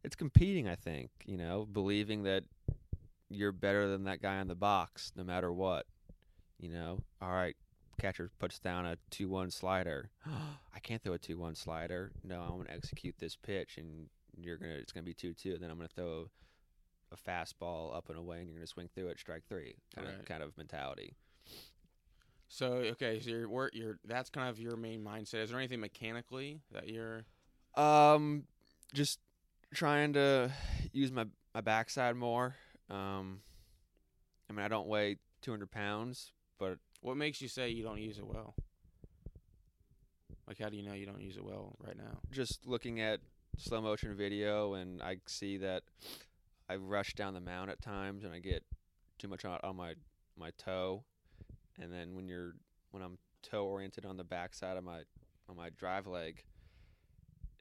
it's 0.05 0.17
competing. 0.17 0.69
I 0.69 0.75
think 0.75 1.11
you 1.27 1.37
know, 1.37 1.67
believing 1.71 2.23
that 2.25 2.45
you're 3.31 3.53
better 3.53 3.89
than 3.89 4.05
that 4.05 4.23
guy 4.23 4.41
in 4.41 4.49
the 4.49 4.55
box, 4.55 5.13
no 5.17 5.25
matter 5.25 5.53
what. 5.53 5.87
You 6.59 6.71
know, 6.71 7.01
all 7.23 7.31
right, 7.31 7.57
catcher 8.01 8.31
puts 8.39 8.59
down 8.59 8.85
a 8.87 8.97
two-one 9.11 9.51
slider. 9.51 10.11
I 10.27 10.81
can't 10.81 11.03
throw 11.03 11.13
a 11.13 11.19
two-one 11.19 11.55
slider. 11.55 12.13
No, 12.25 12.41
I'm 12.41 12.57
gonna 12.59 12.71
execute 12.71 13.15
this 13.19 13.37
pitch, 13.37 13.79
and 13.79 14.09
you're 14.37 14.57
gonna 14.57 14.75
it's 14.75 14.93
gonna 14.93 15.05
be 15.05 15.15
two-two. 15.15 15.55
And 15.55 15.63
then 15.63 15.71
I'm 15.71 15.77
gonna 15.77 15.89
throw 15.89 16.31
a 17.13 17.17
fastball 17.17 17.97
up 17.97 18.09
and 18.09 18.19
away, 18.19 18.39
and 18.39 18.49
you're 18.49 18.57
gonna 18.57 18.67
swing 18.67 18.89
through 18.95 19.09
it, 19.09 19.19
strike 19.19 19.45
three, 19.49 19.77
kind 19.95 20.09
of 20.09 20.25
kind 20.27 20.43
of 20.43 20.57
mentality. 20.57 21.15
So 22.49 22.67
okay, 22.67 23.21
so 23.21 23.31
you're, 23.31 23.49
wor- 23.49 23.71
you're 23.73 23.99
that's 24.05 24.31
kind 24.31 24.49
of 24.49 24.59
your 24.59 24.77
main 24.77 25.05
mindset. 25.05 25.43
Is 25.43 25.51
there 25.51 25.59
anything 25.59 25.81
mechanically 25.81 26.61
that 26.73 26.89
you're? 26.89 27.25
Um, 27.75 28.45
just 28.95 29.21
trying 29.75 30.15
to 30.15 30.51
use 30.93 31.13
my 31.13 31.27
my 31.55 31.61
backside 31.61 32.17
more. 32.17 32.57
Um, 32.91 33.41
I 34.49 34.55
mean, 34.55 34.65
I 34.65 34.69
don't 34.69 34.89
weigh 34.89 35.19
200 35.43 35.71
pounds, 35.71 36.33
but 36.59 36.79
What 37.03 37.17
makes 37.19 37.43
you 37.43 37.49
say 37.49 37.69
you 37.69 37.85
don't 37.85 38.01
use 38.01 38.19
it 38.19 38.27
well? 38.27 38.55
Like, 40.47 40.59
how 40.59 40.71
do 40.71 40.77
you 40.77 40.83
know 40.83 40.95
you 40.95 41.05
don't 41.05 41.21
use 41.21 41.37
it 41.37 41.45
well 41.45 41.77
right 41.79 41.97
now? 41.97 42.21
just 42.31 42.67
looking 42.67 43.01
at 43.01 43.21
slow 43.59 43.83
motion 43.83 44.15
video, 44.17 44.73
and 44.75 45.03
I 45.03 45.19
see 45.27 45.59
that 45.59 45.83
I 46.71 46.77
rush 46.77 47.13
down 47.15 47.35
the 47.35 47.41
mound 47.41 47.71
at 47.71 47.83
times, 47.83 48.25
and 48.25 48.33
I 48.33 48.39
get 48.39 48.65
too 49.19 49.29
much 49.29 49.45
on, 49.45 49.59
on 49.63 49.77
my 49.77 49.95
my 50.39 50.51
toe, 50.57 51.05
and 51.81 51.93
then 51.93 52.15
when 52.15 52.29
you're 52.29 52.55
when 52.91 53.03
I'm 53.03 53.19
toe 53.43 53.65
oriented 53.67 54.05
on 54.05 54.17
the 54.17 54.25
backside 54.25 54.77
of 54.77 54.85
my 54.85 55.01
on 55.49 55.57
my 55.57 55.71
drive 55.71 56.07
leg, 56.07 56.43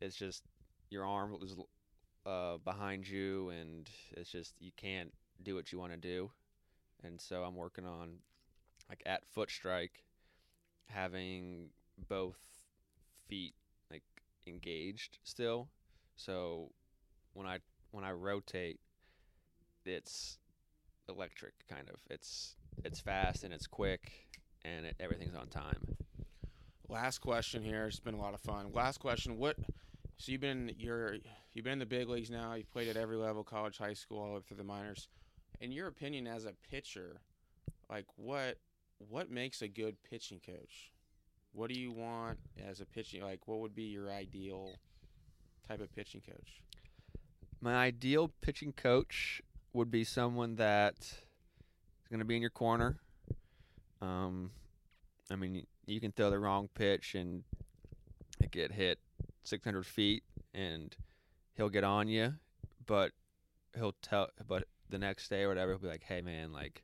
it's 0.01 0.15
just 0.15 0.43
your 0.89 1.05
arm 1.05 1.35
is 1.41 1.55
uh, 2.25 2.57
behind 2.63 3.07
you, 3.07 3.49
and 3.49 3.89
it's 4.11 4.31
just 4.31 4.53
you 4.59 4.71
can't 4.77 5.13
do 5.43 5.55
what 5.55 5.71
you 5.71 5.79
want 5.79 5.91
to 5.91 5.97
do, 5.97 6.31
and 7.03 7.19
so 7.19 7.43
I'm 7.43 7.55
working 7.55 7.85
on 7.85 8.09
like 8.89 9.03
at 9.05 9.25
foot 9.27 9.51
strike, 9.51 10.03
having 10.87 11.69
both 12.09 12.37
feet 13.27 13.53
like 13.91 14.03
engaged 14.45 15.19
still. 15.23 15.69
So 16.15 16.71
when 17.33 17.47
I 17.47 17.59
when 17.91 18.03
I 18.03 18.11
rotate, 18.11 18.79
it's 19.85 20.37
electric 21.07 21.53
kind 21.69 21.89
of. 21.89 21.99
It's 22.09 22.55
it's 22.83 22.99
fast 22.99 23.43
and 23.43 23.53
it's 23.53 23.67
quick 23.67 24.27
and 24.63 24.85
it, 24.85 24.95
everything's 24.99 25.35
on 25.35 25.47
time. 25.47 25.95
Last 26.89 27.19
question 27.19 27.63
here. 27.63 27.85
It's 27.85 27.99
been 27.99 28.13
a 28.13 28.21
lot 28.21 28.33
of 28.33 28.41
fun. 28.41 28.71
Last 28.73 28.99
question. 28.99 29.37
What? 29.37 29.57
So 30.17 30.31
you've 30.31 30.41
been 30.41 30.71
you're 30.77 31.17
you've 31.53 31.63
been 31.63 31.73
in 31.73 31.79
the 31.79 31.85
big 31.85 32.07
leagues 32.09 32.29
now. 32.29 32.53
You've 32.53 32.71
played 32.71 32.87
at 32.87 32.97
every 32.97 33.17
level, 33.17 33.43
college, 33.43 33.77
high 33.77 33.93
school, 33.93 34.19
all 34.19 34.27
the 34.27 34.33
way 34.35 34.39
through 34.47 34.57
the 34.57 34.63
minors. 34.63 35.09
In 35.59 35.71
your 35.71 35.87
opinion, 35.87 36.27
as 36.27 36.45
a 36.45 36.53
pitcher, 36.69 37.21
like 37.89 38.05
what 38.15 38.57
what 39.09 39.29
makes 39.29 39.61
a 39.61 39.67
good 39.67 39.97
pitching 40.03 40.39
coach? 40.43 40.91
What 41.53 41.71
do 41.71 41.79
you 41.79 41.91
want 41.91 42.39
as 42.67 42.81
a 42.81 42.85
pitching? 42.85 43.23
Like, 43.23 43.47
what 43.47 43.59
would 43.59 43.75
be 43.75 43.83
your 43.83 44.11
ideal 44.11 44.71
type 45.67 45.81
of 45.81 45.93
pitching 45.95 46.21
coach? 46.21 46.61
My 47.61 47.75
ideal 47.75 48.31
pitching 48.41 48.73
coach 48.73 49.41
would 49.73 49.89
be 49.89 50.03
someone 50.03 50.55
that 50.57 50.95
is 52.07 52.09
going 52.09 52.19
to 52.19 52.25
be 52.25 52.37
in 52.37 52.41
your 52.41 52.49
corner, 52.51 52.95
Um, 54.01 54.51
I 55.29 55.35
mean, 55.35 55.65
you 55.85 55.99
can 55.99 56.13
throw 56.13 56.29
the 56.29 56.39
wrong 56.39 56.69
pitch 56.73 57.15
and 57.15 57.43
get 58.51 58.71
hit 58.71 58.99
600 59.43 59.85
feet, 59.85 60.23
and 60.53 60.95
he'll 61.55 61.69
get 61.69 61.83
on 61.83 62.07
you, 62.07 62.35
but 62.85 63.11
he'll 63.75 63.95
tell, 64.01 64.29
but 64.47 64.67
the 64.89 64.97
next 64.97 65.27
day 65.27 65.43
or 65.43 65.49
whatever, 65.49 65.71
he'll 65.71 65.79
be 65.79 65.87
like, 65.87 66.03
"Hey, 66.03 66.21
man, 66.21 66.53
like, 66.53 66.83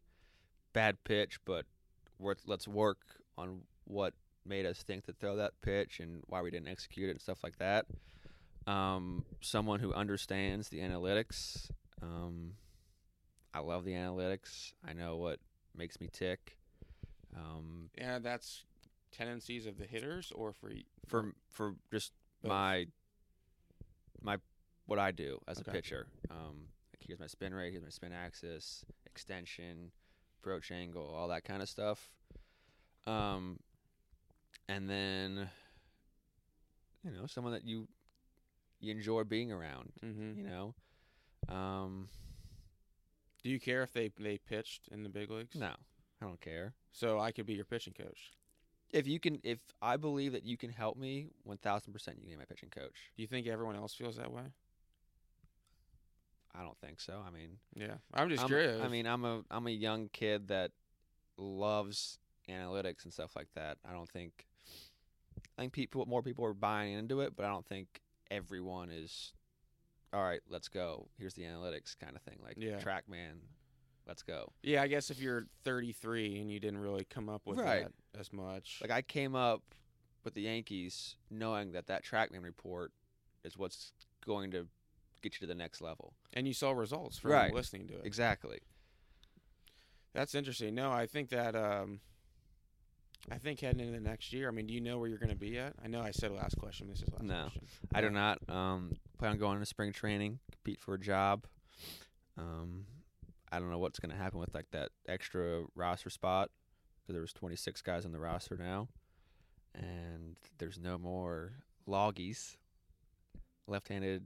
bad 0.74 1.02
pitch, 1.06 1.40
but 1.46 1.66
worth, 2.20 2.42
let's 2.46 2.68
work 2.68 3.22
on 3.38 3.62
what 3.86 4.14
made 4.46 4.66
us 4.66 4.84
think 4.84 5.06
to 5.06 5.14
throw 5.14 5.38
that 5.38 5.62
pitch 5.62 6.02
and 6.02 6.24
why 6.28 6.42
we 6.42 6.52
didn't 6.52 6.68
execute 6.68 7.08
it 7.08 7.12
and 7.12 7.22
stuff 7.22 7.44
like 7.44 7.58
that." 7.60 7.86
Um, 8.68 9.24
someone 9.40 9.80
who 9.80 9.94
understands 9.94 10.68
the 10.68 10.80
analytics. 10.80 11.70
Um, 12.02 12.56
I 13.54 13.60
love 13.60 13.86
the 13.86 13.92
analytics. 13.94 14.74
I 14.88 14.94
know 14.94 15.18
what 15.18 15.40
makes 15.76 16.00
me 16.02 16.10
tick. 16.12 16.58
Um, 17.36 17.90
Yeah, 17.98 18.20
that's 18.20 18.64
tendencies 19.12 19.66
of 19.66 19.78
the 19.78 19.86
hitters, 19.86 20.32
or 20.36 20.54
for 20.54 20.72
for 21.08 21.34
for 21.50 21.76
just 21.92 22.14
Both. 22.42 22.50
my 22.50 22.88
my 24.22 24.38
what 24.86 25.00
I 25.00 25.12
do 25.12 25.40
as 25.48 25.60
Okay. 25.60 25.70
a 25.72 25.74
pitcher. 25.74 26.08
Um, 26.30 26.68
like 26.94 27.06
here's 27.08 27.20
my 27.20 27.28
spin 27.28 27.54
rate, 27.54 27.72
here's 27.72 27.84
my 27.84 27.90
spin 27.90 28.12
axis, 28.12 28.86
extension, 29.06 29.92
approach 30.42 30.72
angle, 30.72 31.06
all 31.06 31.28
that 31.30 31.44
kind 31.44 31.62
of 31.62 31.70
stuff. 31.70 32.10
Um, 33.06 33.60
and 34.68 34.90
then 34.90 35.50
you 37.04 37.12
know 37.12 37.26
someone 37.28 37.54
that 37.54 37.66
you 37.66 37.88
you 38.80 38.92
enjoy 38.92 39.24
being 39.24 39.52
around. 39.52 39.92
Mhm. 40.04 40.38
You 40.38 40.44
know, 40.44 40.74
um, 41.50 42.10
Do 43.44 43.50
you 43.50 43.60
care 43.60 43.84
if 43.84 43.92
they 43.92 44.10
they 44.20 44.38
pitched 44.38 44.88
in 44.92 45.04
the 45.04 45.10
big 45.10 45.30
leagues? 45.30 45.56
no, 45.56 45.74
I 46.22 46.26
don't 46.26 46.40
care. 46.42 46.74
So 46.92 47.20
I 47.20 47.32
could 47.32 47.46
be 47.46 47.54
your 47.54 47.66
pitching 47.66 47.94
coach. 47.94 48.32
If 48.92 49.08
you 49.08 49.20
can, 49.20 49.40
if 49.44 49.58
I 49.82 49.98
believe 49.98 50.34
that 50.34 50.44
you 50.46 50.56
can 50.56 50.70
help 50.70 50.98
me, 50.98 51.30
one 51.44 51.58
thousand 51.58 51.94
percent, 51.94 52.18
you 52.18 52.24
can 52.24 52.32
be 52.32 52.38
my 52.38 52.46
pitching 52.46 52.70
coach. 52.70 53.12
Do 53.16 53.22
you 53.24 53.28
think 53.28 53.48
everyone 53.48 53.76
else 53.76 53.94
feels 53.94 54.18
that 54.18 54.32
way? 54.32 54.44
I 56.56 56.62
don't 56.62 56.78
think 56.80 57.00
so. 57.02 57.20
I 57.26 57.32
mean, 57.32 57.58
Yeah, 57.76 57.96
I'm 58.14 58.30
just 58.30 58.42
I'm- 58.42 58.48
curious. 58.50 58.82
I 58.82 58.88
mean, 58.88 59.08
I'm 59.08 59.26
a 59.26 59.42
I'm 59.50 59.66
a 59.68 59.72
young 59.72 60.10
kid 60.14 60.48
that 60.50 60.72
loves 61.38 62.20
analytics 62.48 63.04
and 63.06 63.12
stuff 63.14 63.36
like 63.36 63.48
that. 63.56 63.78
I 63.88 63.94
don't 63.94 64.10
think 64.10 64.46
I 65.58 65.62
think 65.64 65.74
people 65.74 66.06
more 66.06 66.22
people 66.22 66.46
are 66.46 66.54
buying 66.54 66.94
into 66.94 67.22
it, 67.22 67.36
but 67.36 67.46
I 67.46 67.50
don't 67.50 67.66
think 67.66 68.02
everyone 68.30 68.92
is 68.92 69.34
all 70.14 70.22
right, 70.24 70.42
let's 70.50 70.68
go. 70.68 71.08
Here's 71.18 71.34
the 71.34 71.44
analytics 71.44 71.98
kind 71.98 72.16
of 72.16 72.22
thing. 72.22 72.40
Like 72.44 72.56
Yeah. 72.58 72.80
TrackMan, 72.80 73.40
let's 74.08 74.22
go. 74.24 74.52
yeah, 74.62 74.82
I 74.82 74.88
guess 74.88 75.10
if 75.10 75.20
you're 75.20 75.48
33 75.64 76.40
and 76.40 76.52
you 76.52 76.60
didn't 76.60 76.80
really 76.80 77.06
come 77.06 77.30
up 77.30 77.42
with 77.46 77.60
Right. 77.60 77.84
that 77.84 78.20
as 78.20 78.32
much, 78.32 78.80
Like 78.82 78.92
I 78.92 79.02
came 79.02 79.36
up 79.36 79.64
with 80.24 80.36
the 80.36 80.42
Yankees 80.42 81.16
knowing 81.30 81.72
that 81.74 81.88
that 81.88 82.04
TrackMan 82.06 82.44
report 82.44 82.92
is 83.44 83.58
what's 83.58 83.92
going 84.26 84.52
to 84.52 84.68
get 85.22 85.34
you 85.36 85.40
to 85.40 85.48
the 85.48 85.56
next 85.56 85.82
level. 85.82 86.14
and 86.34 86.48
you 86.48 86.54
saw 86.54 86.72
results 86.72 87.18
from 87.18 87.32
Right. 87.32 87.54
listening 87.54 87.88
to 87.88 87.94
it. 88.00 88.06
Exactly. 88.06 88.60
That's 90.14 90.36
interesting. 90.36 90.76
No, 90.76 90.92
I 90.92 91.08
think 91.08 91.30
that 91.30 91.56
um, 91.56 92.02
I 93.32 93.38
think 93.38 93.62
heading 93.62 93.80
into 93.80 93.94
the 93.94 94.00
next 94.02 94.34
year. 94.34 94.48
I 94.48 94.52
mean, 94.52 94.68
do 94.68 94.74
you 94.74 94.82
know 94.82 94.98
where 94.98 95.08
you're 95.08 95.18
going 95.18 95.30
to 95.30 95.36
be 95.36 95.58
at? 95.58 95.74
I 95.84 95.88
know 95.88 96.02
I 96.02 96.12
said 96.12 96.32
last 96.32 96.58
question. 96.58 96.88
This 96.90 97.02
is 97.02 97.10
last 97.12 97.24
No. 97.24 97.44
question. 97.44 97.64
I 97.96 98.02
do 98.02 98.10
not 98.10 98.40
um, 98.50 98.92
plan 99.18 99.32
on 99.32 99.38
going 99.38 99.60
to 99.60 99.66
spring 99.66 99.94
training, 99.94 100.40
compete 100.52 100.80
for 100.82 100.94
a 100.96 101.00
job. 101.00 101.46
Um, 102.38 102.86
I 103.52 103.60
don't 103.60 103.70
know 103.72 103.78
what's 103.78 104.00
going 104.00 104.12
to 104.12 104.18
happen 104.18 104.40
with 104.40 104.54
like 104.54 104.70
that 104.72 104.90
extra 105.08 105.64
roster 105.76 106.10
spot 106.10 106.50
because 107.02 107.14
there 107.14 107.22
was 107.22 107.34
26 107.34 107.82
guys 107.82 108.06
on 108.06 108.12
the 108.12 108.20
roster 108.20 108.58
now, 108.58 108.88
and 109.76 110.36
there's 110.58 110.80
no 110.80 110.98
more 110.98 111.54
LOOGYs, 111.88 112.58
left-handed, 113.68 114.24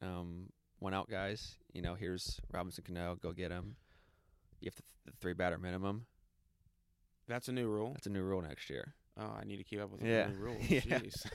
um, 0.00 0.46
one-out 0.78 1.08
guys. 1.10 1.56
You 1.72 1.82
know, 1.82 1.94
here's 1.94 2.40
Robinson 2.52 2.84
Cano, 2.86 3.16
go 3.20 3.32
get 3.32 3.50
him. 3.50 3.76
You 4.60 4.66
have 4.66 4.74
to 4.76 4.82
the 5.06 5.12
three 5.20 5.32
batter 5.32 5.58
minimum. 5.58 6.06
That's 7.32 7.48
a 7.48 7.52
new 7.52 7.66
rule. 7.68 7.92
That's 7.94 8.06
a 8.06 8.10
new 8.10 8.22
rule 8.22 8.42
next 8.42 8.68
year. 8.68 8.92
Oh, 9.18 9.34
I 9.40 9.44
need 9.44 9.56
to 9.56 9.64
keep 9.64 9.80
up 9.80 9.90
with 9.90 10.02
Yeah. 10.02 10.24
the 10.24 10.32
new 10.32 10.36
rules. 10.38 10.62
Yeah. 10.70 10.80
Jeez. 10.80 11.26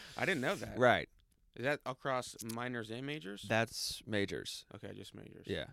I 0.16 0.24
didn't 0.24 0.40
know 0.40 0.54
that. 0.54 0.78
Right. 0.78 1.08
Is 1.56 1.64
that 1.64 1.80
across 1.84 2.34
minors 2.54 2.90
and 2.90 3.04
majors? 3.06 3.44
That's 3.46 4.02
majors. 4.06 4.64
okay, 4.74 4.92
just 4.96 5.14
majors. 5.14 5.44
Yeah. 5.46 5.64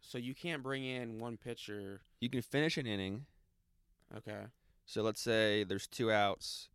So 0.00 0.18
you 0.18 0.34
can't 0.34 0.62
bring 0.62 0.84
in 0.84 1.18
one 1.18 1.36
pitcher. 1.36 2.02
You 2.20 2.28
can 2.30 2.42
finish 2.42 2.76
an 2.76 2.86
inning. 2.86 3.26
Okay. 4.16 4.42
So 4.86 5.02
let's 5.02 5.20
say 5.20 5.64
there's 5.64 5.86
two 5.86 6.10
outs, 6.12 6.68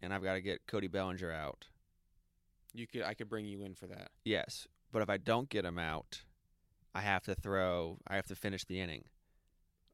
and 0.00 0.12
I've 0.14 0.22
got 0.22 0.34
to 0.34 0.40
get 0.40 0.66
Cody 0.66 0.86
Bellinger 0.86 1.30
out. 1.32 1.66
You 2.72 2.86
could. 2.86 3.02
I 3.02 3.14
could 3.14 3.28
bring 3.28 3.46
you 3.46 3.62
in 3.62 3.74
for 3.74 3.86
that. 3.88 4.10
Yes, 4.24 4.66
but 4.92 5.02
if 5.02 5.08
I 5.10 5.16
don't 5.16 5.48
get 5.48 5.64
him 5.64 5.78
out, 5.78 6.22
I 6.94 7.00
have 7.00 7.22
to 7.24 7.34
throw. 7.34 7.98
I 8.06 8.16
have 8.16 8.26
to 8.26 8.34
finish 8.36 8.64
the 8.64 8.80
inning. 8.80 9.04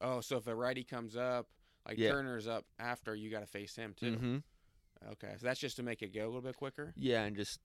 Oh, 0.00 0.20
so 0.20 0.36
if 0.38 0.46
a 0.46 0.54
righty 0.54 0.84
comes 0.84 1.16
up, 1.16 1.46
like 1.86 1.98
Yeah. 1.98 2.10
Turner's 2.10 2.46
up 2.48 2.64
after, 2.78 3.14
you 3.14 3.30
got 3.30 3.40
to 3.40 3.46
face 3.46 3.76
him 3.76 3.94
too. 3.98 4.12
Mm-hmm. 4.16 4.36
Okay, 5.12 5.32
so 5.38 5.46
that's 5.46 5.60
just 5.60 5.76
to 5.76 5.82
make 5.82 6.02
it 6.02 6.14
go 6.14 6.24
a 6.24 6.26
little 6.26 6.42
bit 6.42 6.56
quicker. 6.56 6.92
Yeah, 6.96 7.24
and 7.24 7.34
just 7.36 7.58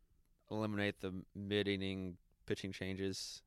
eliminate 0.50 1.02
the 1.02 1.14
mid-inning 1.36 2.18
pitching 2.46 2.72
changes. 2.72 3.42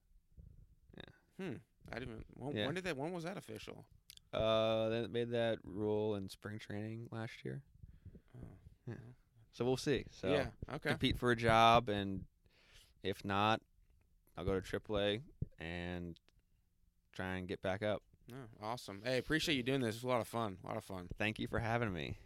Yeah. 0.96 1.44
Hmm. 1.46 1.54
I 1.90 1.98
didn't. 1.98 2.26
When, 2.34 2.54
Yeah. 2.56 2.66
when 2.66 2.74
did 2.74 2.84
that? 2.84 2.96
When 2.98 3.12
was 3.12 3.24
that 3.24 3.38
official? 3.38 3.86
Uh, 4.32 4.88
they 4.90 5.06
made 5.06 5.30
that 5.30 5.58
rule 5.64 6.16
in 6.16 6.28
spring 6.28 6.58
training 6.58 7.08
last 7.10 7.32
year, 7.46 7.62
Oh. 8.90 8.92
so 9.54 9.64
we'll 9.64 9.78
see. 9.78 10.04
So 10.10 10.28
yeah. 10.28 10.48
Okay. 10.74 10.90
compete 10.90 11.18
for 11.18 11.30
a 11.30 11.36
job, 11.36 11.88
and 11.88 12.24
if 13.02 13.24
not, 13.24 13.62
I'll 14.36 14.44
go 14.44 14.60
to 14.60 14.60
AAA 14.60 15.22
and 15.58 16.20
try 17.14 17.36
and 17.36 17.48
get 17.48 17.62
back 17.62 17.82
up. 17.82 18.02
Awesome. 18.62 19.00
Hey, 19.04 19.18
appreciate 19.18 19.56
you 19.56 19.62
doing 19.62 19.80
this. 19.80 19.96
It's 19.96 20.04
a 20.04 20.08
lot 20.08 20.20
of 20.20 20.28
fun. 20.28 20.58
A 20.64 20.66
lot 20.66 20.76
of 20.76 20.84
fun. 20.84 21.08
Thank 21.18 21.38
you 21.38 21.46
for 21.48 21.58
having 21.58 21.92
me. 21.92 22.18